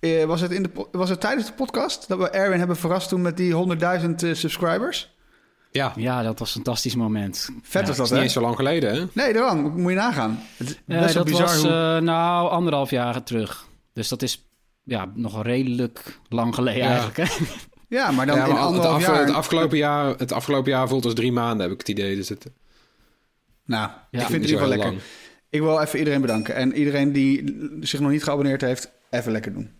eh, 0.00 0.24
was, 0.24 0.40
het 0.40 0.50
in 0.50 0.62
de 0.62 0.70
was 0.92 1.08
het 1.08 1.20
tijdens 1.20 1.46
de 1.46 1.52
podcast 1.52 2.08
dat 2.08 2.18
we 2.18 2.30
Erwin 2.30 2.58
hebben 2.58 2.76
verrast 2.76 3.08
toen 3.08 3.22
met 3.22 3.36
die 3.36 3.52
100.000 3.52 3.58
eh, 3.80 4.34
subscribers? 4.34 5.16
Ja, 5.70 5.92
Ja, 5.96 6.22
dat 6.22 6.38
was 6.38 6.48
een 6.48 6.54
fantastisch 6.54 6.94
moment. 6.94 7.48
Vet 7.62 7.82
Ja. 7.82 7.86
was 7.88 7.88
dat 7.88 7.96
dat, 7.96 8.04
is 8.06 8.10
niet 8.10 8.18
hè? 8.18 8.24
eens 8.24 8.32
zo 8.32 8.40
lang 8.40 8.56
geleden, 8.56 8.94
hè? 8.94 9.04
Nee, 9.12 9.32
daarom. 9.32 9.80
Moet 9.80 9.90
je 9.90 9.96
nagaan. 9.96 10.38
Het 10.56 10.68
is 10.68 10.78
best 10.84 11.14
wel 11.14 11.24
dat 11.24 11.24
bizar 11.24 11.46
was 11.46 11.62
hoe... 11.62 11.70
eh, 11.70 11.98
nou 12.02 12.50
anderhalf 12.50 12.90
jaar 12.90 13.22
terug. 13.22 13.66
Dus 13.92 14.08
dat 14.08 14.22
is 14.22 14.44
ja, 14.82 15.10
nog 15.14 15.42
redelijk 15.42 16.18
lang 16.28 16.54
geleden 16.54 16.82
Ja. 16.82 16.88
eigenlijk. 16.88 17.16
Hè? 17.16 17.44
Ja, 17.88 18.10
maar 18.10 18.26
dan 18.26 18.36
ja, 18.36 18.44
in 18.44 18.50
het, 18.50 18.58
anderhalf 18.60 18.94
af- 18.94 19.06
jaar... 19.06 19.26
het, 19.26 19.34
afgelopen 19.34 19.78
jaar, 19.78 20.14
het 20.16 20.32
afgelopen 20.32 20.70
jaar 20.70 20.88
voelt 20.88 21.04
als 21.04 21.14
drie 21.14 21.32
maanden, 21.32 21.60
heb 21.62 21.70
ik 21.72 21.78
het 21.78 21.88
idee. 21.88 22.16
Dus 22.16 22.28
het, 22.28 22.46
Nou, 23.64 23.90
ik 24.10 24.20
vind 24.20 24.22
het 24.22 24.32
in 24.32 24.40
ieder 24.40 24.50
geval 24.54 24.68
lekker. 24.68 24.88
lang. 24.88 25.00
Ik 25.50 25.60
wil 25.60 25.80
even 25.80 25.98
iedereen 25.98 26.20
bedanken. 26.20 26.54
En 26.54 26.74
iedereen 26.74 27.12
die 27.12 27.54
zich 27.80 28.00
nog 28.00 28.10
niet 28.10 28.22
geabonneerd 28.24 28.60
heeft, 28.60 28.90
even 29.10 29.32
lekker 29.32 29.52
doen. 29.52 29.70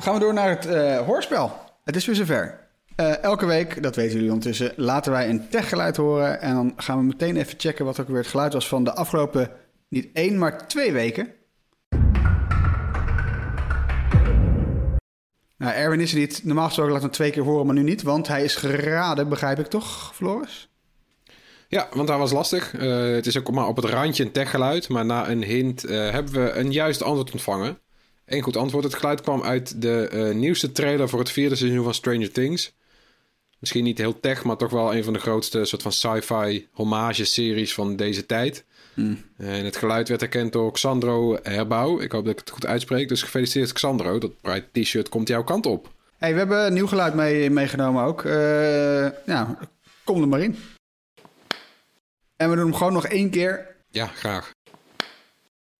Gaan 0.00 0.14
we 0.14 0.20
door 0.20 0.34
naar 0.34 0.48
het 0.48 0.66
eh, 0.66 0.98
hoorspel. 0.98 1.64
Het 1.86 1.96
is 1.96 2.06
weer 2.06 2.14
zover. 2.14 2.68
Eh, 2.96 3.22
elke 3.22 3.46
week, 3.46 3.82
dat 3.82 3.96
weten 3.96 4.14
jullie 4.14 4.28
ondertussen, 4.28 4.72
laten 4.76 5.12
wij 5.12 5.28
een 5.28 5.48
techgeluid 5.48 5.96
horen. 5.96 6.40
En 6.40 6.54
dan 6.54 6.72
gaan 6.76 6.98
we 6.98 7.04
meteen 7.04 7.36
even 7.36 7.54
checken 7.58 7.84
wat 7.84 8.00
ook 8.00 8.08
weer 8.08 8.16
het 8.16 8.26
geluid 8.26 8.52
was 8.52 8.68
van 8.68 8.84
de 8.84 8.94
afgelopen, 8.94 9.50
niet 9.88 10.08
één, 10.12 10.38
maar 10.38 10.68
twee 10.68 10.92
weken. 10.92 11.32
Nou, 15.56 15.74
Erwin 15.74 16.00
is 16.00 16.12
er 16.12 16.18
niet. 16.18 16.44
Normaal 16.44 16.66
gesproken 16.66 16.92
laat 16.92 17.02
hem 17.02 17.10
twee 17.10 17.30
keer 17.30 17.42
horen, 17.42 17.66
maar 17.66 17.74
nu 17.74 17.82
niet. 17.82 18.02
Want 18.02 18.28
hij 18.28 18.44
is 18.44 18.54
geraden, 18.54 19.28
begrijp 19.28 19.58
ik 19.58 19.66
toch, 19.66 20.14
Floris? 20.14 20.68
Ja, 21.68 21.88
want 21.92 22.08
dat 22.08 22.18
was 22.18 22.32
lastig. 22.32 22.74
Eh, 22.74 23.14
het 23.14 23.26
is 23.26 23.38
ook 23.38 23.50
maar 23.50 23.66
op 23.66 23.76
het 23.76 23.84
randje 23.84 24.24
een 24.24 24.32
techgeluid. 24.32 24.88
Maar 24.88 25.04
na 25.04 25.28
een 25.28 25.42
hint 25.42 25.84
eh, 25.84 26.10
hebben 26.10 26.32
we 26.32 26.52
een 26.52 26.72
juist 26.72 27.02
antwoord 27.02 27.32
ontvangen. 27.32 27.78
Eén 28.26 28.42
goed 28.42 28.56
antwoord. 28.56 28.84
Het 28.84 28.94
geluid 28.94 29.20
kwam 29.20 29.42
uit 29.42 29.82
de 29.82 30.08
eh, 30.08 30.34
nieuwste 30.34 30.72
trailer 30.72 31.08
voor 31.08 31.18
het 31.18 31.30
vierde 31.30 31.56
seizoen 31.56 31.84
van 31.84 31.94
Stranger 31.94 32.32
Things. 32.32 32.74
Misschien 33.58 33.84
niet 33.84 33.98
heel 33.98 34.20
tech, 34.20 34.44
maar 34.44 34.56
toch 34.56 34.70
wel 34.70 34.94
een 34.94 35.04
van 35.04 35.12
de 35.12 35.18
grootste 35.18 35.64
soort 35.64 35.82
van 35.82 35.92
sci-fi 35.92 36.68
hommage-series 36.72 37.74
van 37.74 37.96
deze 37.96 38.26
tijd. 38.26 38.64
En 39.36 39.64
het 39.64 39.76
geluid 39.76 40.08
werd 40.08 40.20
herkend 40.20 40.52
door 40.52 40.72
Xandro 40.72 41.38
Herbouw. 41.42 42.00
Ik 42.00 42.12
hoop 42.12 42.24
dat 42.24 42.32
ik 42.32 42.38
het 42.38 42.50
goed 42.50 42.66
uitspreek. 42.66 43.08
Dus 43.08 43.22
gefeliciteerd 43.22 43.72
Xandro. 43.72 44.18
Dat 44.18 44.40
Bright 44.40 44.72
T-shirt 44.72 45.08
komt 45.08 45.28
jouw 45.28 45.44
kant 45.44 45.66
op. 45.66 45.94
Hey, 46.16 46.32
we 46.32 46.38
hebben 46.38 46.72
nieuw 46.72 46.86
geluid 46.86 47.14
mee, 47.14 47.50
meegenomen 47.50 48.04
ook. 48.04 48.22
Uh, 48.22 49.08
ja, 49.26 49.58
kom 50.04 50.20
er 50.20 50.28
maar 50.28 50.40
in. 50.40 50.56
En 52.36 52.50
we 52.50 52.56
doen 52.56 52.64
hem 52.64 52.74
gewoon 52.74 52.92
nog 52.92 53.06
één 53.06 53.30
keer. 53.30 53.74
Ja, 53.90 54.06
graag. 54.06 54.55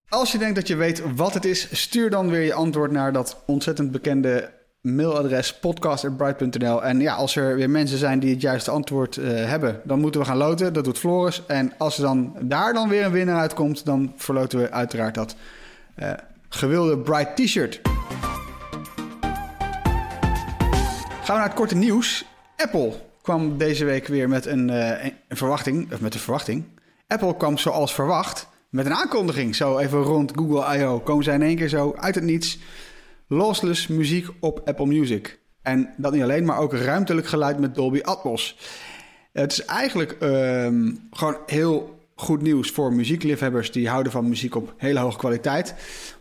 Als 0.09 0.31
je 0.31 0.37
denkt 0.37 0.55
dat 0.55 0.67
je 0.67 0.75
weet 0.75 1.15
wat 1.15 1.33
het 1.33 1.45
is, 1.45 1.67
stuur 1.71 2.09
dan 2.09 2.29
weer 2.29 2.41
je 2.41 2.53
antwoord 2.53 2.91
naar 2.91 3.13
dat 3.13 3.43
ontzettend 3.45 3.91
bekende 3.91 4.51
mailadres 4.81 5.59
podcast.bright.nl. 5.59 6.83
En 6.83 6.99
ja, 6.99 7.13
als 7.13 7.35
er 7.35 7.55
weer 7.55 7.69
mensen 7.69 7.97
zijn 7.97 8.19
die 8.19 8.31
het 8.33 8.41
juiste 8.41 8.71
antwoord 8.71 9.15
uh, 9.15 9.45
hebben, 9.45 9.81
dan 9.83 9.99
moeten 9.99 10.21
we 10.21 10.27
gaan 10.27 10.37
loten. 10.37 10.73
Dat 10.73 10.83
doet 10.83 10.97
Floris. 10.97 11.45
En 11.47 11.73
als 11.77 11.97
er 11.97 12.03
dan 12.03 12.35
daar 12.41 12.73
dan 12.73 12.89
weer 12.89 13.05
een 13.05 13.11
winnaar 13.11 13.39
uitkomt, 13.39 13.85
dan 13.85 14.13
verloten 14.15 14.59
we 14.59 14.71
uiteraard 14.71 15.15
dat 15.15 15.35
uh, 15.95 16.11
gewilde 16.49 16.97
Bright 16.97 17.35
T-shirt. 17.35 17.79
Gaan 21.23 21.35
we 21.35 21.41
naar 21.41 21.43
het 21.43 21.53
korte 21.53 21.75
nieuws. 21.75 22.25
Apple 22.57 22.93
kwam 23.21 23.57
deze 23.57 23.85
week 23.85 24.07
weer 24.07 24.29
met 24.29 24.45
een, 24.45 24.69
uh, 24.69 25.03
een 25.03 25.37
verwachting, 25.37 25.93
of 25.93 26.01
met 26.01 26.13
een 26.13 26.19
verwachting. 26.19 26.65
Apple 27.07 27.37
kwam 27.37 27.57
zoals 27.57 27.93
verwacht 27.93 28.47
met 28.77 28.85
een 28.85 28.93
aankondiging. 28.93 29.55
Zo 29.55 29.77
even 29.77 30.01
rond 30.01 30.31
Google 30.35 30.77
I.O. 30.77 30.99
komen 30.99 31.23
zij 31.23 31.33
in 31.35 31.41
één 31.41 31.55
keer 31.55 31.69
zo 31.69 31.95
uit 31.97 32.15
het 32.15 32.23
niets. 32.23 32.59
Lossless 33.27 33.87
muziek 33.87 34.27
op 34.39 34.61
Apple 34.65 34.85
Music. 34.85 35.39
En 35.61 35.93
dat 35.97 36.13
niet 36.13 36.21
alleen, 36.21 36.45
maar 36.45 36.59
ook 36.59 36.73
ruimtelijk 36.73 37.27
geluid 37.27 37.59
met 37.59 37.75
Dolby 37.75 38.01
Atmos. 38.01 38.57
Het 39.31 39.51
is 39.51 39.65
eigenlijk 39.65 40.17
uh, 40.19 40.29
gewoon 41.11 41.37
heel 41.45 41.99
goed 42.15 42.41
nieuws 42.41 42.71
voor 42.71 42.93
muziekliefhebbers 42.93 43.71
die 43.71 43.89
houden 43.89 44.11
van 44.11 44.29
muziek 44.29 44.55
op 44.55 44.73
hele 44.77 44.99
hoge 44.99 45.17
kwaliteit. 45.17 45.75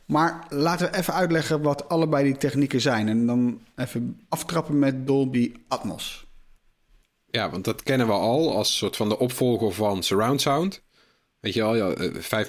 Maar 0.06 0.46
laten 0.48 0.90
we 0.90 0.98
even 0.98 1.14
uitleggen 1.14 1.62
wat 1.62 1.88
allebei 1.88 2.24
die 2.24 2.36
technieken 2.36 2.80
zijn. 2.80 3.08
En 3.08 3.26
dan 3.26 3.60
even 3.74 4.20
aftrappen 4.28 4.78
met 4.78 5.06
Dolby 5.06 5.52
Atmos. 5.68 6.26
Ja, 7.26 7.50
want 7.50 7.64
dat 7.64 7.82
kennen 7.82 8.06
we 8.06 8.12
al 8.12 8.56
als 8.56 8.76
soort 8.76 8.96
van 8.96 9.08
de 9.08 9.18
opvolger 9.18 9.72
van 9.72 10.02
surround 10.02 10.40
sound. 10.40 10.84
Weet 11.46 11.54
je 11.54 11.62
wel, 11.62 11.76
ja, 11.76 11.94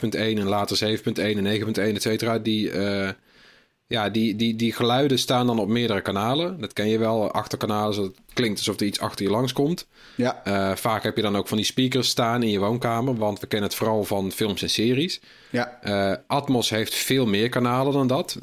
5.1 0.05 0.11
en 0.11 0.47
later 0.47 0.99
7.1 0.99 1.03
en 1.13 1.61
9.1, 1.61 1.73
et 1.73 2.01
cetera. 2.01 2.39
Die, 2.39 2.71
uh, 2.71 3.09
ja, 3.87 4.09
die, 4.09 4.35
die, 4.35 4.55
die 4.55 4.73
geluiden 4.73 5.19
staan 5.19 5.47
dan 5.47 5.59
op 5.59 5.67
meerdere 5.67 6.01
kanalen. 6.01 6.59
Dat 6.59 6.73
ken 6.73 6.87
je 6.87 6.97
wel, 6.97 7.31
achterkanalen, 7.31 8.03
het 8.03 8.15
klinkt 8.33 8.57
alsof 8.57 8.79
er 8.79 8.85
iets 8.85 8.99
achter 8.99 9.25
je 9.25 9.31
langs 9.31 9.53
komt. 9.53 9.87
Ja. 10.15 10.41
Uh, 10.47 10.75
vaak 10.75 11.03
heb 11.03 11.15
je 11.15 11.21
dan 11.21 11.35
ook 11.35 11.47
van 11.47 11.57
die 11.57 11.65
speakers 11.65 12.09
staan 12.09 12.43
in 12.43 12.49
je 12.49 12.59
woonkamer, 12.59 13.15
want 13.15 13.39
we 13.39 13.47
kennen 13.47 13.69
het 13.69 13.77
vooral 13.77 14.03
van 14.03 14.31
films 14.31 14.61
en 14.61 14.69
series. 14.69 15.21
Ja. 15.49 15.79
Uh, 15.83 16.15
Atmos 16.27 16.69
heeft 16.69 16.95
veel 16.95 17.25
meer 17.25 17.49
kanalen 17.49 17.93
dan 17.93 18.07
dat. 18.07 18.37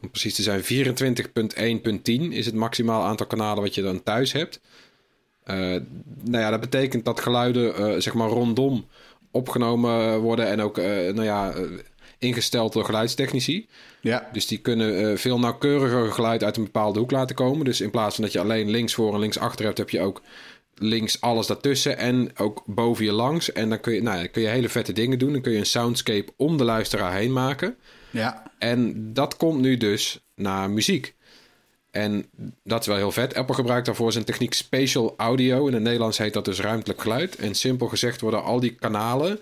Om 0.00 0.10
precies 0.10 0.34
te 0.34 0.42
zijn, 0.42 0.62
24.1.10 0.62 2.34
is 2.34 2.46
het 2.46 2.54
maximaal 2.54 3.04
aantal 3.04 3.26
kanalen 3.26 3.62
wat 3.62 3.74
je 3.74 3.82
dan 3.82 4.02
thuis 4.02 4.32
hebt. 4.32 4.60
nou 5.44 5.84
ja, 6.30 6.50
dat 6.50 6.60
betekent 6.60 7.04
dat 7.04 7.20
geluiden 7.20 8.02
zeg 8.02 8.14
maar 8.14 8.28
rondom 8.28 8.86
opgenomen 9.34 10.18
worden 10.18 10.46
en 10.46 10.60
ook 10.60 10.76
nou 10.76 11.22
ja, 11.22 11.54
ingesteld 12.18 12.72
door 12.72 12.84
geluidstechnici. 12.84 13.66
Ja. 14.00 14.28
Dus 14.32 14.46
die 14.46 14.58
kunnen 14.58 15.00
uh, 15.00 15.16
veel 15.16 15.38
nauwkeuriger 15.38 16.12
geluid 16.12 16.44
uit 16.44 16.56
een 16.56 16.64
bepaalde 16.64 16.98
hoek 16.98 17.10
laten 17.10 17.36
komen. 17.36 17.64
Dus 17.64 17.80
in 17.80 17.90
plaats 17.90 18.14
van 18.14 18.24
dat 18.24 18.32
je 18.32 18.40
alleen 18.40 18.70
links 18.70 18.94
voor 18.94 19.14
en 19.14 19.20
links 19.20 19.38
achter 19.38 19.64
hebt, 19.64 19.78
heb 19.78 19.90
je 19.90 20.00
ook 20.00 20.22
links 20.74 21.20
alles 21.20 21.46
daartussen 21.46 21.98
en 21.98 22.30
ook 22.36 22.62
boven 22.66 23.04
je 23.04 23.12
langs. 23.12 23.52
En 23.52 23.68
dan 23.68 23.80
kun 23.80 23.94
je, 23.94 24.02
nou, 24.02 24.26
kun 24.26 24.42
je 24.42 24.48
hele 24.48 24.68
vette 24.68 24.92
dingen 24.92 25.18
doen. 25.18 25.32
Dan 25.32 25.40
kun 25.40 25.52
je 25.52 25.58
een 25.58 25.66
soundscape 25.66 26.32
om 26.36 26.56
de 26.56 26.64
luisteraar 26.64 27.14
heen 27.14 27.32
maken. 27.32 27.76
Ja. 28.10 28.50
En 28.58 29.10
dat 29.12 29.36
komt 29.36 29.60
nu 29.60 29.76
dus 29.76 30.24
naar 30.34 30.70
muziek. 30.70 31.14
En 31.94 32.26
dat 32.64 32.80
is 32.80 32.86
wel 32.86 32.96
heel 32.96 33.12
vet. 33.12 33.34
Apple 33.34 33.54
gebruikt 33.54 33.86
daarvoor 33.86 34.12
zijn 34.12 34.24
techniek 34.24 34.54
spatial 34.54 35.14
audio. 35.16 35.66
In 35.66 35.72
het 35.72 35.82
Nederlands 35.82 36.18
heet 36.18 36.32
dat 36.32 36.44
dus 36.44 36.60
ruimtelijk 36.60 37.00
geluid. 37.00 37.36
En 37.36 37.54
simpel 37.54 37.88
gezegd 37.88 38.20
worden 38.20 38.42
al 38.42 38.60
die 38.60 38.74
kanalen, 38.74 39.40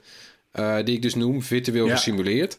uh, 0.54 0.76
die 0.84 0.94
ik 0.94 1.02
dus 1.02 1.14
noem, 1.14 1.42
virtueel 1.42 1.86
ja. 1.86 1.94
gesimuleerd. 1.94 2.58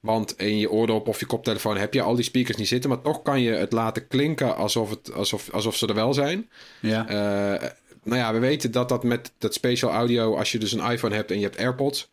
Want 0.00 0.38
in 0.38 0.58
je 0.58 0.70
oordop 0.70 1.08
of 1.08 1.20
je 1.20 1.26
koptelefoon 1.26 1.76
heb 1.76 1.94
je 1.94 2.02
al 2.02 2.14
die 2.14 2.24
speakers 2.24 2.56
niet 2.56 2.68
zitten, 2.68 2.90
maar 2.90 3.00
toch 3.00 3.22
kan 3.22 3.40
je 3.40 3.50
het 3.50 3.72
laten 3.72 4.08
klinken 4.08 4.56
alsof, 4.56 4.90
het, 4.90 5.12
alsof, 5.12 5.50
alsof 5.50 5.76
ze 5.76 5.86
er 5.86 5.94
wel 5.94 6.14
zijn. 6.14 6.48
Ja. 6.80 7.04
Uh, 7.04 7.68
nou 8.02 8.18
ja, 8.18 8.32
we 8.32 8.38
weten 8.38 8.70
dat 8.70 8.88
dat 8.88 9.04
met 9.04 9.32
dat 9.38 9.54
spatial 9.54 9.90
audio, 9.90 10.36
als 10.36 10.52
je 10.52 10.58
dus 10.58 10.72
een 10.72 10.90
iPhone 10.90 11.14
hebt 11.14 11.30
en 11.30 11.36
je 11.36 11.44
hebt 11.44 11.58
AirPods, 11.58 12.10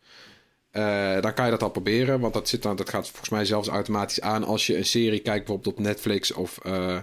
uh, 0.72 1.20
dan 1.20 1.34
kan 1.34 1.44
je 1.44 1.50
dat 1.50 1.62
al 1.62 1.70
proberen. 1.70 2.20
Want 2.20 2.34
dat, 2.34 2.48
zit 2.48 2.62
dan, 2.62 2.76
dat 2.76 2.88
gaat 2.88 3.08
volgens 3.08 3.28
mij 3.28 3.44
zelfs 3.44 3.68
automatisch 3.68 4.20
aan 4.20 4.44
als 4.44 4.66
je 4.66 4.76
een 4.76 4.84
serie 4.84 5.20
kijkt, 5.20 5.44
bijvoorbeeld 5.46 5.76
op 5.76 5.84
Netflix 5.84 6.32
of 6.32 6.58
uh, 6.66 6.98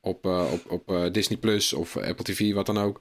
op, 0.00 0.24
op, 0.26 0.86
op 0.88 1.12
Disney 1.12 1.38
Plus 1.38 1.72
of 1.72 1.96
Apple 1.96 2.24
TV, 2.24 2.52
wat 2.52 2.66
dan 2.66 2.78
ook. 2.78 3.00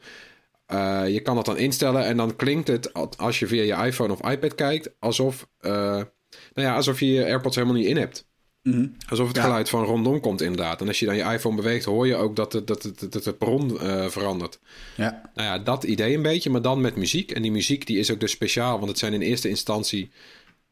je 1.07 1.20
kan 1.24 1.36
dat 1.36 1.45
dan 1.45 1.57
instellen 1.57 2.05
en 2.05 2.18
dan 2.18 2.36
klinkt 2.36 2.68
het 2.68 3.18
als 3.18 3.39
je 3.39 3.47
via 3.47 3.64
je 3.64 3.86
iPhone 3.86 4.14
of 4.14 4.30
iPad 4.30 4.55
kijkt, 4.55 4.89
alsof 4.99 5.47
nou 6.53 6.68
ja, 6.68 6.76
alsof 6.76 6.99
je 6.99 7.05
je 7.05 7.26
AirPods 7.26 7.55
helemaal 7.55 7.78
niet 7.78 7.88
in 7.88 7.97
hebt. 7.97 8.28
Mm 8.64 8.74
-hmm. 8.74 8.95
Alsof 9.10 9.28
het 9.28 9.36
Ja. 9.36 9.41
geluid 9.43 9.70
van 9.70 9.84
rondom 9.84 10.20
komt, 10.20 10.41
inderdaad. 10.41 10.82
En 10.82 10.88
als 10.88 10.99
je 10.99 11.05
dan 11.05 11.16
je 11.16 11.24
iPhone 11.24 11.55
beweegt, 11.55 11.86
hoor 11.86 12.07
je 12.07 12.16
ook 12.16 12.36
dat 12.36 12.53
het, 12.53 12.68
dat 12.68 12.84
het, 12.84 13.12
dat 13.12 13.26
het 13.26 13.38
bron 13.38 13.80
eh, 13.80 14.07
verandert. 14.07 14.60
Ja. 14.97 15.32
Nou 15.36 15.47
ja, 15.47 15.60
dat 15.60 15.84
idee 15.84 16.16
een 16.16 16.22
beetje, 16.22 16.49
maar 16.49 16.62
dan 16.62 16.82
met 16.82 16.95
muziek. 16.95 17.32
En 17.32 17.41
die 17.41 17.51
muziek 17.51 17.86
die 17.88 17.97
is 17.99 18.12
ook 18.12 18.20
dus 18.20 18.32
speciaal, 18.32 18.78
want 18.78 18.89
het 18.89 18.99
zijn 18.99 19.14
in 19.14 19.22
eerste 19.22 19.49
instantie... 19.49 20.12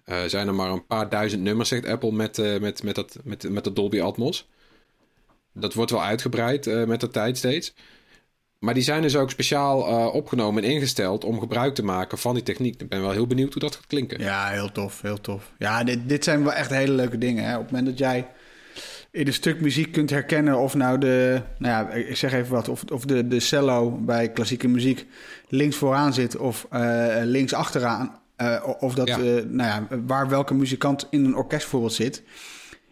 eh, 0.04 0.24
zijn 0.24 0.48
er 0.48 0.56
maar 0.56 0.72
een 0.72 0.86
paar 0.86 1.10
duizend 1.10 1.42
nummers, 1.42 1.70
zegt 1.70 1.86
Apple, 1.86 2.12
met, 2.12 2.38
eh, 2.40 2.60
met, 2.60 2.84
met, 2.84 2.96
dat, 2.96 3.18
met, 3.24 3.50
met 3.50 3.64
dat 3.64 3.76
Dolby 3.76 4.02
Atmos. 4.02 4.48
Dat 5.54 5.74
wordt 5.74 5.92
wel 5.92 6.04
uitgebreid 6.04 6.86
met 6.88 7.00
de 7.02 7.10
tijd 7.10 7.38
steeds. 7.38 7.74
Maar 8.60 8.74
die 8.74 8.84
zijn 8.84 9.02
dus 9.02 9.16
ook 9.16 9.32
speciaal 9.32 9.88
eh, 9.88 10.14
opgenomen 10.14 10.64
en 10.64 10.70
ingesteld 10.70 11.24
om 11.24 11.40
gebruik 11.40 11.76
te 11.76 11.84
maken 11.84 12.18
van 12.18 12.34
die 12.34 12.44
techniek. 12.44 12.82
Ik 12.82 12.90
ben 12.90 13.02
wel 13.02 13.12
heel 13.12 13.28
benieuwd 13.28 13.54
hoe 13.54 13.62
dat 13.62 13.76
gaat 13.76 13.88
klinken. 13.88 14.20
Ja, 14.20 14.48
heel 14.48 14.72
tof, 14.72 15.02
heel 15.02 15.22
tof. 15.22 15.52
Ja, 15.58 15.84
dit, 15.84 16.10
dit 16.10 16.24
zijn 16.24 16.44
wel 16.44 16.54
echt 16.54 16.70
hele 16.70 16.94
leuke 16.94 17.18
dingen. 17.18 17.44
Hè? 17.44 17.56
Op 17.56 17.62
het 17.62 17.72
moment 17.72 17.90
dat 17.90 17.98
jij 17.98 18.28
in 19.12 19.28
een 19.28 19.34
stuk 19.34 19.62
muziek 19.62 19.92
kunt 19.92 20.10
herkennen 20.10 20.58
of 20.58 20.74
nou 20.74 20.98
de, 20.98 21.42
nou 21.58 21.74
ja, 21.74 21.94
ik 21.94 22.16
zeg 22.16 22.34
even 22.34 22.54
wat, 22.54 22.70
of, 22.70 22.84
of 22.94 23.06
de, 23.06 23.28
de 23.28 23.40
cello 23.40 23.92
bij 23.92 24.32
klassieke 24.32 24.68
muziek 24.68 25.06
links 25.48 25.76
vooraan 25.76 26.14
zit 26.14 26.38
of 26.38 26.68
uh, 26.74 27.16
links 27.24 27.54
achteraan. 27.54 28.20
Uh, 28.38 28.64
of 28.80 28.94
dat, 28.94 29.08
ja. 29.08 29.18
nou 29.18 29.58
ja, 29.58 29.88
waar 30.06 30.30
welke 30.30 30.54
muzikant 30.54 31.08
in 31.10 31.26
een 31.26 31.36
orkest 31.36 31.62
bijvoorbeeld 31.62 31.94
zit. 31.94 32.24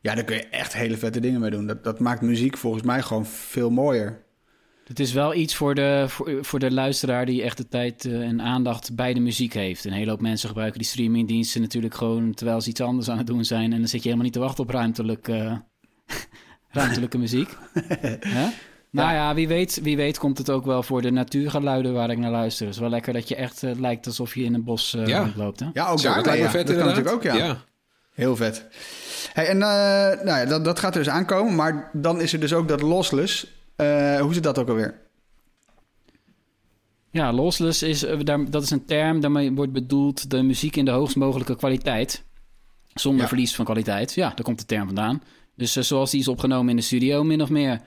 Ja, 0.01 0.15
daar 0.15 0.23
kun 0.23 0.35
je 0.35 0.47
echt 0.47 0.73
hele 0.73 0.97
vette 0.97 1.19
dingen 1.19 1.39
mee 1.39 1.49
doen. 1.49 1.67
Dat, 1.67 1.83
dat 1.83 1.99
maakt 1.99 2.21
muziek 2.21 2.57
volgens 2.57 2.83
mij 2.83 3.01
gewoon 3.01 3.25
veel 3.25 3.69
mooier. 3.69 4.23
Het 4.87 4.99
is 4.99 5.13
wel 5.13 5.33
iets 5.33 5.55
voor 5.55 5.75
de, 5.75 6.05
voor, 6.07 6.37
voor 6.41 6.59
de 6.59 6.71
luisteraar 6.71 7.25
die 7.25 7.43
echt 7.43 7.57
de 7.57 7.67
tijd 7.67 8.05
uh, 8.05 8.27
en 8.27 8.41
aandacht 8.41 8.95
bij 8.95 9.13
de 9.13 9.19
muziek 9.19 9.53
heeft. 9.53 9.85
Een 9.85 9.91
hele 9.91 10.09
hoop 10.09 10.21
mensen 10.21 10.47
gebruiken 10.47 10.79
die 10.79 10.87
streamingdiensten 10.87 11.61
natuurlijk 11.61 11.95
gewoon 11.95 12.33
terwijl 12.33 12.61
ze 12.61 12.69
iets 12.69 12.81
anders 12.81 13.09
aan 13.09 13.17
het 13.17 13.27
doen 13.27 13.45
zijn. 13.45 13.73
En 13.73 13.79
dan 13.79 13.87
zit 13.87 13.99
je 14.03 14.03
helemaal 14.03 14.23
niet 14.23 14.33
te 14.33 14.39
wachten 14.39 14.63
op 14.63 14.69
ruimtelijk, 14.69 15.27
uh, 15.27 15.53
ruimtelijke 16.71 17.17
muziek. 17.17 17.49
huh? 18.33 18.47
Nou 18.91 19.13
ja, 19.13 19.33
wie 19.33 19.47
weet, 19.47 19.79
wie 19.83 19.95
weet 19.95 20.17
komt 20.17 20.37
het 20.37 20.49
ook 20.49 20.65
wel 20.65 20.83
voor 20.83 21.01
de 21.01 21.11
natuurgeluiden 21.11 21.93
waar 21.93 22.09
ik 22.09 22.17
naar 22.17 22.31
luister. 22.31 22.65
Het 22.65 22.75
is 22.75 22.81
wel 22.81 22.89
lekker 22.89 23.13
dat 23.13 23.27
je 23.27 23.35
echt 23.35 23.63
uh, 23.63 23.71
lijkt 23.79 24.05
alsof 24.05 24.35
je 24.35 24.43
in 24.43 24.53
een 24.53 24.63
bos 24.63 24.97
Ja. 25.05 25.19
rondloopt. 25.19 25.59
Hè? 25.59 25.67
Ja, 25.73 25.87
ook 25.87 25.99
Zo, 25.99 26.07
daar. 26.07 26.15
dat 26.15 26.25
lijkt 26.25 26.39
me 26.41 26.45
ja. 26.47 26.51
vet 26.53 26.67
dat 26.67 26.75
kan 26.75 26.85
natuurlijk 26.85 27.15
ook, 27.15 27.23
ja. 27.23 27.35
ja. 27.35 27.57
Heel 28.13 28.35
vet. 28.35 28.65
Hey, 29.33 29.47
en 29.47 29.55
uh, 29.57 29.61
nou 30.25 30.25
ja, 30.25 30.45
dat, 30.45 30.65
dat 30.65 30.79
gaat 30.79 30.95
er 30.95 31.03
dus 31.03 31.13
aankomen. 31.13 31.55
Maar 31.55 31.89
dan 31.93 32.21
is 32.21 32.33
er 32.33 32.39
dus 32.39 32.53
ook 32.53 32.67
dat 32.67 32.81
lossless. 32.81 33.47
Uh, 33.77 34.19
hoe 34.21 34.33
zit 34.33 34.43
dat 34.43 34.59
ook 34.59 34.69
alweer? 34.69 35.01
Ja, 37.11 37.33
lossless 37.33 37.83
is, 37.83 38.05
daar, 38.23 38.49
dat 38.49 38.63
is 38.63 38.69
een 38.71 38.85
term, 38.85 39.19
daarmee 39.19 39.51
wordt 39.51 39.71
bedoeld 39.71 40.29
de 40.29 40.41
muziek 40.41 40.75
in 40.75 40.85
de 40.85 40.91
hoogst 40.91 41.15
mogelijke 41.15 41.55
kwaliteit. 41.55 42.23
Zonder 42.93 43.21
Ja. 43.21 43.27
verlies 43.27 43.55
van 43.55 43.65
kwaliteit. 43.65 44.13
Ja, 44.13 44.27
daar 44.27 44.43
komt 44.43 44.59
de 44.59 44.65
term 44.65 44.85
vandaan. 44.85 45.21
Dus 45.55 45.77
uh, 45.77 45.83
zoals 45.83 46.11
die 46.11 46.19
is 46.19 46.27
opgenomen 46.27 46.69
in 46.69 46.75
de 46.75 46.81
studio, 46.81 47.23
min 47.23 47.41
of 47.41 47.49
meer. 47.49 47.81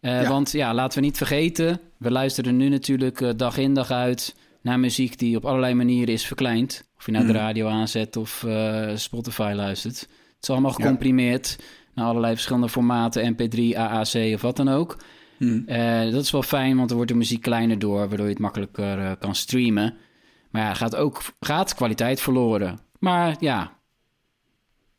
Uh, 0.00 0.22
Ja. 0.22 0.28
Want 0.28 0.52
ja, 0.52 0.74
laten 0.74 0.98
we 0.98 1.04
niet 1.04 1.16
vergeten, 1.16 1.80
we 1.96 2.10
luisteren 2.10 2.56
nu 2.56 2.68
natuurlijk 2.68 3.20
uh, 3.20 3.30
dag 3.36 3.56
in 3.56 3.74
dag 3.74 3.90
uit 3.90 4.34
naar 4.62 4.80
muziek 4.80 5.18
die 5.18 5.36
op 5.36 5.44
allerlei 5.44 5.74
manieren 5.74 6.14
is 6.14 6.26
verkleind. 6.26 6.84
Of 6.98 7.06
je 7.06 7.12
nou 7.12 7.26
de 7.26 7.32
Mhm. 7.32 7.40
radio 7.40 7.68
aanzet 7.68 8.16
of 8.16 8.46
Spotify 8.94 9.52
luistert. 9.54 10.00
Het 10.00 10.42
is 10.42 10.50
allemaal 10.50 10.70
Ja. 10.70 10.76
gecomprimeerd 10.76 11.58
naar 11.94 12.06
allerlei 12.06 12.32
verschillende 12.34 12.68
formaten, 12.68 13.24
MP3, 13.36 13.76
AAC 13.78 14.34
of 14.34 14.40
wat 14.40 14.56
dan 14.56 14.68
ook. 14.68 14.98
Hm. 15.40 15.62
Uh, 15.66 16.12
dat 16.12 16.22
is 16.22 16.30
wel 16.30 16.42
fijn, 16.42 16.76
want 16.76 16.88
dan 16.88 16.96
wordt 16.96 17.12
de 17.12 17.18
muziek 17.18 17.42
kleiner 17.42 17.78
door, 17.78 17.98
waardoor 17.98 18.26
je 18.26 18.32
het 18.32 18.38
makkelijker 18.38 18.98
uh, 18.98 19.12
kan 19.18 19.34
streamen. 19.34 19.94
Maar 20.50 20.62
ja, 20.62 20.74
gaat 20.74 20.96
ook 20.96 21.22
gaat 21.40 21.74
kwaliteit 21.74 22.20
verloren. 22.20 22.78
Maar 22.98 23.36
ja, 23.38 23.72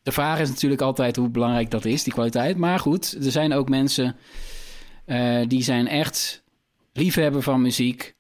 de 0.03 0.11
vraag 0.11 0.39
is 0.39 0.49
natuurlijk 0.49 0.81
altijd 0.81 1.15
hoe 1.15 1.29
belangrijk 1.29 1.71
dat 1.71 1.85
is, 1.85 2.03
die 2.03 2.13
kwaliteit. 2.13 2.57
Maar 2.57 2.79
goed, 2.79 3.17
er 3.25 3.31
zijn 3.31 3.53
ook 3.53 3.69
mensen 3.69 4.15
uh, 5.05 5.41
die 5.47 5.63
zijn 5.63 5.87
echt 5.87 6.43
liefhebber 6.93 7.41
van 7.41 7.61
muziek. 7.61 8.15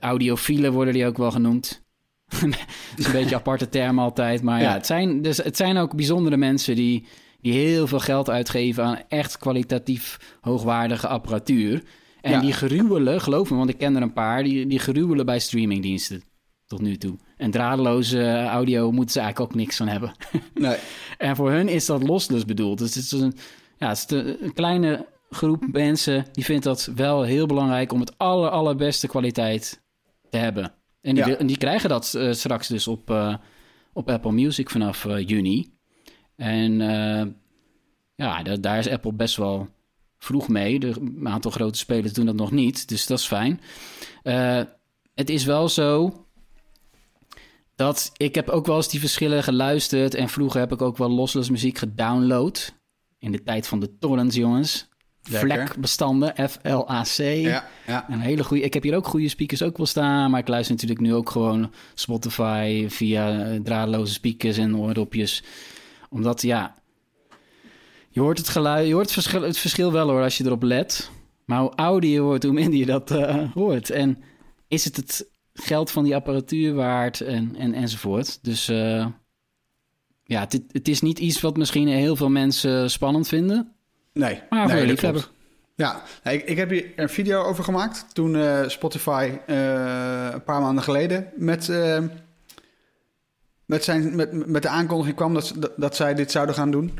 Audiofielen 0.00 0.72
worden 0.72 0.94
die 0.94 1.06
ook 1.06 1.16
wel 1.16 1.30
genoemd. 1.30 1.82
dat 2.40 2.58
is 2.96 3.06
een 3.06 3.12
beetje 3.12 3.34
een 3.34 3.40
aparte 3.40 3.68
term 3.68 3.98
altijd. 3.98 4.42
Maar 4.42 4.60
ja, 4.60 4.68
Ja. 4.68 4.72
het, 4.74 4.86
zijn, 4.86 5.22
dus 5.22 5.36
het 5.36 5.56
zijn 5.56 5.76
ook 5.76 5.96
bijzondere 5.96 6.36
mensen 6.36 6.76
die 6.76 7.06
die 7.40 7.52
heel 7.52 7.86
veel 7.86 8.00
geld 8.00 8.30
uitgeven 8.30 8.84
aan 8.84 8.98
echt 9.08 9.38
kwalitatief 9.38 10.36
hoogwaardige 10.40 11.08
apparatuur. 11.08 11.82
En 12.20 12.30
Ja. 12.32 12.40
die 12.40 12.52
geruwelen, 12.52 13.20
geloof 13.20 13.50
me, 13.50 13.56
want 13.56 13.70
ik 13.70 13.78
ken 13.78 13.96
er 13.96 14.02
een 14.02 14.12
paar, 14.12 14.42
die, 14.42 14.66
die 14.66 14.78
geruwelen 14.78 15.26
bij 15.26 15.38
streamingdiensten 15.38 16.22
tot 16.66 16.80
nu 16.80 16.96
toe. 16.96 17.16
En 17.36 17.50
draadloze 17.50 18.44
audio 18.44 18.90
moeten 18.92 19.10
ze 19.12 19.20
eigenlijk 19.20 19.50
ook 19.50 19.58
niks 19.58 19.76
van 19.76 19.88
hebben. 19.88 20.12
Nee. 20.54 20.76
En 21.18 21.36
voor 21.36 21.50
hun 21.50 21.68
is 21.68 21.86
dat 21.86 22.02
lossless 22.02 22.44
bedoeld. 22.44 22.78
Dus 22.78 22.94
het 22.94 23.04
is 23.04 23.12
een, 23.12 23.34
ja, 23.78 23.88
het 23.88 24.12
is 24.12 24.22
een 24.40 24.52
kleine 24.54 25.06
groep 25.30 25.66
mensen 25.72 26.24
die 26.32 26.44
vindt 26.44 26.64
dat 26.64 26.90
wel 26.94 27.22
heel 27.22 27.46
belangrijk 27.46 27.92
om 27.92 28.00
het 28.00 28.18
aller, 28.18 28.50
allerbeste 28.50 29.06
kwaliteit 29.06 29.82
te 30.30 30.36
hebben. 30.38 30.64
En 31.00 31.14
die, 31.14 31.22
Ja. 31.24 31.28
wil- 31.28 31.36
en 31.38 31.46
die 31.46 31.58
krijgen 31.58 31.88
dat 31.88 32.14
eh, 32.14 32.32
straks 32.32 32.68
dus 32.68 32.88
op, 32.88 33.10
eh, 33.10 33.34
op 33.92 34.10
Apple 34.10 34.32
Music 34.32 34.70
vanaf 34.70 35.04
eh, 35.04 35.26
juni. 35.28 35.76
En 36.38 36.80
eh, 36.80 37.26
ja, 38.14 38.42
da- 38.42 38.56
daar 38.56 38.78
is 38.78 38.88
Apple 38.88 39.12
best 39.12 39.36
wel 39.36 39.68
vroeg 40.18 40.48
mee. 40.48 40.78
De, 40.80 40.94
een 41.00 41.28
aantal 41.28 41.50
grote 41.50 41.78
spelers 41.78 42.12
doen 42.12 42.26
dat 42.26 42.34
nog 42.34 42.50
niet, 42.50 42.88
dus 42.88 43.06
dat 43.06 43.18
is 43.18 43.26
fijn. 43.26 43.60
Eh, 44.22 44.60
het 45.14 45.30
is 45.30 45.44
wel 45.44 45.68
zo 45.68 46.24
dat 47.76 48.12
ik 48.16 48.34
heb 48.34 48.48
ook 48.48 48.66
wel 48.66 48.76
eens 48.76 48.88
die 48.88 49.00
verschillen 49.00 49.42
geluisterd. 49.42 50.14
En 50.14 50.28
vroeger 50.28 50.60
heb 50.60 50.72
ik 50.72 50.82
ook 50.82 50.96
wel 50.96 51.10
lossless 51.10 51.50
muziek 51.50 51.78
gedownload. 51.78 52.74
In 53.18 53.32
de 53.32 53.42
tijd 53.42 53.66
van 53.66 53.80
de 53.80 53.98
torrents, 53.98 54.36
jongens. 54.36 54.88
Vlekbestanden, 55.38 56.48
F-L-A-C. 56.50 57.18
Ja, 57.18 57.68
ja. 57.86 58.10
Een 58.10 58.20
hele 58.20 58.44
goede. 58.44 58.62
Ik 58.62 58.74
heb 58.74 58.82
hier 58.82 58.96
ook 58.96 59.06
goede 59.06 59.28
speakers 59.28 59.62
ook 59.62 59.76
wel 59.76 59.86
staan, 59.86 60.30
maar 60.30 60.40
ik 60.40 60.48
luister 60.48 60.74
natuurlijk 60.74 61.00
nu 61.00 61.14
ook 61.14 61.30
gewoon 61.30 61.72
Spotify 61.94 62.86
via 62.88 63.44
eh, 63.44 63.60
draadloze 63.60 64.12
speakers 64.12 64.56
en 64.56 64.76
oordopjes. 64.76 65.42
Omdat 66.08 66.42
ja, 66.42 66.74
je 68.08 68.20
hoort 68.20 68.38
het 68.38 68.48
geluid, 68.48 68.86
je 68.86 68.92
hoort 68.92 69.04
het 69.04 69.12
verschil, 69.12 69.42
het 69.42 69.58
verschil 69.58 69.92
wel 69.92 70.08
hoor 70.08 70.22
als 70.22 70.36
je 70.36 70.44
erop 70.44 70.62
let. 70.62 71.10
Maar 71.44 71.60
hoe 71.60 71.70
ouder 71.70 72.10
je 72.10 72.20
wordt, 72.20 72.44
hoe 72.44 72.52
minder 72.52 72.78
je 72.78 72.86
dat 72.86 73.10
eh, 73.10 73.52
hoort. 73.52 73.90
En 73.90 74.18
is 74.68 74.84
het 74.84 74.96
het 74.96 75.26
geld 75.54 75.90
van 75.90 76.04
die 76.04 76.14
apparatuur 76.14 76.74
waard 76.74 77.20
en, 77.20 77.56
en, 77.56 77.74
enzovoort. 77.74 78.38
Dus 78.42 78.68
eh, 78.68 79.06
ja, 80.24 80.40
het, 80.40 80.62
het 80.72 80.88
is 80.88 81.00
niet 81.00 81.18
iets 81.18 81.40
wat 81.40 81.56
misschien 81.56 81.88
heel 81.88 82.16
veel 82.16 82.30
mensen 82.30 82.90
spannend 82.90 83.28
vinden. 83.28 83.72
Nee. 84.12 84.40
Maar 84.50 84.68
voor 84.68 84.78
nee, 84.78 84.86
liefhebber. 84.86 85.30
Ja, 85.74 86.02
ik, 86.24 86.44
ik 86.44 86.56
heb 86.56 86.70
hier 86.70 86.92
een 86.96 87.08
video 87.08 87.42
over 87.42 87.64
gemaakt 87.64 88.06
toen 88.12 88.36
eh, 88.36 88.68
Spotify 88.68 89.30
een 89.46 90.42
paar 90.44 90.60
maanden 90.60 90.84
geleden 90.84 91.28
met, 91.36 91.70
met, 93.68 93.84
zijn, 93.84 94.16
met, 94.16 94.46
met 94.46 94.62
de 94.62 94.68
aankondiging 94.68 95.16
kwam 95.16 95.34
dat, 95.34 95.52
dat, 95.56 95.72
dat 95.76 95.96
zij 95.96 96.14
dit 96.14 96.30
zouden 96.30 96.54
gaan 96.54 96.70
doen. 96.70 96.98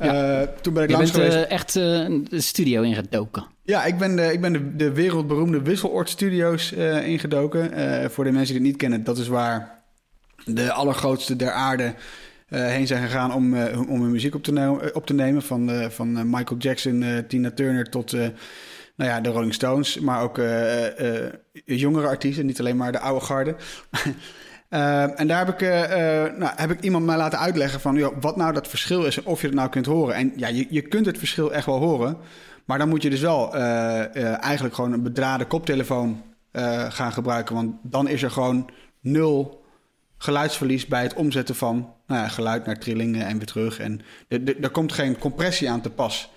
Ja. 0.00 0.40
Eh, 0.40 0.48
toen 0.60 0.72
ben 0.74 0.82
ik 0.82 0.88
Je 0.90 0.96
langs 0.96 1.10
bent 1.10 1.24
geweest. 1.32 1.46
eh, 1.46 1.52
echt 1.52 1.76
eh, 1.76 2.20
de 2.30 2.40
studio 2.40 2.82
ingedoken. 2.82 3.44
Ja, 3.62 3.84
ik 3.84 3.98
ben 3.98 4.16
de, 4.16 4.32
ik 4.32 4.40
ben 4.40 4.52
de, 4.52 4.76
de 4.76 4.92
wereldberoemde 4.92 5.62
Wisseloord 5.62 6.08
Studios 6.08 6.72
eh, 6.72 7.06
ingedoken. 7.08 7.72
Eh, 7.72 8.08
voor 8.08 8.24
de 8.24 8.30
mensen 8.32 8.54
die 8.54 8.62
het 8.62 8.70
niet 8.70 8.76
kennen, 8.80 9.04
dat 9.04 9.18
is 9.18 9.28
waar 9.28 9.82
de 10.44 10.72
allergrootste 10.72 11.36
der 11.36 11.50
aarde 11.50 11.94
eh, 12.48 12.66
heen 12.66 12.86
zijn 12.86 13.02
gegaan 13.02 13.34
om, 13.34 13.54
eh, 13.54 13.80
om 13.90 14.02
hun 14.02 14.10
muziek 14.10 14.34
op 14.34 14.42
te, 14.42 14.52
nemen- 14.52 14.94
op 14.94 15.06
te 15.06 15.14
nemen. 15.14 15.42
Van, 15.42 15.70
eh, 15.70 15.88
van 15.88 16.16
eh, 16.18 16.24
Michael 16.24 16.60
Jackson, 16.60 17.02
eh, 17.02 17.18
Tina 17.28 17.50
Turner 17.50 17.90
tot 17.90 18.12
eh, 18.12 18.20
nou 18.96 19.10
ja, 19.10 19.20
de 19.20 19.28
Rolling 19.28 19.54
Stones. 19.54 19.98
Maar 20.00 20.22
ook 20.22 20.38
eh, 20.38 21.24
eh, 21.26 21.32
jongere 21.64 22.06
artiesten, 22.06 22.46
niet 22.46 22.58
alleen 22.60 22.76
maar 22.76 22.92
de 22.92 22.98
oude 23.00 23.24
garde. 23.24 23.54
Eh, 24.68 25.20
en 25.20 25.26
daar 25.26 25.38
heb 25.46 25.54
ik, 25.54 25.62
eh, 25.62 26.24
eh, 26.24 26.36
nou, 26.36 26.52
heb 26.56 26.70
ik 26.70 26.80
iemand 26.80 27.04
mij 27.06 27.16
laten 27.16 27.38
uitleggen 27.38 27.80
van 27.80 27.94
joh, 27.96 28.16
wat 28.20 28.36
nou 28.36 28.52
dat 28.52 28.68
verschil 28.68 29.04
is 29.04 29.16
en 29.16 29.26
of 29.26 29.40
je 29.40 29.46
het 29.46 29.56
nou 29.56 29.68
kunt 29.68 29.86
horen. 29.86 30.14
En 30.14 30.32
ja, 30.36 30.48
je, 30.48 30.66
je 30.70 30.82
kunt 30.82 31.06
het 31.06 31.18
verschil 31.18 31.52
echt 31.52 31.66
wel 31.66 31.78
horen. 31.78 32.16
Maar 32.64 32.78
dan 32.78 32.88
moet 32.88 33.02
je 33.02 33.10
dus 33.10 33.20
wel 33.20 33.54
eigenlijk 33.54 34.74
gewoon 34.74 34.92
een 34.92 35.02
bedraden 35.02 35.46
koptelefoon 35.46 36.22
gaan 36.88 37.12
gebruiken. 37.12 37.54
Want 37.54 37.74
dan 37.82 38.08
is 38.08 38.22
er 38.22 38.30
gewoon 38.30 38.70
nul 39.00 39.64
geluidsverlies 40.18 40.86
bij 40.86 41.02
het 41.02 41.14
omzetten 41.14 41.54
van 41.54 41.92
nou 42.06 42.20
ja, 42.22 42.28
geluid 42.28 42.66
naar 42.66 42.78
trillingen 42.78 43.26
en 43.26 43.36
weer 43.38 43.46
terug. 43.46 43.78
En 43.78 44.00
er- 44.28 44.70
komt 44.70 44.92
geen 44.92 45.18
compressie 45.18 45.70
aan 45.70 45.80
te 45.80 45.90
pas. 45.90 46.30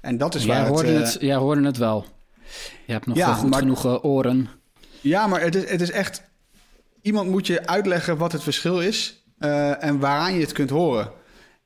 En 0.00 0.18
dat 0.18 0.34
is 0.34 0.44
Jij 0.44 0.56
waar 0.60 0.66
hoorde, 0.68 0.88
het... 0.88 1.12
het, 1.12 1.22
jij 1.22 1.36
hoorde 1.36 1.64
het 1.64 1.76
wel. 1.76 2.04
Je 2.86 2.92
hebt 2.92 3.06
nog 3.06 3.16
Ja, 3.16 3.26
wel 3.26 3.34
goed 3.34 3.50
maar- 3.50 3.58
genoeg 3.58 4.02
oren. 4.04 4.48
Ja, 5.00 5.26
maar 5.26 5.40
het 5.40 5.54
is, 5.54 5.70
het 5.70 5.80
is 5.80 5.90
echt... 5.90 6.22
Iemand 7.08 7.30
moet 7.30 7.46
je 7.46 7.66
uitleggen 7.66 8.16
wat 8.16 8.32
het 8.32 8.42
verschil 8.42 8.80
is 8.80 9.22
eh, 9.38 9.84
en 9.84 9.98
waaraan 9.98 10.34
je 10.34 10.40
het 10.40 10.52
kunt 10.52 10.70
horen. 10.70 11.10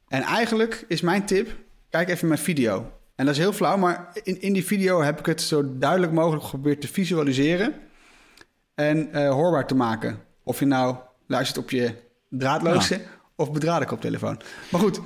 En 0.09 0.23
eigenlijk 0.23 0.85
is 0.89 1.01
mijn 1.01 1.25
tip, 1.27 1.57
kijk 1.91 2.09
even 2.09 2.29
mijn 2.29 2.41
video. 2.41 2.93
En 3.15 3.25
dat 3.27 3.35
is 3.35 3.41
heel 3.41 3.53
flauw, 3.53 3.77
maar 3.77 4.09
in, 4.23 4.41
in 4.41 4.53
die 4.53 4.65
video 4.65 5.01
heb 5.03 5.19
ik 5.19 5.27
het 5.27 5.43
zo 5.43 5.79
duidelijk 5.79 6.13
mogelijk 6.13 6.45
geprobeerd 6.45 6.81
te 6.81 6.89
visualiseren 6.89 7.75
en 8.75 9.13
eh, 9.13 9.31
hoorbaar 9.31 9.67
te 9.67 9.75
maken. 9.75 10.19
Of 10.43 10.59
je 10.59 10.67
nou 10.67 10.97
luistert 11.27 11.59
op 11.59 11.71
je 11.71 11.95
draadloze 12.29 13.01
of 13.37 13.53
bedraden 13.53 13.89
koptelefoon. 13.89 14.41
Maar 14.71 14.81
goed, 14.81 15.01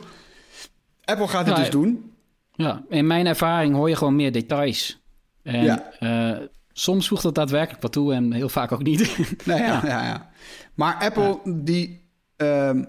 Apple 1.05 1.28
gaat 1.28 1.47
het 1.47 1.57
Ja, 1.57 1.62
dus 1.62 1.70
doen. 1.70 2.12
Ja, 2.53 2.82
in 2.89 3.07
mijn 3.07 3.26
ervaring 3.26 3.74
hoor 3.74 3.89
je 3.89 3.97
gewoon 3.97 4.16
meer 4.16 4.32
details. 4.32 5.01
En 5.43 5.64
Ja. 5.64 5.93
eh, 5.99 6.39
soms 6.79 7.09
voegt 7.09 7.22
dat 7.22 7.35
daadwerkelijk 7.35 7.83
wat 7.83 7.93
toe 7.93 8.14
en 8.14 8.33
heel 8.33 8.49
vaak 8.49 8.72
ook 8.72 8.83
niet. 8.83 9.16
Nee, 9.45 9.59
ja, 9.59 9.81
Ja. 9.87 10.05
ja. 10.05 10.31
Maar 10.74 10.95
Apple, 10.95 11.41
die... 11.45 12.09
ehm, 12.37 12.85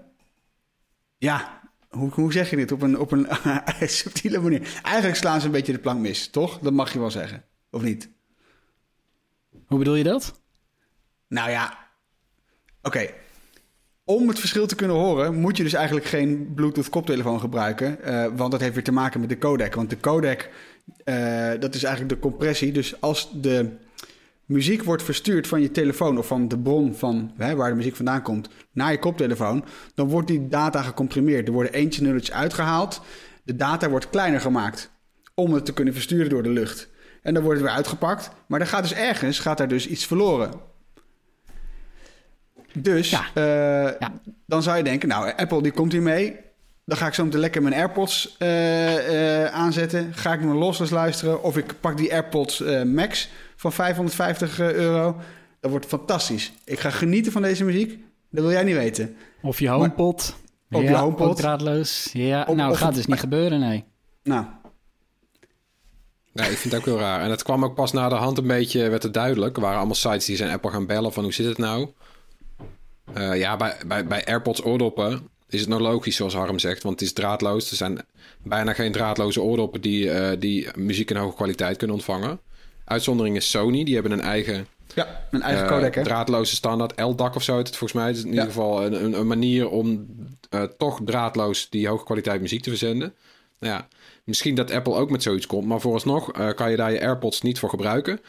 ja, 1.17 1.61
hoe, 1.89 2.09
hoe 2.09 2.31
zeg 2.31 2.49
je 2.49 2.55
dit 2.55 2.71
op 2.71 2.81
een, 2.81 2.99
op 2.99 3.11
een 3.11 3.27
subtiele 4.01 4.39
manier? 4.39 4.79
Eigenlijk 4.83 5.15
slaan 5.17 5.39
ze 5.39 5.45
een 5.45 5.51
beetje 5.51 5.71
de 5.71 5.79
plank 5.79 5.99
mis, 5.99 6.27
toch? 6.29 6.59
Dat 6.59 6.73
mag 6.73 6.93
je 6.93 6.99
wel 6.99 7.11
zeggen. 7.11 7.43
Of 7.71 7.81
niet? 7.81 8.09
Hoe 9.65 9.77
bedoel 9.77 9.95
je 9.95 10.03
dat? 10.03 10.41
Nou 11.27 11.49
ja, 11.49 11.77
oké. 12.81 13.09
Om 14.03 14.27
het 14.27 14.39
verschil 14.39 14.67
te 14.67 14.75
kunnen 14.75 14.95
horen, 14.95 15.35
moet 15.35 15.57
je 15.57 15.63
dus 15.63 15.73
eigenlijk 15.73 16.05
geen 16.05 16.53
Bluetooth 16.55 16.89
koptelefoon 16.89 17.39
gebruiken. 17.39 18.01
eh, 18.01 18.25
want 18.35 18.51
dat 18.51 18.61
heeft 18.61 18.73
weer 18.73 18.83
te 18.83 18.91
maken 18.91 19.19
met 19.19 19.29
de 19.29 19.37
codec. 19.37 19.75
Want 19.75 19.89
de 19.89 19.99
codec, 19.99 20.49
eh, 21.03 21.49
dat 21.59 21.75
is 21.75 21.83
eigenlijk 21.83 22.13
de 22.15 22.19
compressie. 22.29 22.71
Dus 22.71 23.01
als 23.01 23.29
de 23.41 23.69
muziek 24.45 24.83
wordt 24.83 25.03
verstuurd 25.03 25.47
van 25.47 25.61
je 25.61 25.71
telefoon 25.71 26.17
of 26.17 26.27
van 26.27 26.47
de 26.47 26.57
bron 26.59 26.95
van 26.95 27.31
hè, 27.37 27.55
waar 27.55 27.69
de 27.69 27.75
muziek 27.75 27.95
vandaan 27.95 28.21
komt 28.21 28.49
naar 28.71 28.91
je 28.91 28.99
koptelefoon, 28.99 29.65
dan 29.95 30.07
wordt 30.07 30.27
die 30.27 30.47
data 30.47 30.81
gecomprimeerd. 30.81 31.47
Er 31.47 31.53
worden 31.53 31.73
eentje 31.73 32.01
nulletjes 32.01 32.35
uitgehaald. 32.35 33.01
De 33.43 33.55
data 33.55 33.89
wordt 33.89 34.09
kleiner 34.09 34.41
gemaakt 34.41 34.91
om 35.33 35.53
het 35.53 35.65
te 35.65 35.73
kunnen 35.73 35.93
versturen 35.93 36.29
door 36.29 36.43
de 36.43 36.49
lucht. 36.49 36.89
En 37.21 37.33
dan 37.33 37.43
wordt 37.43 37.59
het 37.59 37.67
weer 37.67 37.77
uitgepakt. 37.77 38.29
Maar 38.47 38.59
dan 38.59 38.67
gaat 38.67 38.83
dus 38.83 38.93
ergens 38.93 39.39
gaat 39.39 39.59
er 39.59 39.67
dus 39.67 39.87
iets 39.87 40.05
verloren. 40.05 40.51
Dus 42.73 43.09
Ja. 43.09 43.25
eh, 43.33 43.43
Ja. 43.99 44.11
dan 44.45 44.63
zou 44.63 44.77
je 44.77 44.83
denken, 44.83 45.07
nou, 45.09 45.31
Apple 45.35 45.61
die 45.61 45.71
komt 45.71 45.91
hier 45.91 46.01
mee. 46.01 46.35
Dan 46.87 46.97
ga 46.97 47.07
ik 47.07 47.13
zo 47.13 47.23
meteen 47.23 47.39
lekker 47.39 47.61
mijn 47.61 47.73
AirPods 47.73 48.35
eh, 48.37 49.43
eh, 49.45 49.53
aanzetten. 49.53 50.13
Ga 50.13 50.33
ik 50.33 50.39
mijn 50.43 50.57
lossless 50.57 50.91
luisteren. 50.91 51.43
Of 51.43 51.57
ik 51.57 51.73
pak 51.79 51.97
die 51.97 52.11
AirPods 52.13 52.61
eh, 52.61 52.83
Max 52.83 53.29
van 53.55 53.71
550 53.73 54.59
euro. 54.59 55.15
Dat 55.59 55.71
wordt 55.71 55.85
fantastisch. 55.85 56.51
Ik 56.65 56.79
ga 56.79 56.89
genieten 56.89 57.31
van 57.31 57.41
deze 57.41 57.63
muziek. 57.63 57.99
Dat 58.31 58.43
wil 58.43 58.51
jij 58.53 58.63
niet 58.63 58.75
weten. 58.75 59.15
Of 59.41 59.59
je 59.59 59.67
HomePod. 59.69 60.35
Op 60.71 60.81
je 60.81 60.95
HomePod. 60.95 61.27
ook 61.27 61.35
draadloos. 61.35 62.09
Ja, 62.13 62.43
Op- 62.47 62.55
nou, 62.55 62.75
gaat 62.75 62.85
het- 62.87 62.95
dus 62.95 63.05
niet 63.05 63.19
gebeuren, 63.19 63.59
nee. 63.59 63.83
Nou, 64.23 64.45
Nee, 66.33 66.51
ik 66.51 66.57
vind 66.57 66.73
het 66.73 66.81
ook 66.81 66.87
heel 66.87 66.99
raar. 66.99 67.21
En 67.21 67.29
het 67.29 67.43
kwam 67.43 67.63
ook 67.63 67.75
pas 67.75 67.91
na 67.91 68.09
de 68.09 68.15
hand 68.15 68.37
een 68.37 68.47
beetje, 68.47 68.89
werd 68.89 69.03
het 69.03 69.13
duidelijk. 69.13 69.55
Er 69.55 69.61
waren 69.61 69.77
allemaal 69.77 69.95
sites 69.95 70.25
die 70.25 70.35
zijn 70.35 70.51
Apple 70.51 70.71
gaan 70.71 70.85
bellen 70.85 71.13
van 71.13 71.23
hoe 71.23 71.33
zit 71.33 71.45
het 71.45 71.57
nou? 71.57 71.89
Eh, 73.13 73.37
ja, 73.37 73.57
bij, 73.57 73.75
bij, 73.87 74.05
bij 74.05 74.25
AirPods 74.25 74.63
oordoppen 74.63 75.29
is 75.49 75.59
het 75.59 75.69
nou 75.69 75.81
logisch 75.81 76.15
zoals 76.15 76.33
Harm 76.33 76.59
zegt, 76.59 76.83
want 76.83 76.99
het 76.99 77.07
is 77.07 77.13
draadloos. 77.13 77.69
Er 77.69 77.77
zijn 77.77 78.01
bijna 78.43 78.73
geen 78.73 78.91
draadloze 78.91 79.41
oordoppen 79.41 79.81
die, 79.81 80.11
eh, 80.11 80.39
die 80.39 80.67
muziek 80.75 81.09
in 81.09 81.15
hoge 81.15 81.35
kwaliteit 81.35 81.77
kunnen 81.77 81.95
ontvangen. 81.95 82.39
Uitzondering 82.85 83.35
is 83.35 83.49
Sony, 83.49 83.83
die 83.83 83.93
hebben 83.93 84.11
een 84.11 84.21
eigen, 84.21 84.67
ja, 84.93 85.27
een 85.31 85.41
eigen 85.41 85.63
eh, 85.63 85.69
codec, 85.69 85.95
hè? 85.95 86.03
draadloze 86.03 86.55
standaard. 86.55 86.99
LDAC 86.99 87.35
of 87.35 87.43
zo 87.43 87.55
heet 87.57 87.67
het 87.67 87.77
volgens 87.77 87.99
mij. 87.99 88.07
Het 88.07 88.17
is 88.17 88.23
in 88.23 88.27
Ja. 88.27 88.33
ieder 88.33 88.47
geval 88.51 88.85
een, 88.85 89.19
een, 89.19 89.27
manier 89.27 89.69
om 89.69 90.05
eh, 90.49 90.63
toch 90.63 90.99
draadloos 91.05 91.69
die 91.69 91.87
hoge 91.87 92.03
kwaliteit 92.03 92.41
muziek 92.41 92.61
te 92.61 92.69
verzenden. 92.69 93.13
Nou 93.59 93.73
ja, 93.73 93.87
misschien 94.23 94.55
dat 94.55 94.71
Apple 94.71 94.93
ook 94.93 95.09
met 95.09 95.23
zoiets 95.23 95.47
komt. 95.47 95.65
Maar 95.65 95.81
vooralsnog 95.81 96.53
kan 96.55 96.71
je 96.71 96.77
daar 96.77 96.91
je 96.91 97.01
AirPods 97.01 97.41
niet 97.41 97.59
voor 97.59 97.69
gebruiken. 97.69 98.19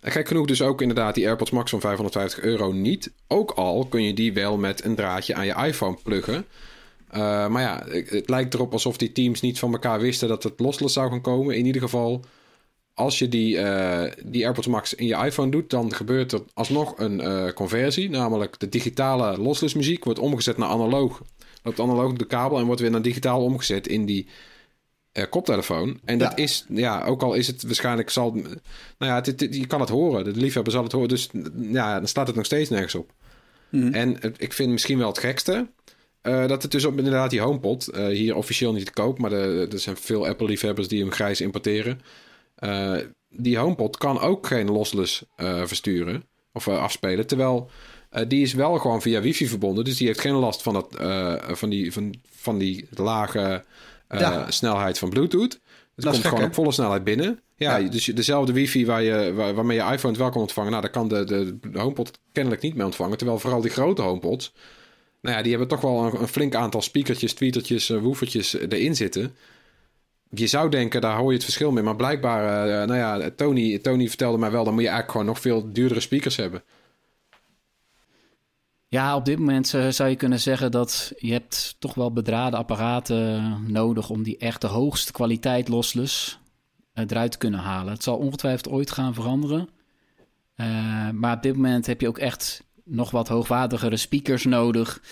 En 0.00 0.12
gek 0.12 0.28
genoeg 0.28 0.46
dus 0.46 0.62
ook 0.62 0.80
inderdaad 0.80 1.14
die 1.14 1.26
AirPods 1.26 1.50
Max 1.50 1.70
van 1.70 1.80
550 1.80 2.40
euro 2.40 2.72
niet. 2.72 3.10
Ook 3.26 3.50
al 3.50 3.86
kun 3.86 4.02
je 4.02 4.14
die 4.14 4.32
wel 4.32 4.56
met 4.56 4.84
een 4.84 4.94
draadje 4.94 5.34
aan 5.34 5.46
je 5.46 5.54
iPhone 5.66 5.96
pluggen. 6.02 6.46
Eh, 7.10 7.48
maar 7.48 7.62
ja, 7.62 7.84
het 8.08 8.28
lijkt 8.28 8.54
erop 8.54 8.72
alsof 8.72 8.96
die 8.96 9.12
teams 9.12 9.40
niet 9.40 9.58
van 9.58 9.72
elkaar 9.72 10.00
wisten 10.00 10.28
dat 10.28 10.42
het 10.42 10.60
lossless 10.60 10.94
zou 10.94 11.10
gaan 11.10 11.20
komen. 11.20 11.56
In 11.56 11.66
ieder 11.66 11.82
geval, 11.82 12.24
als 12.94 13.18
je 13.18 13.28
die, 13.28 13.58
eh, 13.58 14.12
die 14.24 14.44
AirPods 14.44 14.66
Max 14.66 14.94
in 14.94 15.06
je 15.06 15.16
iPhone 15.24 15.50
doet, 15.50 15.70
dan 15.70 15.94
gebeurt 15.94 16.32
er 16.32 16.42
alsnog 16.54 16.98
een 16.98 17.20
eh, 17.20 17.52
conversie. 17.52 18.10
Namelijk 18.10 18.58
de 18.60 18.68
digitale 18.68 19.38
lossless 19.38 19.74
muziek 19.74 20.04
wordt 20.04 20.18
omgezet 20.20 20.56
naar 20.56 20.68
analoog. 20.68 21.22
Loopt 21.62 21.80
analoog 21.80 22.10
op 22.10 22.18
de 22.18 22.26
kabel 22.26 22.58
en 22.58 22.66
wordt 22.66 22.80
weer 22.80 22.90
naar 22.90 23.02
digitaal 23.02 23.42
omgezet 23.42 23.86
in 23.88 24.06
die 24.06 24.26
koptelefoon. 25.30 26.00
En 26.04 26.18
dat 26.18 26.30
Ja. 26.30 26.36
is, 26.36 26.64
ja, 26.68 27.04
ook 27.04 27.22
al 27.22 27.34
is 27.34 27.46
het 27.46 27.62
waarschijnlijk 27.62 28.10
zal, 28.10 28.32
nou 28.32 28.50
ja, 28.98 29.14
het, 29.14 29.26
het- 29.26 29.54
je 29.56 29.66
kan 29.66 29.80
het 29.80 29.88
horen. 29.88 30.24
De 30.24 30.30
liefhebber 30.40 30.72
zal 30.72 30.82
het 30.82 30.92
horen. 30.92 31.08
Dus 31.08 31.28
ja, 31.60 31.98
dan 31.98 32.08
staat 32.08 32.26
het 32.26 32.36
nog 32.36 32.44
steeds 32.44 32.70
nergens 32.70 32.94
op. 32.94 33.12
Mhm. 33.70 33.94
En 33.94 34.18
ik 34.36 34.52
vind 34.52 34.70
misschien 34.70 34.98
wel 34.98 35.08
het 35.08 35.18
gekste. 35.18 35.68
Eh, 36.20 36.46
dat 36.46 36.62
het 36.62 36.70
dus 36.70 36.84
op 36.84 36.96
inderdaad 36.98 37.30
die 37.30 37.40
HomePod, 37.40 37.88
eh, 37.88 38.06
hier 38.06 38.36
officieel 38.36 38.72
niet 38.72 38.86
te 38.86 38.92
koop, 38.92 39.18
maar 39.18 39.30
de- 39.30 39.68
er 39.72 39.78
zijn 39.78 39.96
veel 39.96 40.26
Apple-liefhebbers 40.26 40.88
die 40.88 41.00
hem 41.00 41.12
grijs 41.12 41.40
importeren. 41.40 42.00
Eh, 42.54 42.96
die 43.28 43.58
HomePod 43.58 43.96
kan 43.96 44.20
ook 44.20 44.46
geen 44.46 44.70
lossless 44.70 45.22
versturen 45.64 46.24
of 46.52 46.68
afspelen, 46.68 47.26
terwijl 47.26 47.70
die 48.28 48.42
is 48.42 48.52
wel 48.54 48.78
gewoon 48.78 49.02
via 49.02 49.20
wifi 49.20 49.46
verbonden, 49.48 49.84
dus 49.84 49.96
die 49.96 50.06
heeft 50.06 50.20
geen 50.20 50.34
last 50.34 50.62
van, 50.62 50.72
dat, 50.74 50.88
van, 51.58 51.68
die, 51.70 51.92
van, 51.92 52.14
van 52.30 52.58
die 52.58 52.86
lage 52.90 53.64
Ja. 54.08 54.50
snelheid 54.50 54.98
van 54.98 55.08
Bluetooth. 55.10 55.52
Het 55.52 55.60
is 55.96 56.04
komt 56.04 56.16
gek, 56.16 56.24
gewoon 56.24 56.40
hè? 56.40 56.46
op 56.46 56.54
volle 56.54 56.72
snelheid 56.72 57.04
binnen. 57.04 57.40
Ja, 57.56 57.76
Ja. 57.76 57.88
dus 57.88 58.04
dezelfde 58.04 58.52
wifi 58.52 58.86
waar 58.86 59.02
je, 59.02 59.32
waar, 59.34 59.54
waarmee 59.54 59.76
je 59.76 59.82
iPhone 59.92 60.08
het 60.08 60.16
wel 60.16 60.30
kan 60.30 60.40
ontvangen. 60.40 60.70
Nou, 60.70 60.82
daar 60.82 60.90
kan 60.92 61.08
de, 61.08 61.24
de, 61.24 61.58
de 61.70 61.78
HomePod 61.78 62.18
kennelijk 62.32 62.62
niet 62.62 62.74
mee 62.74 62.84
ontvangen. 62.86 63.16
Terwijl 63.18 63.38
vooral 63.38 63.60
die 63.60 63.70
grote 63.70 64.02
HomePods... 64.02 64.52
Nou 65.20 65.36
ja, 65.36 65.42
die 65.42 65.50
hebben 65.50 65.68
toch 65.68 65.80
wel 65.80 66.20
een, 66.20 66.28
flink 66.28 66.54
aantal 66.54 66.82
speakertjes, 66.82 67.34
tweetertjes, 67.34 67.90
eh, 67.90 67.98
woofertjes 67.98 68.54
erin 68.58 68.96
zitten. 68.96 69.36
Je 70.30 70.46
zou 70.46 70.70
denken, 70.70 71.00
daar 71.00 71.16
hoor 71.16 71.28
je 71.28 71.34
het 71.34 71.44
verschil 71.44 71.72
mee. 71.72 71.82
Maar 71.82 71.96
blijkbaar, 71.96 72.68
eh, 72.68 72.86
nou 72.88 72.98
ja, 72.98 73.30
Tony, 73.36 73.78
Tony 73.78 74.08
vertelde 74.08 74.38
mij 74.38 74.50
wel... 74.50 74.64
dan 74.64 74.72
moet 74.72 74.82
je 74.82 74.88
eigenlijk 74.88 75.18
gewoon 75.18 75.34
nog 75.34 75.42
veel 75.42 75.72
duurdere 75.72 76.00
speakers 76.00 76.36
hebben. 76.36 76.62
Ja, 78.90 79.16
op 79.16 79.24
dit 79.24 79.38
moment 79.38 79.74
eh, 79.74 79.88
zou 79.88 80.08
je 80.08 80.16
kunnen 80.16 80.40
zeggen 80.40 80.70
dat 80.70 81.12
je 81.16 81.32
hebt 81.32 81.76
toch 81.78 81.94
wel 81.94 82.12
bedraden 82.12 82.58
apparaten 82.58 83.72
nodig 83.72 84.10
om 84.10 84.22
die 84.22 84.36
echt 84.38 84.60
de 84.60 84.66
hoogste 84.66 85.12
kwaliteit 85.12 85.68
lossless 85.68 86.38
eh, 86.92 87.04
eruit 87.08 87.32
te 87.32 87.38
kunnen 87.38 87.60
halen. 87.60 87.92
Het 87.92 88.02
zal 88.02 88.16
ongetwijfeld 88.16 88.68
ooit 88.68 88.90
gaan 88.90 89.14
veranderen. 89.14 89.68
Eh, 90.54 91.10
maar 91.10 91.36
op 91.36 91.42
dit 91.42 91.54
moment 91.54 91.86
heb 91.86 92.00
je 92.00 92.08
ook 92.08 92.18
echt 92.18 92.64
nog 92.88 93.10
wat 93.10 93.28
hoogwaardigere 93.28 93.96
speakers 93.96 94.44
nodig. 94.44 95.02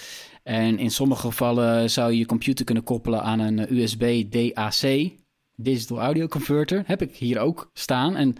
En 0.42 0.78
in 0.78 0.90
sommige 0.90 1.20
gevallen 1.20 1.90
zou 1.90 2.12
je 2.12 2.18
je 2.18 2.26
computer 2.26 2.64
kunnen 2.64 2.84
koppelen 2.84 3.22
aan 3.22 3.38
een 3.38 3.76
USB 3.76 4.30
DAC, 4.30 5.10
Digital 5.54 6.00
Audio 6.00 6.26
Converter. 6.26 6.82
Heb 6.86 7.02
ik 7.02 7.16
hier 7.16 7.38
ook 7.38 7.70
staan. 7.72 8.16
En 8.16 8.36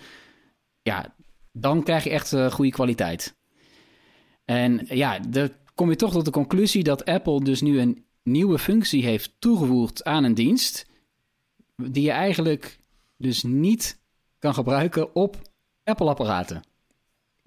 ja, 0.83 1.15
dan 1.53 1.83
krijg 1.83 2.05
je 2.05 2.11
echt 2.11 2.33
eh, 2.33 2.51
goede 2.51 2.71
kwaliteit. 2.71 3.37
En 4.45 4.87
ja, 4.89 5.19
dan 5.19 5.51
kom 5.75 5.91
je 5.91 5.97
toch 5.97 6.13
tot 6.13 6.25
de 6.25 6.31
conclusie 6.31 6.83
dat 6.83 7.05
Apple 7.05 7.45
dus 7.45 7.61
nu 7.61 7.81
een 7.81 8.05
nieuwe 8.23 8.59
functie 8.59 9.05
heeft 9.05 9.35
toegevoegd 9.39 10.05
aan 10.05 10.25
een 10.25 10.35
dienst. 10.35 10.87
Die 11.77 12.03
je 12.03 12.11
eigenlijk 12.11 12.81
dus 13.17 13.43
niet 13.43 14.01
kan 14.39 14.55
gebruiken 14.55 15.15
op 15.15 15.37
Apple-apparaten. 15.85 16.63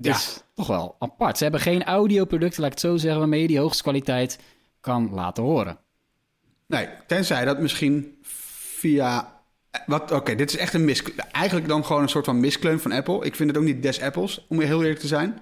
Dus 0.02 0.44
toch 0.54 0.68
wel 0.68 0.96
apart. 1.00 1.38
Ze 1.38 1.44
hebben 1.44 1.62
geen 1.62 1.84
audioproducten, 1.84 2.62
laat 2.62 2.72
ik 2.72 2.78
het 2.78 2.88
zo 2.88 2.98
zeggen, 2.98 3.20
waarmee 3.20 3.42
je 3.42 3.48
die 3.48 3.60
hoogste 3.60 3.84
kwaliteit 3.84 4.40
kan 4.80 5.10
laten 5.14 5.44
horen. 5.44 5.78
Nee, 6.66 6.88
tenzij 7.08 7.46
dat 7.46 7.60
misschien 7.60 8.18
via... 8.22 9.38
Wat, 9.86 10.12
Oké, 10.12 10.36
dit 10.36 10.50
is 10.50 10.58
echt 10.58 10.74
een 10.74 10.86
mis... 10.86 11.04
Eigenlijk 11.32 11.68
dan 11.68 11.86
gewoon 11.86 12.02
een 12.02 12.10
soort 12.10 12.26
van 12.26 12.40
miskleun 12.40 12.80
van 12.80 12.92
Apple. 12.92 13.26
Ik 13.26 13.36
vind 13.36 13.50
het 13.50 13.58
ook 13.58 13.66
niet 13.66 13.84
des 13.84 14.02
Apples, 14.02 14.46
om 14.50 14.60
heel 14.60 14.82
eerlijk 14.82 15.00
te 15.00 15.08
zijn. 15.08 15.42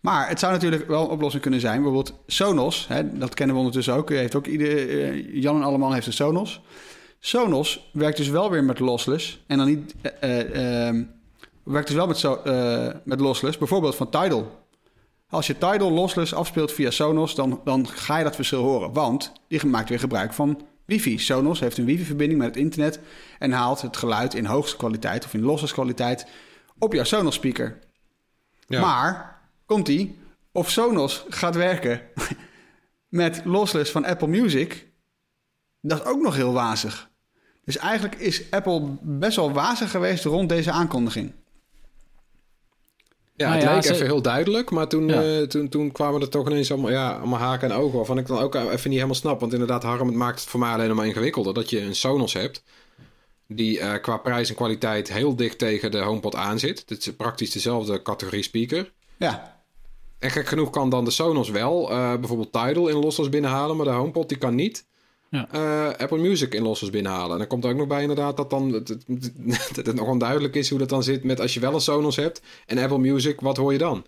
Maar 0.00 0.28
het 0.28 0.38
zou 0.38 0.52
natuurlijk 0.52 0.86
wel 0.88 1.02
een 1.02 1.10
oplossing 1.10 1.42
kunnen 1.42 1.60
zijn. 1.60 1.82
Bijvoorbeeld 1.82 2.14
Sonos, 2.26 2.88
hè, 2.88 3.18
dat 3.18 3.34
kennen 3.34 3.54
we 3.54 3.60
ondertussen 3.60 3.94
ook. 3.94 4.08
Heeft 4.08 4.34
ook 4.34 4.46
ieder, 4.46 4.68
eh, 4.68 5.34
Jan 5.42 5.56
en 5.56 5.62
Alleman 5.62 5.94
heeft 5.94 6.06
een 6.06 6.12
Sonos. 6.12 6.60
Sonos 7.18 7.90
werkt 7.92 8.16
dus 8.16 8.28
wel 8.28 8.50
weer 8.50 8.64
met 8.64 8.78
lossless. 8.78 9.44
En 9.46 9.58
dan 9.58 9.66
niet... 9.66 9.94
eh, 10.02 10.40
eh, 10.40 10.86
ehm, 10.88 11.02
werkt 11.64 11.86
dus 11.86 11.96
wel 11.96 12.06
met, 12.06 12.18
zo, 12.18 12.34
eh, 12.34 12.94
met 13.04 13.20
lossless. 13.20 13.58
Bijvoorbeeld 13.58 13.96
van 13.96 14.10
Tidal. 14.10 14.58
Als 15.28 15.46
je 15.46 15.58
Tidal 15.58 15.90
lossless 15.90 16.34
afspeelt 16.34 16.72
via 16.72 16.90
Sonos, 16.90 17.34
dan, 17.34 17.60
dan 17.64 17.88
ga 17.88 18.18
je 18.18 18.24
dat 18.24 18.34
verschil 18.34 18.62
horen. 18.62 18.92
Want 18.92 19.32
die 19.48 19.66
maakt 19.66 19.88
weer 19.88 19.98
gebruik 19.98 20.32
van 20.32 20.60
wifi. 20.84 21.18
Sonos 21.18 21.60
heeft 21.60 21.78
een 21.78 21.84
wifi-verbinding 21.84 22.40
met 22.40 22.48
het 22.48 22.56
internet... 22.56 23.00
en 23.38 23.52
haalt 23.52 23.80
het 23.80 23.96
geluid 23.96 24.34
in 24.34 24.44
hoogste 24.44 24.76
kwaliteit 24.76 25.24
of 25.24 25.34
in 25.34 25.42
lossless 25.42 25.72
kwaliteit... 25.72 26.26
op 26.78 26.92
jouw 26.92 27.04
Sonos-speaker. 27.04 27.78
Ja. 28.66 28.80
Maar, 28.80 29.40
komt 29.66 29.88
ie, 29.88 30.18
of 30.52 30.70
Sonos 30.70 31.24
gaat 31.28 31.54
werken 31.54 32.00
met 33.08 33.42
lossless 33.44 33.90
van 33.90 34.04
Apple 34.04 34.28
Music... 34.28 34.88
dat 35.80 36.00
is 36.00 36.04
ook 36.04 36.22
nog 36.22 36.34
heel 36.34 36.52
wazig. 36.52 37.10
Dus 37.64 37.76
eigenlijk 37.76 38.14
is 38.14 38.50
Apple 38.50 38.96
best 39.00 39.36
wel 39.36 39.52
wazig 39.52 39.90
geweest 39.90 40.24
rond 40.24 40.48
deze 40.48 40.70
aankondiging. 40.70 41.32
Ja, 43.40 43.46
Nou 43.46 43.58
het 43.58 43.68
ja, 43.68 43.74
leek 43.74 43.82
ze- 43.84 43.92
even 43.94 44.06
heel 44.06 44.22
duidelijk, 44.22 44.70
maar 44.70 44.88
toen, 44.88 45.08
Ja. 45.08 45.22
eh, 45.22 45.42
toen, 45.46 45.68
toen 45.68 45.92
kwamen 45.92 46.20
er 46.20 46.28
toch 46.28 46.46
ineens 46.50 46.72
allemaal, 46.72 46.90
ja, 46.90 47.10
allemaal 47.16 47.38
haken 47.38 47.70
en 47.70 47.76
ogen. 47.76 47.96
Waarvan 47.96 48.18
ik 48.18 48.26
dan 48.26 48.38
ook 48.38 48.54
even 48.54 48.70
niet 48.72 48.92
helemaal 48.92 49.14
snap. 49.14 49.40
Want 49.40 49.52
inderdaad, 49.52 49.82
Harm, 49.82 50.06
het 50.06 50.16
maakt 50.16 50.40
het 50.40 50.48
voor 50.48 50.60
mij 50.60 50.72
alleen 50.72 50.88
nog 50.88 50.96
maar 50.96 51.06
ingewikkelder. 51.06 51.54
Dat 51.54 51.70
je 51.70 51.80
een 51.80 51.94
Sonos 51.94 52.32
hebt, 52.32 52.62
die 53.48 53.78
eh, 53.80 54.02
qua 54.02 54.16
prijs 54.16 54.48
en 54.48 54.54
kwaliteit 54.54 55.12
heel 55.12 55.36
dicht 55.36 55.58
tegen 55.58 55.90
de 55.90 55.98
HomePod 55.98 56.34
aan 56.34 56.58
zit. 56.58 56.84
Het 56.88 57.06
is 57.06 57.12
praktisch 57.16 57.50
dezelfde 57.50 58.02
categorie 58.02 58.42
speaker. 58.42 58.92
Ja, 59.16 59.62
En 60.18 60.30
gek 60.30 60.46
genoeg 60.46 60.70
kan 60.70 60.88
dan 60.90 61.04
de 61.04 61.10
Sonos 61.10 61.50
wel 61.50 61.90
eh, 61.90 62.14
bijvoorbeeld 62.14 62.52
Tidal 62.52 62.88
in 62.88 62.96
lossless 62.96 63.28
binnenhalen, 63.28 63.76
maar 63.76 63.86
de 63.86 63.92
HomePod 63.92 64.28
die 64.28 64.38
kan 64.38 64.54
niet. 64.54 64.84
Ja. 65.30 65.48
eh, 65.50 65.86
Apple 65.98 66.18
Music 66.18 66.54
in 66.54 66.62
lossless 66.62 66.92
binnenhalen. 66.92 67.32
En 67.32 67.38
dan 67.38 67.46
komt 67.46 67.64
er 67.64 67.70
ook 67.70 67.76
nog 67.76 67.86
bij 67.86 68.00
inderdaad 68.00 68.36
dat 68.36 68.50
dan 68.50 68.72
het, 68.72 68.88
het, 68.88 69.06
dat 69.74 69.86
het 69.86 69.94
nog 69.94 70.08
onduidelijk 70.08 70.54
is 70.54 70.70
hoe 70.70 70.78
dat 70.78 70.88
dan 70.88 71.02
zit 71.02 71.24
met 71.24 71.40
als 71.40 71.54
je 71.54 71.60
wel 71.60 71.74
een 71.74 71.80
Sonos 71.80 72.16
hebt 72.16 72.42
en 72.66 72.78
Apple 72.78 72.98
Music, 72.98 73.40
wat 73.40 73.56
hoor 73.56 73.72
je 73.72 73.78
dan? 73.78 74.04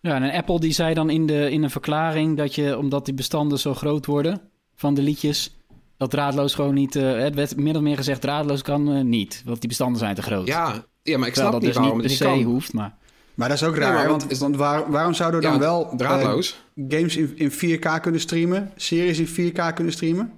Ja, 0.00 0.14
en 0.22 0.30
Apple 0.30 0.60
die 0.60 0.72
zei 0.72 0.94
dan 0.94 1.10
in, 1.10 1.26
de, 1.26 1.50
in 1.50 1.62
een 1.62 1.70
verklaring 1.70 2.36
dat 2.36 2.54
je, 2.54 2.78
omdat 2.78 3.04
die 3.04 3.14
bestanden 3.14 3.58
zo 3.58 3.74
groot 3.74 4.06
worden 4.06 4.40
van 4.74 4.94
de 4.94 5.02
liedjes, 5.02 5.56
dat 5.96 6.10
draadloos 6.10 6.54
gewoon 6.54 6.74
niet, 6.74 6.96
eh, 6.96 7.16
het 7.18 7.34
werd 7.34 7.56
min 7.56 7.76
of 7.76 7.82
meer 7.82 7.96
gezegd, 7.96 8.20
draadloos 8.20 8.62
kan 8.62 8.92
eh, 8.92 9.02
niet, 9.02 9.42
want 9.46 9.60
die 9.60 9.68
bestanden 9.68 9.98
zijn 9.98 10.14
te 10.14 10.22
groot. 10.22 10.46
Ja, 10.46 10.84
ja 11.02 11.18
maar 11.18 11.28
ik 11.28 11.34
snap 11.34 11.52
dat 11.52 11.60
niet 11.60 11.70
dus 11.70 11.78
waarom 11.78 11.98
niet 12.00 12.10
het 12.10 12.18
per 12.18 12.28
se 12.28 12.34
kan. 12.34 12.42
hoeft, 12.42 12.72
maar... 12.72 12.94
maar 13.34 13.48
dat 13.48 13.56
is 13.56 13.64
ook 13.64 13.74
Ja, 13.74 13.80
raar. 13.80 13.94
maar 13.94 14.08
want 14.08 14.22
want- 14.24 14.38
want 14.38 14.56
waar, 14.56 14.90
waarom 14.90 15.14
zouden 15.14 15.40
we 15.40 15.46
dan 15.46 15.54
Ja, 15.54 15.60
wel 15.60 15.92
draadloos. 15.96 16.62
games 16.88 17.16
in, 17.16 17.32
in 17.36 17.50
4K 17.52 18.00
kunnen 18.00 18.20
streamen, 18.20 18.70
series 18.76 19.18
in 19.18 19.52
4K 19.52 19.74
kunnen 19.74 19.92
streamen? 19.92 20.32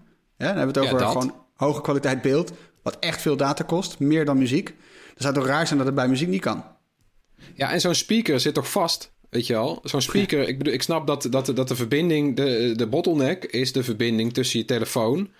Ja, 0.45 0.49
dan 0.53 0.59
hebben 0.59 0.75
we 0.75 0.81
het 0.89 0.93
over 1.03 1.07
gewoon 1.07 1.35
hoge 1.55 1.81
kwaliteit 1.81 2.23
beeld, 2.23 2.53
wat 2.83 2.97
echt 3.01 3.21
veel 3.23 3.37
data 3.37 3.65
kost, 3.65 3.99
meer 3.99 4.25
dan 4.25 4.39
muziek. 4.39 4.67
Dan 4.67 4.77
zou 5.17 5.33
het 5.35 5.43
toch 5.43 5.53
raar 5.53 5.67
zijn 5.67 5.79
dat 5.79 5.87
het 5.87 5.97
bij 5.97 6.09
muziek 6.09 6.29
niet 6.29 6.41
kan? 6.41 6.65
Ja, 7.55 7.73
en 7.73 7.81
zo'n 7.81 7.95
speaker 7.95 8.41
zit 8.41 8.55
toch 8.55 8.71
vast, 8.71 9.13
weet 9.31 9.47
je 9.47 9.53
wel? 9.53 9.81
Zo'n 9.83 10.01
speaker, 10.01 10.49
ik 10.49 10.59
bedoel, 10.59 10.73
ik 10.75 10.83
snap 10.83 11.07
dat, 11.07 11.27
dat, 11.31 11.47
dat 11.55 11.69
de 11.69 11.77
verbinding, 11.77 12.37
de, 12.37 12.73
de 12.77 12.87
bottleneck 12.87 13.45
is 13.45 13.73
de 13.73 13.83
verbinding 13.85 14.33
tussen 14.33 14.59
je 14.59 14.65
telefoon 14.65 15.31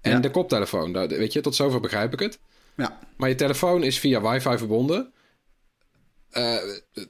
en 0.00 0.10
Ja. 0.10 0.18
de 0.18 0.30
koptelefoon. 0.30 0.92
Dat- 0.92 1.10
Weet 1.10 1.32
je, 1.32 1.40
tot 1.40 1.54
zover 1.54 1.80
begrijp 1.80 2.12
ik 2.12 2.18
het. 2.20 2.38
Ja, 2.76 2.98
Maar 3.16 3.28
je 3.28 3.34
telefoon 3.34 3.82
is 3.82 3.98
via 3.98 4.32
wifi 4.32 4.58
verbonden. 4.58 5.12
Eh, 6.30 6.56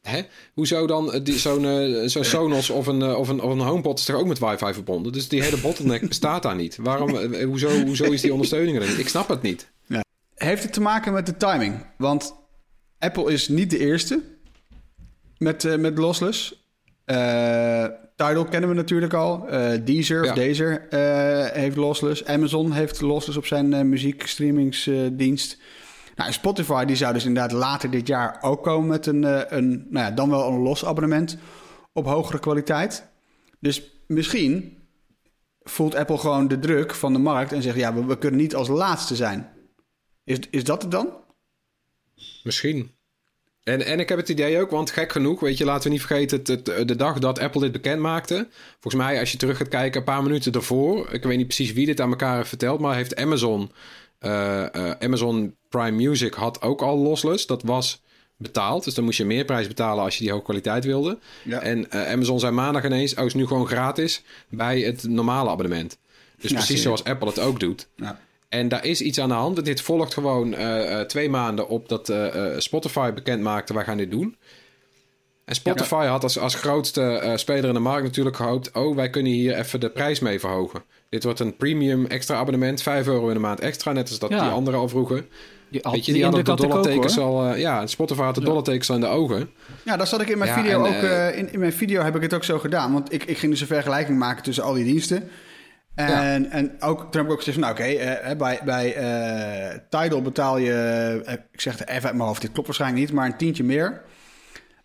hè? 0.02 0.20
Hoezo 0.54 0.86
dan 0.86 1.12
eh, 1.12 1.34
zo'n 1.34 1.66
eh, 1.66 2.08
zo'n 2.08 2.24
Sonos 2.24 2.70
of 2.70 2.86
een, 2.86 3.02
eh, 3.02 3.18
of, 3.18 3.28
een, 3.28 3.40
of 3.40 3.52
een 3.52 3.60
HomePod 3.60 3.98
is 3.98 4.04
toch 4.04 4.16
ook 4.16 4.26
met 4.26 4.38
wifi 4.38 4.72
verbonden? 4.72 5.12
Dus 5.12 5.28
die 5.28 5.42
hele 5.42 5.56
bottleneck 5.56 6.08
bestaat 6.08 6.42
daar 6.42 6.56
niet. 6.56 6.78
Waarom, 6.80 7.34
hoezo, 7.44 7.84
hoezo 7.84 8.04
is 8.04 8.20
die 8.20 8.32
ondersteuning 8.32 8.78
er 8.78 8.88
niet? 8.88 8.98
Ik 8.98 9.08
snap 9.08 9.28
het 9.28 9.42
niet. 9.42 9.74
Heeft 10.34 10.62
het 10.62 10.72
te 10.72 10.80
maken 10.80 11.12
met 11.12 11.26
de 11.26 11.36
timing? 11.36 11.86
Want 11.98 12.34
Apple 12.98 13.32
is 13.32 13.48
niet 13.48 13.70
de 13.70 13.78
eerste 13.78 14.22
met, 15.38 15.78
met 15.78 15.98
lossless. 15.98 16.66
Tidal 18.16 18.44
kennen 18.50 18.68
we 18.68 18.74
natuurlijk 18.74 19.14
al. 19.14 19.46
Deezer 19.84 20.24
of. 20.24 20.34
Deezer 20.34 20.86
heeft 21.52 21.76
lossless. 21.76 22.24
Amazon 22.24 22.72
heeft 22.72 23.00
lossless 23.00 23.38
op 23.38 23.46
zijn 23.46 23.88
muziekstreamingsdienst. 23.88 25.58
Nou, 26.16 26.32
Spotify 26.32 26.84
die 26.84 26.96
zou 26.96 27.12
dus 27.12 27.24
inderdaad 27.24 27.52
later 27.52 27.90
dit 27.90 28.06
jaar 28.06 28.38
ook 28.42 28.62
komen 28.62 28.88
met 28.88 29.06
een, 29.06 29.24
eh, 29.24 29.58
een 29.58 29.86
nou 29.90 30.06
ja, 30.06 30.10
dan 30.10 30.30
wel 30.30 30.48
een 30.48 30.58
los 30.58 30.84
abonnement 30.84 31.38
op 31.92 32.06
hogere 32.06 32.38
kwaliteit. 32.38 33.08
Dus 33.60 33.82
misschien 34.06 34.78
voelt 35.62 35.94
Apple 35.94 36.18
gewoon 36.18 36.48
de 36.48 36.58
druk 36.58 36.94
van 36.94 37.12
de 37.12 37.18
markt 37.18 37.52
en 37.52 37.62
zegt 37.62 37.76
ja, 37.76 38.06
we, 38.06 38.18
kunnen 38.18 38.40
niet 38.40 38.54
als 38.54 38.68
laatste 38.68 39.16
zijn. 39.16 39.52
Is, 40.24 40.38
is 40.50 40.64
dat 40.64 40.82
het 40.82 40.90
dan? 40.90 41.08
Misschien. 42.42 42.94
En, 43.62 43.86
en 43.86 44.00
ik 44.00 44.08
heb 44.08 44.18
het 44.18 44.28
idee 44.28 44.60
ook, 44.60 44.70
want 44.70 44.90
gek 44.90 45.12
genoeg, 45.12 45.40
weet 45.40 45.58
je, 45.58 45.64
laten 45.64 45.84
we 45.84 45.90
niet 45.90 46.04
vergeten, 46.04 46.64
de 46.86 46.96
dag 46.96 47.18
dat 47.18 47.38
Apple 47.38 47.60
dit 47.60 47.72
bekend 47.72 48.00
maakte. 48.00 48.48
Volgens 48.80 49.02
mij, 49.02 49.20
als 49.20 49.32
je 49.32 49.38
terug 49.38 49.56
gaat 49.56 49.68
kijken, 49.68 49.98
een 49.98 50.06
paar 50.06 50.22
minuten 50.22 50.52
daarvoor, 50.52 51.12
ik 51.12 51.22
weet 51.22 51.36
niet 51.36 51.46
precies 51.46 51.72
wie 51.72 51.86
dit 51.86 52.00
aan 52.00 52.10
elkaar 52.10 52.36
heeft 52.36 52.78
maar 52.78 52.94
heeft 52.94 53.16
Amazon, 53.16 53.70
Amazon 55.00 55.54
Prime 55.68 55.90
Music 55.90 56.34
had 56.34 56.62
ook 56.62 56.82
al 56.82 56.98
lossless. 56.98 57.46
Dat 57.46 57.62
was 57.62 58.02
betaald, 58.36 58.84
dus 58.84 58.94
dan 58.94 59.04
moest 59.04 59.18
je 59.18 59.24
meer 59.24 59.44
prijs 59.44 59.66
betalen 59.66 60.04
als 60.04 60.16
je 60.16 60.22
die 60.22 60.32
hoge 60.32 60.44
kwaliteit 60.44 60.84
wilde. 60.84 61.18
Ja. 61.42 61.60
En 61.60 61.90
eh, 61.90 62.12
Amazon 62.12 62.40
zei 62.40 62.52
maandag 62.52 62.84
ineens, 62.84 63.14
oh, 63.14 63.24
is 63.24 63.34
nu 63.34 63.46
gewoon 63.46 63.66
gratis 63.66 64.22
bij 64.48 64.80
het 64.80 65.02
normale 65.08 65.50
abonnement. 65.50 65.98
Dus 66.40 66.50
Ja, 66.50 66.56
precies 66.56 66.82
zoals 66.82 67.04
Apple 67.04 67.28
het 67.28 67.38
ook 67.38 67.60
doet. 67.60 67.88
Ja. 67.96 68.20
En 68.48 68.68
daar 68.68 68.84
is 68.84 69.00
iets 69.00 69.20
aan 69.20 69.28
de 69.28 69.34
hand. 69.34 69.64
Dit 69.64 69.80
volgt 69.80 70.14
gewoon 70.14 70.54
eh, 70.54 71.00
eh, 71.00 71.06
twee 71.06 71.28
maanden 71.28 71.68
op 71.68 71.88
dat 71.88 72.08
eh, 72.08 72.52
eh, 72.54 72.60
Spotify 72.60 73.12
bekend 73.12 73.42
maakte, 73.42 73.74
wij 73.74 73.84
gaan 73.84 73.96
dit 73.96 74.10
doen. 74.10 74.36
En 75.46 75.54
Spotify 75.54 76.04
had 76.06 76.22
als, 76.22 76.38
als 76.38 76.54
grootste 76.54 77.02
eh, 77.02 77.36
speler 77.36 77.64
in 77.68 77.74
de 77.74 77.80
markt 77.80 78.02
natuurlijk 78.02 78.36
gehoopt... 78.36 78.72
oh, 78.72 78.96
wij 78.96 79.10
kunnen 79.10 79.32
hier 79.32 79.54
even 79.58 79.80
de 79.80 79.90
prijs 79.90 80.20
mee 80.20 80.40
verhogen. 80.40 80.82
Dit 81.08 81.24
wordt 81.24 81.40
een 81.40 81.56
premium 81.56 82.06
extra 82.06 82.36
abonnement, 82.36 82.82
5 82.82 83.06
euro 83.06 83.28
in 83.28 83.34
de 83.34 83.40
maand 83.40 83.60
extra... 83.60 83.92
net 83.92 84.08
als 84.08 84.18
dat 84.18 84.30
Ja. 84.30 84.42
die 84.42 84.50
anderen 84.52 84.80
al 84.80 84.88
vroegen. 84.88 85.26
Die, 85.70 85.84
al, 85.84 85.92
Weet 85.92 86.06
je, 86.06 86.12
die 86.12 86.22
hadden 86.24 86.44
de 86.44 86.54
dollartekens 86.54 87.18
al... 87.18 87.44
eh, 87.46 87.60
ja, 87.60 87.86
Spotify 87.86 88.22
had 88.22 88.34
de 88.34 88.40
dollartekens 88.44 88.88
al 88.88 88.94
in 88.94 89.00
de 89.00 89.06
ogen. 89.06 89.50
Ja, 89.82 89.96
dat 89.96 90.08
zat 90.08 90.20
ik 90.20 90.28
in 90.28 90.38
mijn 90.38 90.50
Ja, 90.50 90.56
video 90.62 90.84
en, 90.84 90.96
ook. 90.96 91.02
eh, 91.02 91.38
in, 91.38 91.52
in 91.52 91.58
mijn 91.58 91.72
video 91.72 92.02
heb 92.02 92.16
ik 92.16 92.22
het 92.22 92.34
ook 92.34 92.44
zo 92.44 92.58
gedaan. 92.58 92.92
Want 92.92 93.12
ik, 93.12 93.24
ik 93.24 93.38
ging 93.38 93.52
dus 93.52 93.60
een 93.60 93.66
vergelijking 93.66 94.18
maken 94.18 94.42
tussen 94.42 94.64
al 94.64 94.72
die 94.74 94.84
diensten. 94.84 95.28
En, 95.94 96.50
en 96.50 96.82
ook, 96.82 96.98
toen 97.00 97.10
heb 97.10 97.24
ik 97.24 97.30
ook 97.30 97.38
gezegd 97.42 97.58
van, 97.58 97.66
nou 97.68 97.72
oké, 97.74 97.84
eh, 97.98 98.36
bij, 98.36 98.60
bij 98.64 98.94
eh, 98.94 99.78
Tidal 99.88 100.22
betaal 100.22 100.58
je, 100.58 101.38
ik 101.52 101.60
zeg 101.60 101.78
het 101.78 101.88
even 101.88 102.04
uit 102.08 102.16
mijn 102.16 102.28
hoofd, 102.28 102.40
dit 102.40 102.52
klopt 102.52 102.66
waarschijnlijk 102.66 103.00
niet, 103.02 103.12
maar 103.12 103.26
een 103.26 103.36
tientje 103.36 103.64
meer. 103.64 104.02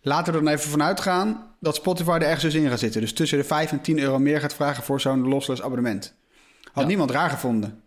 Laten 0.02 0.32
we 0.32 0.38
er 0.38 0.44
dan 0.44 0.52
even 0.54 0.70
vanuit 0.70 1.00
gaan 1.00 1.54
dat 1.60 1.74
Spotify 1.74 2.10
er 2.10 2.22
ergens 2.22 2.42
dus 2.42 2.54
in 2.54 2.68
gaat 2.68 2.78
zitten. 2.78 3.00
Dus 3.00 3.12
tussen 3.12 3.38
de 3.38 3.44
5 3.44 3.72
en 3.72 3.80
10 3.80 3.98
euro 3.98 4.18
meer 4.18 4.40
gaat 4.40 4.54
vragen 4.54 4.82
voor 4.84 5.00
zo'n 5.00 5.28
lossless 5.28 5.62
abonnement. 5.62 6.14
Had 6.72 6.82
Ja. 6.82 6.88
niemand 6.88 7.10
raar 7.10 7.30
gevonden. 7.30 7.82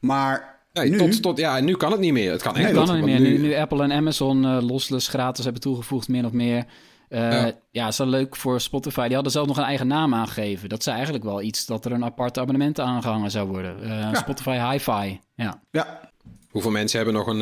Maar 0.00 0.52
Nee, 0.72 0.90
nu... 0.90 0.96
tot, 0.98 1.22
tot, 1.22 1.38
ja, 1.38 1.60
nu 1.60 1.76
kan 1.76 1.90
het 1.90 2.00
niet 2.00 2.12
meer. 2.12 2.30
Het 2.32 2.42
kan 2.42 2.56
echt 2.56 2.64
Nee, 2.64 2.74
kan 2.74 2.86
het 2.88 2.94
niet 2.96 3.04
meer. 3.04 3.20
Nu, 3.20 3.38
nu 3.38 3.54
Apple 3.54 3.82
en 3.82 3.92
Amazon 3.92 4.60
lossless 4.64 5.08
gratis 5.08 5.44
hebben 5.44 5.62
toegevoegd, 5.62 6.08
min 6.08 6.26
of 6.26 6.32
meer. 6.32 6.64
Eh, 7.08 7.20
Ja. 7.32 7.52
ja. 7.70 7.86
is 7.88 7.98
wel 7.98 8.06
leuk 8.06 8.36
voor 8.36 8.60
Spotify. 8.60 9.04
Die 9.06 9.14
hadden 9.14 9.32
zelf 9.32 9.46
nog 9.46 9.56
een 9.56 9.64
eigen 9.64 9.86
naam 9.86 10.14
aangegeven. 10.14 10.68
Dat 10.68 10.78
is 10.80 10.86
eigenlijk 10.86 11.24
wel 11.24 11.42
iets 11.42 11.66
dat 11.66 11.84
er 11.84 11.92
een 11.92 12.04
apart 12.04 12.38
abonnement 12.38 12.80
aangehangen 12.80 13.30
zou 13.30 13.48
worden. 13.48 13.82
Eh, 13.82 14.14
Spotify 14.14 14.70
Hi-Fi. 14.70 15.20
Ja. 15.34 15.60
Ja, 15.70 16.00
Hoeveel 16.50 16.70
mensen 16.70 16.96
hebben 16.96 17.14
nog 17.16 17.26
een, 17.26 17.40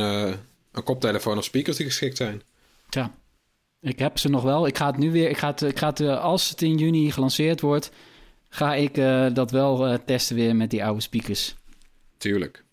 een 0.73 0.83
koptelefoon 0.85 1.39
of 1.39 1.45
speakers 1.45 1.77
die 1.77 1.87
geschikt 1.87 2.17
zijn? 2.17 2.43
Tja. 2.89 3.11
Ik 3.83 3.99
heb 3.99 4.19
ze 4.19 4.29
nog 4.29 4.43
wel. 4.43 4.67
Ik 4.67 4.77
ga 4.77 4.87
het 4.87 4.97
nu 4.97 5.11
weer. 5.11 5.29
Ik 5.31 5.37
ga 5.37 5.47
het, 5.51 5.63
ik 5.63 5.79
ga 5.79 5.89
het 5.89 6.01
eh, 6.01 6.21
als 6.23 6.49
het 6.51 6.63
in 6.63 6.77
juni 6.77 7.11
gelanceerd 7.11 7.61
wordt, 7.61 7.91
ga 8.49 8.75
ik 8.75 8.97
eh, 8.97 9.27
dat 9.35 9.51
wel 9.51 9.87
eh, 9.87 9.99
testen 10.05 10.37
weer 10.37 10.57
met 10.57 10.71
die 10.71 10.85
oude 10.85 11.01
speakers. 11.01 11.55
Tuurlijk. 12.17 12.65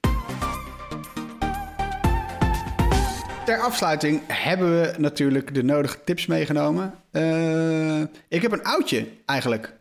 Ter 3.45 3.60
afsluiting 3.62 4.22
hebben 4.28 4.82
we 4.82 4.93
natuurlijk 4.97 5.53
de 5.53 5.64
nodige 5.64 6.03
tips 6.03 6.26
meegenomen. 6.26 6.93
Eh, 7.12 8.01
ik 8.28 8.41
heb 8.41 8.51
een 8.51 8.64
oudje 8.64 9.07
eigenlijk. 9.26 9.78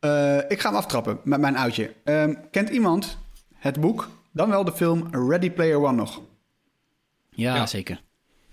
Eh, 0.00 0.36
ik 0.48 0.60
ga 0.60 0.68
hem 0.68 0.78
aftrappen 0.78 1.18
met 1.24 1.40
mijn 1.40 1.56
oudje. 1.56 1.92
Ehm, 2.04 2.34
kent 2.50 2.68
iemand 2.68 3.18
het 3.54 3.80
boek, 3.80 4.08
dan 4.32 4.48
wel 4.50 4.64
de 4.64 4.72
film 4.72 5.08
Ready 5.28 5.50
Player 5.50 5.76
One 5.82 5.92
nog? 5.96 6.20
Ja, 7.30 7.54
Ja. 7.54 7.66
zeker. 7.66 8.02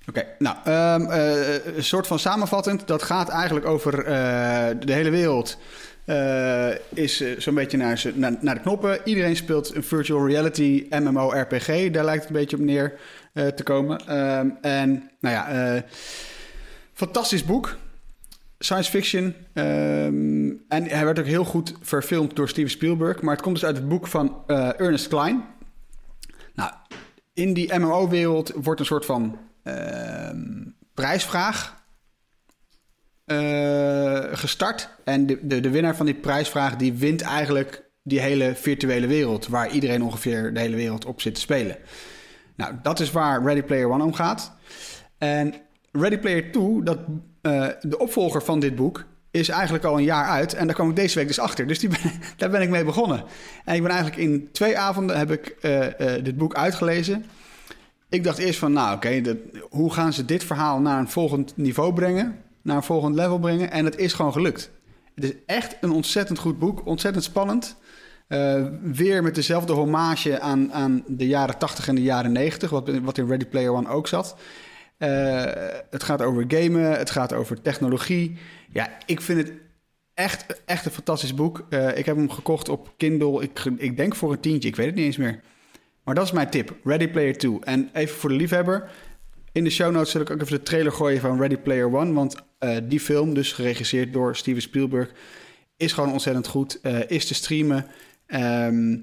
Oké, 0.09 0.25
nou, 0.39 0.55
ehm, 0.63 1.01
eh, 1.11 1.75
een 1.75 1.83
soort 1.83 2.07
van 2.07 2.19
samenvattend. 2.19 2.87
Dat 2.87 3.03
gaat 3.03 3.29
eigenlijk 3.29 3.65
over 3.65 3.99
eh, 3.99 4.67
de 4.79 4.93
hele 4.93 5.09
wereld. 5.09 5.57
eh, 6.05 6.69
is 6.93 7.23
zo'n 7.37 7.53
beetje 7.55 7.77
naar, 7.77 8.03
naar, 8.15 8.53
de 8.53 8.59
knoppen. 8.59 8.99
Iedereen 9.03 9.35
speelt 9.35 9.75
een 9.75 9.83
virtual 9.83 10.27
reality 10.27 10.85
MMORPG. 10.89 11.91
Daar 11.91 12.05
lijkt 12.05 12.23
het 12.23 12.29
een 12.29 12.39
beetje 12.39 12.57
op 12.57 12.63
neer 12.63 12.99
te 13.33 13.63
komen. 13.63 13.99
Ehm, 14.07 14.49
en 14.61 15.09
nou 15.19 15.35
ja, 15.35 15.83
fantastisch 16.93 17.45
boek. 17.45 17.75
Science 18.59 18.91
fiction. 18.91 19.35
ehm, 19.53 20.49
en 20.67 20.83
hij 20.83 21.05
werd 21.05 21.19
ook 21.19 21.25
heel 21.25 21.45
goed 21.45 21.73
verfilmd 21.81 22.35
door 22.35 22.49
Steven 22.49 22.71
Spielberg. 22.71 23.21
Maar 23.21 23.33
het 23.33 23.43
komt 23.43 23.55
dus 23.55 23.65
uit 23.65 23.75
het 23.75 23.87
boek 23.89 24.07
van 24.07 24.43
Ernest 24.77 25.07
Klein. 25.07 25.45
Nou, 26.53 26.71
in 27.33 27.53
die 27.53 27.79
MMO-wereld 27.79 28.51
wordt 28.55 28.79
een 28.79 28.85
soort 28.85 29.05
van 29.05 29.39
prijsvraag 30.93 31.85
eh, 33.25 34.23
gestart. 34.31 34.89
En 35.03 35.25
de, 35.25 35.39
de, 35.41 35.59
de 35.59 35.69
winnaar 35.69 35.95
van 35.95 36.05
die 36.05 36.15
prijsvraag 36.15 36.75
die 36.75 36.93
wint 36.93 37.21
eigenlijk 37.21 37.83
die 38.03 38.19
hele 38.19 38.55
virtuele 38.55 39.07
wereld... 39.07 39.47
waar 39.47 39.69
iedereen 39.69 40.03
ongeveer 40.03 40.53
de 40.53 40.59
hele 40.59 40.75
wereld 40.75 41.05
op 41.05 41.21
zit 41.21 41.35
te 41.35 41.41
spelen. 41.41 41.77
Nou, 42.55 42.73
dat 42.81 42.99
is 42.99 43.11
waar 43.11 43.43
Ready 43.43 43.63
Player 43.63 43.89
One 43.89 44.03
om 44.03 44.13
gaat. 44.13 44.51
En 45.17 45.53
Ready 45.91 46.17
Player 46.17 46.51
2, 46.51 46.83
dat, 46.83 46.99
eh, 47.41 47.67
de 47.81 47.97
opvolger 47.97 48.41
van 48.41 48.59
dit 48.59 48.75
boek, 48.75 49.05
is 49.31 49.49
eigenlijk 49.49 49.83
al 49.83 49.97
een 49.97 50.03
jaar 50.03 50.25
uit. 50.25 50.53
En 50.53 50.65
daar 50.65 50.75
kwam 50.75 50.89
ik 50.89 50.95
deze 50.95 51.17
week 51.17 51.27
dus 51.27 51.39
achter. 51.39 51.67
Dus 51.67 51.79
die 51.79 51.89
daar 52.37 52.49
ben 52.49 52.61
ik 52.61 52.69
mee 52.69 52.83
begonnen. 52.83 53.23
En 53.65 53.75
ik 53.75 53.81
ben 53.81 53.91
eigenlijk 53.91 54.21
in 54.21 54.49
twee 54.51 54.77
avonden 54.77 55.17
heb 55.17 55.31
ik 55.31 55.47
eh, 55.47 56.23
dit 56.23 56.37
boek 56.37 56.55
uitgelezen. 56.55 57.25
Ik 58.15 58.23
dacht 58.23 58.37
eerst 58.37 58.59
van, 58.59 58.73
nou 58.73 58.95
oké, 58.95 59.37
hoe 59.69 59.93
gaan 59.93 60.13
ze 60.13 60.25
dit 60.25 60.43
verhaal 60.43 60.79
naar 60.79 60.99
een 60.99 61.09
volgend 61.09 61.53
niveau 61.57 61.93
brengen? 61.93 62.37
Naar 62.61 62.75
een 62.75 62.83
volgend 62.83 63.15
level 63.15 63.39
brengen? 63.39 63.71
En 63.71 63.85
het 63.85 63.97
is 63.97 64.13
gewoon 64.13 64.31
gelukt. 64.31 64.71
Het 65.15 65.23
is 65.23 65.33
echt 65.45 65.77
een 65.81 65.91
ontzettend 65.91 66.39
goed 66.39 66.59
boek. 66.59 66.85
Ontzettend 66.85 67.23
spannend. 67.23 67.75
Eh, 68.27 68.65
weer 68.81 69.23
met 69.23 69.35
dezelfde 69.35 69.73
hommage 69.73 70.39
aan, 70.39 70.73
aan 70.73 71.03
de 71.07 71.27
jaren 71.27 71.57
80 71.57 71.87
en 71.87 71.95
de 71.95 72.01
jaren 72.01 72.31
90, 72.31 72.69
wat, 72.69 72.99
wat 72.99 73.17
in 73.17 73.27
Ready 73.27 73.45
Player 73.45 73.71
One 73.71 73.89
ook 73.89 74.07
zat. 74.07 74.35
Eh, 74.97 75.43
het 75.89 76.03
gaat 76.03 76.21
over 76.21 76.45
gamen, 76.47 76.91
het 76.91 77.09
gaat 77.09 77.33
over 77.33 77.61
technologie. 77.61 78.37
Ja, 78.69 78.89
ik 79.05 79.21
vind 79.21 79.39
het 79.39 79.51
echt, 80.13 80.63
echt 80.65 80.85
een 80.85 80.91
fantastisch 80.91 81.33
boek. 81.33 81.65
Eh, 81.69 81.97
ik 81.97 82.05
heb 82.05 82.15
hem 82.15 82.29
gekocht 82.29 82.69
op 82.69 82.93
Kindle, 82.97 83.43
ik, 83.43 83.59
ik 83.77 83.97
denk 83.97 84.15
voor 84.15 84.31
een 84.31 84.39
tientje, 84.39 84.69
ik 84.69 84.75
weet 84.75 84.85
het 84.85 84.95
niet 84.95 85.05
eens 85.05 85.17
meer. 85.17 85.41
Maar 86.05 86.15
dat 86.15 86.25
is 86.25 86.31
mijn 86.31 86.49
tip, 86.49 86.75
Ready 86.83 87.07
Player 87.07 87.37
2. 87.37 87.59
En 87.63 87.89
even 87.93 88.15
voor 88.15 88.29
de 88.29 88.35
liefhebber, 88.35 88.89
in 89.51 89.63
de 89.63 89.69
show 89.69 89.91
notes 89.91 90.11
zul 90.11 90.21
ik 90.21 90.29
ook 90.29 90.41
even 90.41 90.57
de 90.57 90.63
trailer 90.63 90.91
gooien 90.91 91.21
van 91.21 91.39
Ready 91.39 91.57
Player 91.57 91.95
One. 91.95 92.13
Want 92.13 92.35
eh, 92.59 92.77
die 92.83 92.99
film, 92.99 93.33
dus 93.33 93.51
geregisseerd 93.53 94.13
door 94.13 94.35
Steven 94.35 94.61
Spielberg, 94.61 95.11
is 95.77 95.93
gewoon 95.93 96.11
ontzettend 96.11 96.47
goed. 96.47 96.79
eh, 96.81 96.99
is 97.09 97.25
te 97.27 97.33
streamen. 97.33 97.85
ehm, 98.27 98.97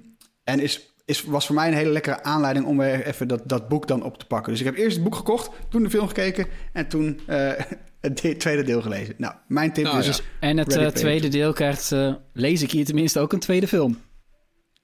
en 0.45 0.61
is, 0.61 0.95
is, 1.05 1.23
was 1.25 1.47
voor 1.47 1.55
mij 1.55 1.69
een 1.69 1.75
hele 1.75 1.91
lekkere 1.91 2.23
aanleiding 2.23 2.67
om 2.67 2.79
weer 2.79 3.07
even 3.07 3.29
dat, 3.29 3.43
dat 3.49 3.69
boek 3.69 3.87
dan 3.89 4.03
op 4.03 4.19
te 4.19 4.27
pakken. 4.27 4.51
Dus 4.53 4.61
ik 4.61 4.67
heb 4.67 4.77
eerst 4.77 4.95
het 4.95 5.05
boek 5.05 5.15
gekocht, 5.15 5.51
toen 5.69 5.83
de 5.83 5.91
film 5.91 6.07
gekeken 6.07 6.47
en 6.73 6.89
toen 6.89 7.21
eh, 7.27 7.51
het 8.01 8.19
de- 8.19 8.37
tweede 8.37 8.63
deel 8.63 8.83
gelezen. 8.83 9.15
Nou, 9.19 9.35
mijn 9.47 9.73
tip 9.73 9.85
Nou, 9.85 9.99
is... 9.99 10.05
ja. 10.07 10.11
dus- 10.13 10.23
En 10.41 10.57
het 10.59 10.95
tweede 10.95 11.29
deel 11.29 11.53
krijgt, 11.53 11.93
eh, 11.93 12.15
lees 12.33 12.63
ik 12.63 12.71
hier 12.71 12.85
tenminste, 12.85 13.21
ook 13.21 13.33
een 13.33 13.41
tweede 13.41 13.69
film. 13.69 14.01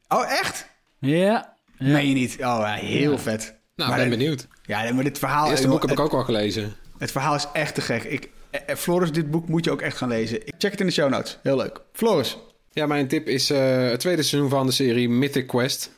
Oh, 0.09 0.33
echt? 0.33 0.69
Ja. 0.99 1.57
Ja. 1.79 1.93
Meen 1.93 2.09
je 2.09 2.15
niet? 2.15 2.33
Oh, 2.33 2.39
ja, 2.39 2.73
heel 2.75 3.19
vet. 3.19 3.57
Nou, 3.77 3.91
Maar 3.91 3.99
ben 3.99 4.09
dit- 4.09 4.19
benieuwd. 4.19 4.47
Ja, 4.63 4.93
maar 4.95 5.05
dit 5.05 5.19
verhaal... 5.19 5.43
Het 5.43 5.51
eerste 5.51 5.69
boek 5.69 5.81
heb 5.83 5.91
ik 5.91 6.01
ook 6.01 6.13
al 6.13 6.25
gelezen. 6.25 6.75
Het 6.99 7.11
verhaal 7.11 7.35
is 7.35 7.47
echt 7.53 7.75
te 7.75 7.81
gek. 7.81 8.03
Ik, 8.05 8.31
eh, 8.51 8.61
eh, 8.67 8.77
Floris, 8.77 9.13
dit 9.13 9.31
boek 9.31 9.49
moet 9.49 9.65
je 9.65 9.71
ook 9.71 9.81
echt 9.81 9.97
gaan 9.97 10.09
lezen. 10.09 10.47
Ik 10.47 10.55
check 10.59 10.71
het 10.71 10.81
in 10.81 10.87
de 10.87 10.93
show 10.93 11.11
notes. 11.11 11.39
Heel 11.43 11.57
leuk. 11.57 11.81
Floris. 11.93 12.39
Ja, 12.73 12.87
mijn 12.87 13.09
tip 13.09 13.29
is 13.29 13.51
eh, 13.51 13.89
het 13.91 14.01
tweede 14.01 14.23
seizoen 14.23 14.51
van 14.51 14.67
de 14.67 14.73
serie 14.73 15.09
Mythic 15.09 15.47
Quest. 15.47 15.91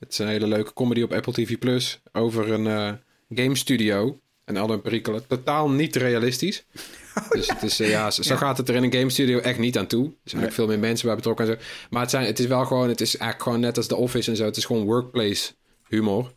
Het 0.00 0.12
is 0.12 0.18
een 0.18 0.28
hele 0.28 0.46
leuke 0.46 0.72
comedy 0.72 1.02
op 1.02 1.12
Apple 1.12 1.32
TV 1.32 1.58
Plus 1.58 2.00
over 2.12 2.50
een 2.52 2.66
eh, 2.66 2.92
game 3.44 3.56
studio 3.56 4.20
en 4.44 4.56
al 4.56 4.68
hun 4.68 4.80
perikelen. 4.80 5.26
Totaal 5.26 5.70
niet 5.70 5.96
realistisch. 5.96 6.64
dus 7.30 7.48
het 7.48 7.62
is, 7.62 7.80
eh, 7.80 7.90
ja, 7.90 8.10
zo 8.10 8.36
gaat 8.36 8.58
het 8.58 8.68
er 8.68 8.74
in 8.74 8.82
een 8.82 8.92
game 8.92 9.10
studio 9.10 9.38
echt 9.38 9.58
niet 9.58 9.78
aan 9.78 9.86
toe. 9.86 10.04
Er 10.04 10.30
zijn 10.30 10.44
ook 10.44 10.52
veel 10.52 10.66
meer 10.66 10.78
mensen 10.78 11.06
bij 11.06 11.16
betrokken 11.16 11.46
en 11.46 11.52
zo. 11.52 11.58
Maar 11.90 12.00
het, 12.00 12.10
zijn, 12.10 12.26
het 12.26 12.38
is 12.38 12.46
wel 12.46 12.64
gewoon, 12.64 12.88
het 12.88 13.00
is 13.00 13.16
eigenlijk 13.16 13.42
gewoon 13.42 13.60
net 13.60 13.76
als 13.76 13.86
The 13.86 13.96
Office 13.96 14.30
en 14.30 14.36
zo. 14.36 14.44
Het 14.44 14.56
is 14.56 14.64
gewoon 14.64 14.84
workplace 14.84 15.52
humor. 15.88 16.32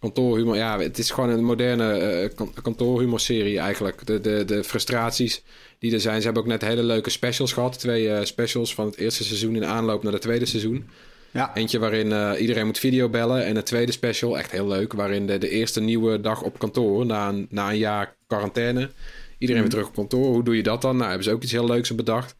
Kantoorhumor, 0.00 0.56
ja, 0.56 0.78
het 0.78 0.98
is 0.98 1.10
gewoon 1.10 1.30
een 1.30 1.44
moderne 1.44 1.92
eh, 1.92 2.34
kan- 2.34 2.52
kantoorhumor-serie 2.62 3.58
eigenlijk. 3.58 4.06
De, 4.06 4.20
de, 4.20 4.44
de 4.44 4.64
frustraties 4.64 5.42
die 5.78 5.92
er 5.92 6.00
zijn. 6.00 6.18
Ze 6.18 6.24
hebben 6.24 6.42
ook 6.42 6.48
net 6.48 6.62
hele 6.62 6.82
leuke 6.82 7.10
specials 7.10 7.52
gehad. 7.52 7.78
Twee 7.78 8.10
eh, 8.12 8.24
specials 8.24 8.74
van 8.74 8.86
het 8.86 8.96
eerste 8.96 9.24
seizoen 9.24 9.56
in 9.56 9.64
aanloop 9.64 10.02
naar 10.02 10.12
het 10.12 10.22
tweede 10.22 10.46
seizoen. 10.46 10.88
Ja. 11.30 11.54
Eentje 11.54 11.78
waarin 11.78 12.12
eh, 12.12 12.40
iedereen 12.40 12.66
moet 12.66 12.78
videobellen. 12.78 13.44
En 13.44 13.56
een 13.56 13.62
tweede 13.64 13.92
special, 13.92 14.38
echt 14.38 14.50
heel 14.50 14.66
leuk, 14.68 14.92
waarin 14.92 15.26
de, 15.26 15.38
de 15.38 15.48
eerste 15.48 15.80
nieuwe 15.80 16.20
dag 16.20 16.42
op 16.42 16.58
kantoor, 16.58 17.06
na 17.06 17.28
een, 17.28 17.46
na 17.50 17.70
een 17.70 17.78
jaar 17.78 18.16
quarantaine, 18.26 18.90
iedereen 19.38 19.62
weer 19.62 19.70
terug 19.70 19.86
op 19.86 19.94
kantoor. 19.94 20.26
Hoe 20.26 20.44
doe 20.44 20.56
je 20.56 20.62
dat 20.62 20.82
dan? 20.82 20.96
Nou, 20.96 21.08
hebben 21.08 21.24
ze 21.24 21.32
ook 21.32 21.42
iets 21.42 21.52
heel 21.52 21.66
leuks 21.66 21.94
bedacht. 21.94 22.34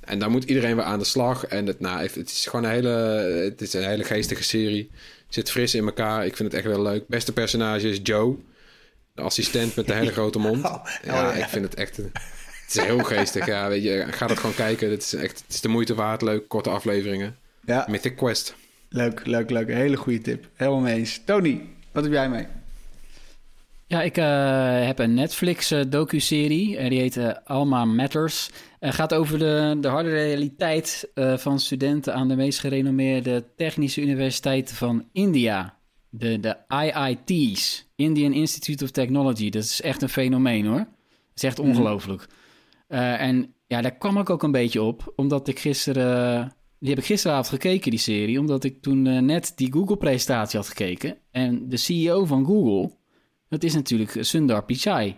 En 0.00 0.18
daar 0.18 0.30
moet 0.30 0.44
iedereen 0.44 0.76
weer 0.76 0.84
aan 0.84 0.98
de 0.98 1.04
slag. 1.04 1.46
En 1.46 1.66
het, 1.66 1.80
nou, 1.80 2.02
het 2.02 2.30
is 2.30 2.46
gewoon 2.46 2.64
een 2.64 2.70
hele, 2.70 2.88
het 3.44 3.60
is 3.60 3.72
een 3.72 3.84
hele 3.84 4.04
geestige 4.04 4.42
serie. 4.42 4.90
Zit 5.28 5.50
fris 5.50 5.74
in 5.74 5.84
elkaar. 5.84 6.26
Ik 6.26 6.36
vind 6.36 6.52
het 6.52 6.64
echt 6.64 6.74
wel 6.74 6.82
leuk. 6.82 7.06
Beste 7.08 7.32
personage 7.32 7.88
is 7.88 8.00
Joe. 8.02 8.36
De 9.14 9.22
assistent 9.22 9.76
met 9.76 9.86
de 9.86 9.94
hele 9.94 10.12
grote 10.12 10.38
mond. 10.48 10.64
Oh, 10.64 10.84
ja, 11.02 11.28
oh, 11.28 11.36
ja. 11.36 11.44
ik 11.44 11.48
vind 11.48 11.64
het 11.64 11.74
echt... 11.74 11.96
Het 11.96 12.78
is 12.78 12.84
heel 12.84 12.98
geestig. 12.98 13.46
Ja, 13.46 13.68
weet 13.68 13.82
je, 13.82 14.06
ga 14.10 14.26
dat 14.26 14.38
gewoon 14.38 14.54
kijken. 14.54 14.90
Het 14.90 15.02
is 15.02 15.14
echt 15.14 15.42
het 15.46 15.54
is 15.54 15.60
de 15.60 15.68
moeite 15.68 15.94
waard. 15.94 16.22
Leuk, 16.22 16.48
korte 16.48 16.70
afleveringen. 16.70 17.36
Ja, 17.64 17.86
Mythic 17.88 18.16
Quest. 18.16 18.54
leuk, 18.88 19.26
leuk, 19.26 19.50
leuk. 19.50 19.68
Hele 19.68 19.96
goede 19.96 20.20
tip. 20.20 20.48
Helemaal 20.54 20.80
mee 20.80 20.96
eens. 20.96 21.20
Tony, 21.24 21.68
wat 21.92 22.02
heb 22.02 22.12
jij 22.12 22.28
mee? 22.28 22.46
Ja, 23.90 24.02
ik 24.02 24.18
uh, 24.18 24.86
heb 24.86 24.98
een 24.98 25.14
Netflix 25.14 25.72
uh, 25.72 25.80
docu-serie. 25.88 26.78
Uh, 26.78 26.88
die 26.88 26.98
heet 26.98 27.44
Alma 27.44 27.84
Matters. 27.84 28.50
Het 28.78 28.94
gaat 28.94 29.14
over 29.14 29.38
de, 29.38 29.76
de 29.80 29.88
harde 29.88 30.10
realiteit 30.10 31.10
van 31.14 31.58
studenten 31.58 32.14
aan 32.14 32.28
de 32.28 32.36
meest 32.36 32.58
gerenommeerde 32.58 33.44
technische 33.56 34.00
universiteit 34.00 34.72
van 34.72 35.08
India. 35.12 35.78
De, 36.08 36.40
de 36.40 36.56
IIT's, 36.68 37.90
Indian 37.96 38.32
Institute 38.32 38.84
of 38.84 38.90
Technology. 38.90 39.50
Dat 39.50 39.62
is 39.62 39.80
echt 39.80 40.02
een 40.02 40.08
fenomeen 40.08 40.66
hoor. 40.66 40.78
Dat 40.78 40.86
is 41.34 41.42
echt 41.42 41.58
ongelooflijk. 41.58 42.26
en 42.88 43.54
ja, 43.66 43.80
daar 43.80 43.96
kwam 43.96 44.18
ik 44.18 44.30
ook 44.30 44.42
een 44.42 44.52
beetje 44.52 44.82
op, 44.82 45.12
omdat 45.16 45.48
ik 45.48 45.58
gisteren... 45.58 46.52
Die 46.78 46.88
heb 46.88 46.98
ik 46.98 47.04
gisteravond 47.04 47.48
gekeken, 47.48 47.90
die 47.90 48.00
serie, 48.00 48.38
omdat 48.38 48.64
ik 48.64 48.82
toen 48.82 49.24
net 49.24 49.52
die 49.56 49.72
Google-presentatie 49.72 50.58
had 50.58 50.68
gekeken. 50.68 51.16
En 51.30 51.68
de 51.68 51.76
CEO 51.76 52.24
van 52.24 52.44
Google, 52.44 52.98
dat 53.50 53.62
is 53.62 53.74
natuurlijk 53.74 54.16
Sundar 54.20 54.64
Pichai. 54.64 55.16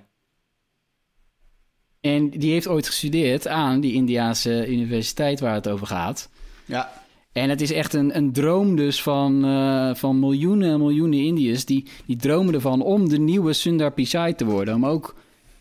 En 2.01 2.31
die 2.31 2.53
heeft 2.53 2.69
ooit 2.69 2.87
gestudeerd 2.87 3.49
aan 3.49 3.81
die 3.81 3.93
Indiaanse 3.93 4.69
universiteit 4.69 5.41
waar 5.41 5.55
het 5.55 5.69
over 5.69 5.87
gaat. 5.87 6.31
Ja. 6.65 6.93
En 7.33 7.51
het 7.51 7.61
is 7.61 7.73
echt 7.73 7.93
een, 7.93 8.17
een 8.17 8.33
droom 8.33 8.77
dus 8.77 9.03
van, 9.03 9.45
uh, 9.45 9.95
van 9.95 10.19
miljoenen 10.19 10.73
en 10.73 10.79
miljoenen 10.79 11.19
Indiërs... 11.19 11.65
Die, 11.65 11.91
die 12.07 12.17
dromen 12.17 12.55
ervan 12.55 12.83
om 12.83 13.09
de 13.09 13.19
nieuwe 13.19 13.53
Sundar 13.53 13.93
Pichai 13.93 14.35
te 14.35 14.45
worden. 14.45 14.75
Om 14.75 14.87
ook 14.87 15.17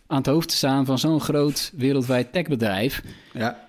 aan 0.08 0.18
het 0.18 0.26
hoofd 0.26 0.50
te 0.50 0.56
staan 0.56 0.86
van 0.86 1.00
zo'n 1.00 1.22
groot 1.22 1.72
wereldwijd 1.76 2.32
techbedrijf. 2.32 3.04
Ja. 3.34 3.68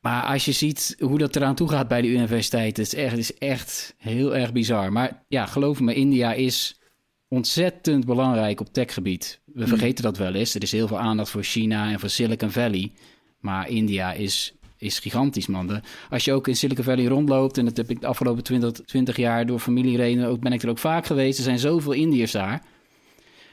Maar 0.00 0.22
als 0.22 0.44
je 0.44 0.52
ziet 0.52 0.96
hoe 0.98 1.18
dat 1.18 1.36
eraan 1.36 1.54
toe 1.54 1.68
gaat 1.68 1.88
bij 1.88 2.00
de 2.00 2.08
universiteit... 2.08 2.76
Het 2.76 2.86
is 2.86 2.94
echt, 2.94 3.10
het 3.10 3.20
is 3.20 3.34
echt 3.34 3.94
heel 3.98 4.36
erg 4.36 4.52
bizar. 4.52 4.92
Maar 4.92 5.22
ja, 5.28 5.46
geloof 5.46 5.80
me, 5.80 5.94
India 5.94 6.32
is 6.32 6.80
ontzettend 7.36 8.04
belangrijk 8.06 8.60
op 8.60 8.72
techgebied. 8.72 9.40
We 9.44 9.58
Hmm. 9.60 9.68
vergeten 9.68 10.04
dat 10.04 10.16
wel 10.16 10.34
eens. 10.34 10.54
Er 10.54 10.62
is 10.62 10.72
heel 10.72 10.86
veel 10.88 10.98
aandacht 10.98 11.30
voor 11.30 11.42
China 11.42 11.90
en 11.90 12.00
voor 12.00 12.08
Silicon 12.08 12.50
Valley. 12.50 12.92
Maar 13.40 13.68
India 13.68 14.12
is, 14.12 14.52
is 14.78 14.98
gigantisch, 14.98 15.46
man. 15.46 15.66
De- 15.66 15.80
als 16.10 16.24
je 16.24 16.32
ook 16.32 16.48
in 16.48 16.56
Silicon 16.56 16.84
Valley 16.84 17.04
rondloopt... 17.06 17.58
en 17.58 17.64
dat 17.64 17.76
heb 17.76 17.90
ik 17.90 18.00
de 18.00 18.06
afgelopen 18.06 18.42
20, 18.42 18.70
20 18.84 19.16
jaar 19.16 19.46
door 19.46 19.58
familieredenen... 19.58 20.28
ook 20.28 20.40
ben 20.40 20.52
ik 20.52 20.62
er 20.62 20.68
ook 20.68 20.78
vaak 20.78 21.06
geweest. 21.06 21.38
Er 21.38 21.44
zijn 21.44 21.58
zoveel 21.58 21.92
Indiërs 21.92 22.32
daar. 22.32 22.62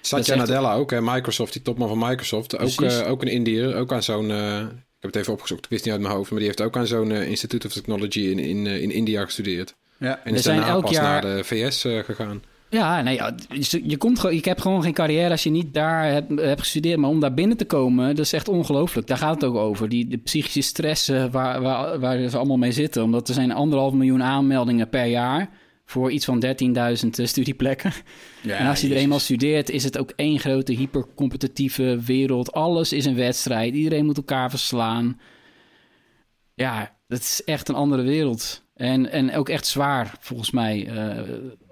Satya 0.01 0.35
Nadella 0.35 0.73
ook, 0.73 0.91
hè, 0.91 1.01
Microsoft, 1.01 1.53
die 1.53 1.61
topman 1.61 1.87
van 1.87 1.97
Microsoft. 2.09 2.57
Ook, 2.57 2.81
eh, 2.81 3.09
ook 3.11 3.21
een 3.21 3.27
Indiër, 3.27 3.75
ook 3.75 3.93
aan 3.93 4.03
zo'n... 4.03 4.31
eh, 4.31 4.59
ik 4.59 5.05
heb 5.05 5.11
het 5.13 5.15
even 5.15 5.33
opgezocht, 5.33 5.63
ik 5.63 5.69
wist 5.69 5.83
niet 5.83 5.93
uit 5.93 6.01
mijn 6.01 6.13
hoofd... 6.13 6.29
maar 6.29 6.39
die 6.39 6.47
heeft 6.47 6.61
ook 6.61 6.77
aan 6.77 6.87
zo'n 6.87 7.11
eh, 7.11 7.27
Institute 7.29 7.67
of 7.67 7.73
Technology 7.73 8.19
in, 8.19 8.39
in, 8.39 8.65
in 8.67 8.91
India 8.91 9.23
gestudeerd. 9.25 9.75
Ja. 9.97 10.19
En 10.23 10.33
is 10.35 10.41
zijn 10.43 10.55
daarna 10.57 10.71
elk 10.71 10.81
pas 10.83 10.91
jaar- 10.91 11.23
naar 11.23 11.35
de 11.37 11.43
VS 11.43 11.85
eh, 11.85 11.99
gegaan. 12.03 12.41
Ja, 12.69 13.01
nee, 13.01 13.15
ja, 13.15 13.35
je, 13.83 13.97
komt 13.97 14.19
gewoon, 14.19 14.35
je 14.35 14.41
hebt 14.43 14.61
gewoon 14.61 14.83
geen 14.83 14.93
carrière 14.93 15.29
als 15.29 15.43
je 15.43 15.49
niet 15.49 15.73
daar 15.73 16.11
hebt, 16.11 16.29
hebt 16.39 16.59
gestudeerd. 16.59 16.99
Maar 16.99 17.09
om 17.09 17.19
daar 17.19 17.33
binnen 17.33 17.57
te 17.57 17.65
komen, 17.65 18.15
dat 18.15 18.25
is 18.25 18.33
echt 18.33 18.47
ongelooflijk. 18.47 19.07
Daar 19.07 19.17
gaat 19.17 19.33
het 19.33 19.43
ook 19.43 19.55
over. 19.55 19.89
Die, 19.89 20.07
de 20.07 20.17
psychische 20.17 20.61
stress 20.61 21.07
waar, 21.07 21.61
waar, 21.61 21.99
waar 21.99 22.29
ze 22.29 22.37
allemaal 22.37 22.57
mee 22.57 22.71
zitten. 22.71 23.03
Omdat 23.03 23.27
er 23.27 23.33
zijn 23.33 23.51
anderhalf 23.51 23.93
miljoen 23.93 24.23
aanmeldingen 24.23 24.89
per 24.89 25.05
jaar 25.05 25.49
voor 25.89 26.11
iets 26.11 26.25
van 26.25 26.45
13.000 26.45 26.51
eh, 26.51 27.25
studieplekken. 27.25 27.93
Ja, 28.41 28.57
en 28.57 28.67
als 28.67 28.81
je 28.81 28.89
er 28.89 28.95
eenmaal 28.95 29.19
studeert, 29.19 29.69
is 29.69 29.83
het 29.83 29.97
ook 29.97 30.13
één 30.15 30.39
grote 30.39 30.73
hypercompetitieve 30.73 31.99
wereld. 32.05 32.51
Alles 32.51 32.93
is 32.93 33.05
een 33.05 33.15
wedstrijd. 33.15 33.73
Iedereen 33.73 34.05
moet 34.05 34.17
elkaar 34.17 34.49
verslaan. 34.49 35.19
Ja, 36.53 36.97
dat 37.07 37.19
is 37.19 37.41
echt 37.45 37.69
een 37.69 37.75
andere 37.75 38.03
wereld. 38.03 38.63
En, 38.79 39.11
en 39.11 39.35
ook 39.35 39.49
echt 39.49 39.67
zwaar, 39.67 40.13
volgens 40.19 40.51
mij, 40.51 40.87
eh, 40.87 41.23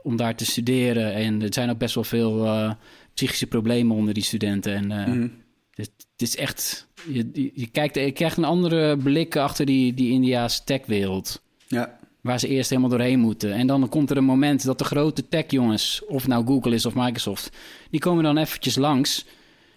om 0.04 0.16
daar 0.16 0.36
te 0.36 0.46
studeren. 0.46 1.14
En 1.14 1.42
er 1.42 1.54
zijn 1.54 1.70
ook 1.70 1.78
best 1.78 1.96
wel 1.96 2.04
veel 2.04 2.46
eh, 2.46 2.72
psychische 3.14 3.48
problemen 3.48 3.96
onder 3.96 4.14
die 4.14 4.24
studenten. 4.24 4.74
En 4.74 4.92
eh, 4.92 5.08
Mhm. 5.08 5.28
het, 5.74 5.92
het 6.12 6.22
is 6.22 6.36
echt... 6.36 6.88
Je, 7.12 7.52
je, 7.54 7.68
kijkt, 7.68 7.96
je 7.96 8.12
krijgt 8.12 8.38
een 8.38 8.44
andere 8.44 8.98
blik 8.98 9.36
achter 9.36 9.66
die, 9.66 9.94
die 9.94 10.12
Indiaanse 10.12 10.64
techwereld. 10.64 11.42
Ja. 11.68 11.98
Waar 12.22 12.40
ze 12.40 12.48
eerst 12.48 12.70
helemaal 12.70 12.90
doorheen 12.90 13.20
moeten. 13.20 13.54
En 13.54 13.68
dan 13.68 13.90
komt 13.90 14.10
er 14.10 14.18
een 14.18 14.24
moment 14.24 14.64
dat 14.66 14.78
de 14.78 14.84
grote 14.84 15.28
tech-jongens... 15.28 16.06
of 16.08 16.28
nou 16.28 16.46
Google 16.46 16.74
is 16.74 16.86
of 16.86 16.96
Microsoft... 16.96 17.58
die 17.90 18.00
komen 18.00 18.24
dan 18.24 18.38
eventjes 18.38 18.76
langs... 18.76 19.26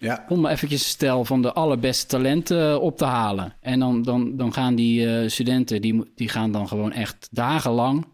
Ja. 0.01 0.25
om 0.29 0.45
eventjes 0.45 0.79
een 0.79 0.87
stel 0.89 1.25
van 1.25 1.41
de 1.41 1.53
allerbeste 1.53 2.05
talenten 2.05 2.81
op 2.81 2.97
te 2.97 3.05
halen. 3.05 3.53
En 3.59 3.79
dan, 3.79 4.01
dan, 4.03 4.37
dan 4.37 4.53
gaan 4.53 4.75
die 4.75 5.07
eh, 5.15 5.29
studenten... 5.29 5.81
Die, 5.81 6.11
die 6.15 6.29
gaan 6.29 6.51
dan 6.51 6.67
gewoon 6.67 6.91
echt 6.91 7.27
dagenlang... 7.31 8.05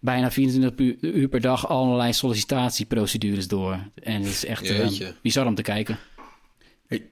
bijna 0.00 0.30
24 0.30 0.96
uur, 1.00 1.28
per 1.28 1.40
dag... 1.40 1.68
allerlei 1.68 2.12
sollicitatieprocedures 2.12 3.48
door. 3.48 3.78
En 4.02 4.14
het 4.14 4.26
is 4.30 4.44
echt 4.44 4.70
eh, 4.70 5.08
bizar 5.22 5.46
om 5.46 5.54
te 5.54 5.62
kijken. 5.62 5.98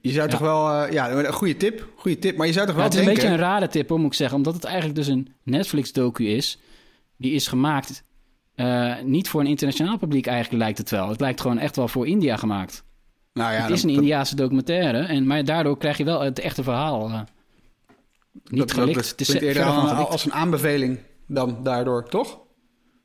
Je 0.00 0.10
zou 0.12 0.28
toch 0.28 0.40
wel... 0.40 0.70
eh, 0.70 0.92
ja, 0.92 1.10
een 1.10 1.32
goede 1.32 1.56
tip. 1.56 1.88
Goede 1.96 2.18
tip. 2.18 2.36
Maar 2.36 2.46
je 2.46 2.52
zou 2.52 2.66
toch 2.66 2.74
Ja, 2.76 2.80
wel 2.80 2.90
het 2.90 2.98
is 3.00 3.00
een 3.00 3.06
denken... 3.06 3.24
beetje 3.24 3.42
een 3.44 3.50
rare 3.50 3.68
tip, 3.68 3.88
hoor, 3.88 3.98
moet 3.98 4.10
ik 4.10 4.16
zeggen. 4.16 4.36
Omdat 4.36 4.54
het 4.54 4.64
eigenlijk 4.64 4.96
dus 4.96 5.06
een 5.06 5.34
Netflix-docu 5.42 6.26
is. 6.28 6.58
Die 7.16 7.32
is 7.32 7.46
gemaakt 7.46 8.04
eh, 8.54 8.94
niet 9.04 9.28
voor 9.28 9.40
een 9.40 9.46
internationaal 9.46 9.98
publiek 9.98 10.26
eigenlijk 10.26 10.62
lijkt 10.62 10.78
het 10.78 10.90
wel. 10.90 11.08
Het 11.08 11.20
lijkt 11.20 11.40
gewoon 11.40 11.58
echt 11.58 11.76
wel 11.76 11.88
voor 11.88 12.06
India 12.06 12.36
gemaakt. 12.36 12.84
Nou 13.36 13.52
ja, 13.52 13.60
het 13.60 13.70
is 13.70 13.80
dat- 13.82 13.90
een 13.90 13.96
Indiaanse 13.96 14.36
documentaire. 14.36 14.98
En, 14.98 15.26
maar 15.26 15.44
daardoor 15.44 15.78
krijg 15.78 15.96
je 15.96 16.04
wel 16.04 16.20
het 16.20 16.38
echte 16.38 16.62
verhaal. 16.62 17.08
eh, 17.08 17.12
niet 17.14 17.24
dat- 18.42 18.58
dat- 18.58 18.72
gelikt. 18.72 18.94
dat 18.94 19.08
het 19.08 19.20
is 19.20 19.28
eerder 19.34 19.62
van 19.64 19.76
als, 19.78 19.90
gelikt. 19.90 20.10
als 20.10 20.24
een 20.24 20.32
aanbeveling 20.32 20.98
dan 21.26 21.58
daardoor, 21.62 22.08
toch? 22.08 22.38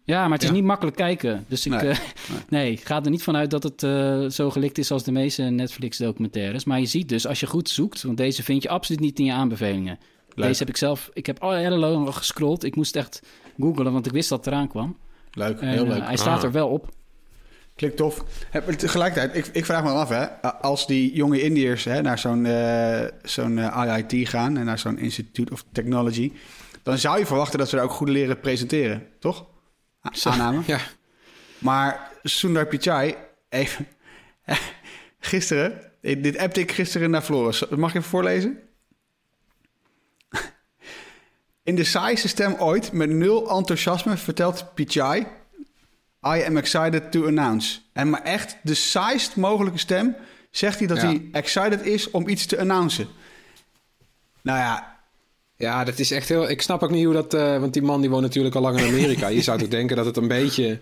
Ja, 0.03 0.21
maar 0.23 0.31
het 0.31 0.41
is 0.41 0.47
Ja. 0.47 0.53
niet 0.53 0.63
makkelijk 0.63 0.95
kijken. 0.95 1.45
Dus 1.47 1.65
ik, 1.65 1.71
Nee, 1.71 1.89
eh, 1.89 1.97
nee, 2.49 2.77
ga 2.83 3.03
er 3.03 3.09
niet 3.09 3.23
vanuit 3.23 3.51
dat 3.51 3.63
het 3.63 3.83
eh, 3.83 4.25
zo 4.25 4.49
gelikt 4.49 4.77
is 4.77 4.91
als 4.91 5.03
de 5.03 5.11
meeste 5.11 5.43
Netflix-documentaires. 5.43 6.63
Maar 6.65 6.79
je 6.79 6.85
ziet 6.85 7.09
dus, 7.09 7.27
als 7.27 7.39
je 7.39 7.47
goed 7.47 7.69
zoekt, 7.69 8.01
want 8.03 8.17
deze 8.17 8.43
vind 8.43 8.63
je 8.63 8.69
absoluut 8.69 9.01
niet 9.01 9.19
in 9.19 9.25
je 9.25 9.33
aanbevelingen. 9.33 9.99
Leuk. 10.33 10.45
Deze 10.47 10.59
heb 10.59 10.69
ik 10.69 10.77
zelf, 10.77 11.09
ik 11.13 11.25
heb 11.25 11.39
al 11.39 11.51
hele 11.51 11.77
lang 11.77 12.15
gescrolld. 12.15 12.63
Ik 12.63 12.75
moest 12.75 12.95
echt 12.95 13.21
googlen, 13.59 13.93
want 13.93 14.05
ik 14.05 14.11
wist 14.11 14.29
dat 14.29 14.45
het 14.45 14.53
eraan 14.53 14.67
kwam. 14.67 14.97
Leuk, 15.31 15.59
En, 15.59 15.67
heel 15.69 15.83
eh, 15.83 15.89
leuk. 15.89 16.03
hij 16.03 16.17
staat 16.17 16.37
Ah. 16.37 16.43
er 16.43 16.51
wel 16.51 16.67
op. 16.67 16.89
Klinkt 17.81 17.97
tof. 17.97 18.23
Maar 18.53 18.75
Tegelijkertijd, 18.75 19.35
ik, 19.35 19.55
ik 19.55 19.65
vraag 19.65 19.83
me 19.83 19.89
af, 19.89 20.09
hè, 20.09 20.25
als 20.41 20.87
die 20.87 21.13
jonge 21.13 21.41
Indiërs 21.41 21.83
hè, 21.83 22.01
naar 22.01 22.19
zo'n 22.19 22.45
eh, 22.45 23.07
zo'n 23.23 23.57
eh, 23.57 23.97
IIT 23.97 24.29
gaan 24.29 24.57
en 24.57 24.65
naar 24.65 24.79
zo'n 24.79 24.97
Institute 24.97 25.53
of 25.53 25.63
Technology, 25.71 26.31
dan 26.83 26.97
zou 26.97 27.19
je 27.19 27.25
verwachten 27.25 27.59
dat 27.59 27.69
ze 27.69 27.75
daar 27.75 27.85
ook 27.85 27.91
goed 27.91 28.09
leren 28.09 28.39
presenteren, 28.39 29.07
toch? 29.19 29.45
Aanname. 30.23 30.61
Ja, 30.65 30.79
Maar 31.57 32.11
Sundar 32.23 32.65
Pichai, 32.65 33.15
even, 33.49 33.87
gisteren, 35.19 35.91
dit 36.01 36.37
appte 36.37 36.59
ik 36.59 36.71
gisteren 36.71 37.09
naar 37.09 37.21
Floris. 37.21 37.67
Mag 37.69 37.89
ik 37.89 37.95
even 37.95 38.09
voorlezen? 38.09 38.59
In 41.63 41.75
de 41.75 41.83
saaiste 41.83 42.27
stem 42.27 42.55
ooit, 42.59 42.91
met 42.91 43.09
nul 43.09 43.49
enthousiasme, 43.49 44.17
vertelt 44.17 44.73
Pichai... 44.73 45.27
I 46.27 46.43
am 46.43 46.57
excited 46.57 47.11
to 47.11 47.25
announce. 47.27 47.79
En 47.93 48.09
maar 48.09 48.23
echt, 48.23 48.57
de 48.63 48.73
saaist 48.73 49.35
mogelijke 49.35 49.77
stem... 49.79 50.15
zegt 50.51 50.77
hij 50.79 50.87
dat 50.87 50.97
Ja. 51.01 51.05
hij 51.05 51.29
excited 51.31 51.85
is 51.85 52.11
om 52.11 52.27
iets 52.27 52.45
te 52.45 52.59
announcen. 52.59 53.07
Nou 54.41 54.59
ja, 54.59 54.99
ja, 55.55 55.83
dat 55.83 55.99
is 55.99 56.11
echt 56.11 56.29
heel... 56.29 56.49
Ik 56.49 56.61
snap 56.61 56.83
ook 56.83 56.89
niet 56.89 57.05
hoe 57.05 57.13
dat... 57.13 57.33
eh, 57.33 57.59
want 57.59 57.73
die 57.73 57.81
man 57.81 58.01
die 58.01 58.09
woont 58.09 58.21
natuurlijk 58.21 58.55
al 58.55 58.61
lang 58.61 58.79
in 58.79 58.87
Amerika. 58.87 59.27
Je 59.27 59.41
zou 59.41 59.59
toch 59.59 59.67
denken 59.79 59.95
dat 59.95 60.05
het 60.05 60.17
een 60.17 60.27
beetje... 60.27 60.79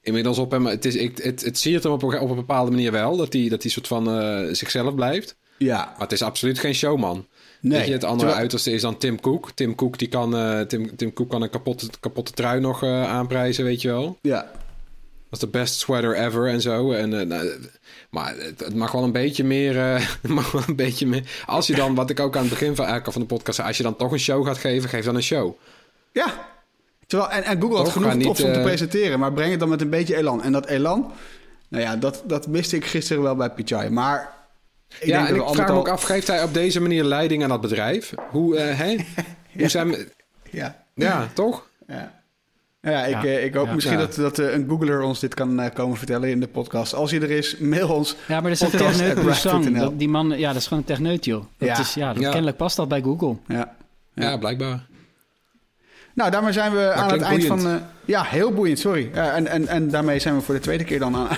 Inmiddels 0.00 0.38
op 0.38 0.50
hem... 0.50 0.66
Het, 0.66 0.84
is, 0.84 0.94
ik, 0.96 1.18
het, 1.18 1.44
het 1.44 1.58
zie 1.58 1.72
je 1.72 1.78
hem 1.78 1.92
op 1.92 2.02
een, 2.02 2.20
op 2.20 2.30
een 2.30 2.36
bepaalde 2.36 2.70
manier 2.70 2.92
wel. 2.92 3.16
Dat 3.16 3.32
hij 3.32 3.48
dat 3.48 3.62
die 3.62 3.70
soort 3.70 3.86
van 3.86 4.10
eh, 4.20 4.54
zichzelf 4.54 4.94
blijft. 4.94 5.36
ja, 5.58 5.84
Maar 5.84 6.00
het 6.00 6.12
is 6.12 6.22
absoluut 6.22 6.58
geen 6.58 6.74
showman. 6.74 7.26
Nee. 7.60 7.86
Je, 7.86 7.92
het 7.92 8.04
andere 8.04 8.18
Terwijl- 8.18 8.38
uiterste 8.38 8.72
is 8.72 8.82
dan 8.82 8.96
Tim 8.96 9.20
Cook. 9.20 9.50
Tim 9.54 9.74
Cook, 9.74 9.98
die 9.98 10.08
kan, 10.08 10.36
eh, 10.36 10.60
Tim, 10.60 10.96
Tim 10.96 11.12
Cook 11.12 11.30
kan 11.30 11.42
een 11.42 11.50
kapotte, 11.50 11.88
kapotte 12.00 12.32
trui 12.32 12.60
nog 12.60 12.82
eh, 12.82 13.10
aanprijzen, 13.10 13.64
weet 13.64 13.82
je 13.82 13.88
wel. 13.88 14.18
Ja, 14.22 14.40
Dat 14.40 14.52
is 15.30 15.38
de 15.38 15.46
best 15.46 15.74
sweater 15.74 16.16
ever 16.16 16.48
en 16.48 16.60
zo. 16.60 16.92
En, 16.92 17.20
eh, 17.20 17.26
nou, 17.26 17.50
maar 18.10 18.34
het, 18.36 18.60
het 18.60 18.74
mag 18.74 18.92
wel 18.92 19.02
een 19.04 19.12
beetje 19.12 19.44
meer... 19.44 19.74
mag 20.22 20.52
wel 20.52 20.62
een 20.66 20.76
beetje 20.76 21.06
meer... 21.06 21.42
Als 21.46 21.66
je 21.66 21.74
dan, 21.74 21.94
wat 21.94 22.10
ik 22.10 22.20
ook 22.20 22.36
aan 22.36 22.40
het 22.42 22.50
begin 22.50 22.76
van, 22.76 23.00
van 23.04 23.20
de 23.22 23.26
podcast 23.28 23.56
zei... 23.56 23.68
Als 23.68 23.76
je 23.76 23.82
dan 23.82 23.96
toch 23.96 24.12
een 24.12 24.18
show 24.18 24.46
gaat 24.46 24.58
geven, 24.58 24.88
geef 24.88 25.04
dan 25.04 25.14
een 25.14 25.22
show. 25.22 25.54
Ja. 26.12 26.46
Terwijl, 27.06 27.30
en, 27.30 27.42
en 27.44 27.60
Google 27.60 27.76
had 27.76 27.88
genoeg 27.88 28.14
niet, 28.14 28.24
tops 28.24 28.42
om 28.42 28.52
te 28.52 28.60
presenteren, 28.60 29.18
maar 29.18 29.32
breng 29.32 29.50
het 29.50 29.60
dan 29.60 29.68
met 29.68 29.80
een 29.80 29.90
beetje 29.90 30.16
elan. 30.16 30.42
En 30.42 30.52
dat 30.52 30.66
elan, 30.66 31.12
nou 31.68 31.82
ja, 31.84 31.96
dat, 31.96 32.22
dat 32.26 32.46
miste 32.46 32.76
ik 32.76 32.84
gisteren 32.84 33.22
wel 33.22 33.36
bij 33.36 33.50
Pichai. 33.50 33.90
Maar 33.90 34.32
ik 35.00 35.06
ja, 35.06 35.16
denk 35.16 35.28
en 35.28 35.34
dat 35.34 35.42
ik 35.42 35.48
we 35.48 35.54
vraag 35.54 35.66
me 35.66 35.72
al 35.72 35.78
ook 35.78 35.88
af, 35.88 36.02
geeft 36.02 36.26
hij 36.26 36.42
op 36.42 36.54
deze 36.54 36.80
manier 36.80 37.04
leiding 37.04 37.42
aan 37.42 37.48
dat 37.48 37.60
bedrijf? 37.60 38.12
Hoe, 38.30 38.56
eh, 38.56 38.78
hè? 38.78 38.96
Hoe 39.58 39.68
zijn... 39.68 39.94
Ja, 40.50 40.84
Ja, 40.94 41.28
toch? 41.34 41.66
ja. 41.86 42.16
Nou 42.80 42.96
ja, 42.96 43.04
ik, 43.04 43.22
Ja. 43.22 43.24
eh, 43.24 43.44
ik 43.44 43.54
hoop 43.54 43.66
Ja. 43.66 43.74
misschien 43.74 43.98
Ja. 43.98 44.04
dat, 44.06 44.14
dat 44.14 44.38
eh, 44.38 44.52
een 44.52 44.66
Googler 44.68 45.02
ons 45.02 45.20
dit 45.20 45.34
kan 45.34 45.70
komen 45.74 45.96
vertellen 45.96 46.30
in 46.30 46.40
de 46.40 46.48
podcast. 46.48 46.94
Als 46.94 47.10
hij 47.10 47.20
er 47.20 47.30
is, 47.30 47.58
mail 47.58 47.88
ons. 47.88 48.16
Ja, 48.28 48.40
maar 48.40 48.42
dat 48.42 48.52
is 48.52 48.60
een 48.60 48.70
Podcast 48.70 49.42
techneut. 49.42 49.80
Dat- 49.80 49.98
Die 49.98 50.08
man, 50.08 50.28
ja, 50.38 50.48
dat 50.52 50.56
is 50.60 50.66
gewoon 50.66 50.78
een 50.82 50.88
techneut, 50.88 51.24
joh. 51.24 51.44
Dat 51.58 51.68
Ja. 51.68 51.78
Is, 51.78 51.94
ja, 51.94 52.12
dat, 52.12 52.22
Ja. 52.22 52.28
Kennelijk 52.30 52.56
past 52.56 52.76
dat 52.76 52.88
bij 52.88 53.02
Google. 53.02 53.36
Ja. 53.48 53.74
Ja, 54.14 54.36
blijkbaar. 54.36 54.86
Nou, 56.18 56.30
daarmee 56.30 56.52
zijn 56.52 56.72
we 56.72 56.92
aan 56.92 57.10
het 57.10 57.22
eind 57.22 57.48
boeiend. 57.48 57.62
van... 57.62 57.72
eh, 57.72 57.80
ja, 58.04 58.22
heel 58.22 58.52
boeiend, 58.52 58.78
sorry. 58.78 59.10
En, 59.12 59.46
en, 59.46 59.68
en 59.68 59.90
daarmee 59.90 60.18
zijn 60.18 60.36
we 60.36 60.42
voor 60.42 60.54
de 60.54 60.60
tweede 60.60 60.84
keer 60.84 60.98
dan 60.98 61.16
aan, 61.16 61.28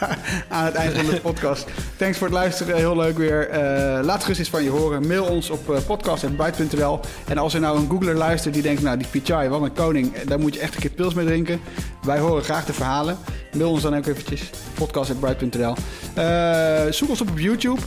aan 0.48 0.64
het 0.64 0.74
eind 0.74 0.96
van 0.96 1.06
de 1.06 1.20
podcast. 1.20 1.66
Thanks 1.96 2.18
voor 2.18 2.26
het 2.26 2.36
luisteren. 2.36 2.76
Heel 2.76 2.96
leuk 2.96 3.16
weer. 3.18 3.48
Eh, 3.48 4.04
laat 4.04 4.22
gerust 4.22 4.38
eens 4.38 4.48
van 4.48 4.62
je 4.62 4.70
horen. 4.70 5.06
Mail 5.06 5.24
ons 5.24 5.50
op 5.50 5.70
uh, 5.70 5.76
podcast.byte.nl. 5.86 7.00
En 7.26 7.38
als 7.38 7.54
er 7.54 7.60
nou 7.60 7.78
een 7.78 7.88
Googler 7.90 8.14
luistert 8.14 8.54
die 8.54 8.62
denkt... 8.62 8.82
nou, 8.82 8.96
die 8.96 9.06
Pichai, 9.06 9.48
wat 9.48 9.62
een 9.62 9.72
koning. 9.72 10.20
Daar 10.22 10.38
moet 10.38 10.54
je 10.54 10.60
echt 10.60 10.74
een 10.74 10.80
keer 10.80 10.90
pils 10.90 11.14
mee 11.14 11.26
drinken. 11.26 11.60
Wij 12.02 12.18
horen 12.18 12.42
graag 12.42 12.64
de 12.64 12.72
verhalen. 12.72 13.18
Mail 13.52 13.70
ons 13.70 13.82
dan 13.82 13.96
ook 13.96 14.06
eventjes. 14.06 14.50
podcast.byte.nl. 14.74 15.74
Uh, 16.18 16.92
zoek 16.92 17.08
ons 17.08 17.20
op 17.20 17.30
op 17.30 17.38
YouTube. 17.38 17.80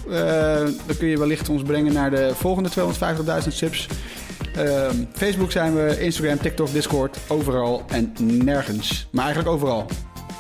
dan 0.85 0.97
kun 0.97 1.07
je 1.07 1.17
wellicht 1.17 1.49
ons 1.49 1.63
brengen 1.63 1.93
naar 1.93 2.09
de 2.09 2.31
volgende 2.35 2.69
250.000 2.69 3.47
subs. 3.47 3.87
Uh, 4.57 4.89
Facebook 5.13 5.51
zijn 5.51 5.75
we, 5.75 5.99
Instagram, 5.99 6.37
TikTok, 6.37 6.71
Discord, 6.71 7.17
overal 7.27 7.83
en 7.87 8.13
nergens. 8.43 9.07
Maar 9.11 9.23
eigenlijk 9.23 9.55
overal. 9.55 9.85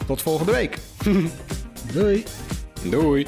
Tot 0.07 0.21
volgende 0.21 0.51
week. 0.51 0.77
Doei. 1.93 2.23
Doei. 2.89 3.27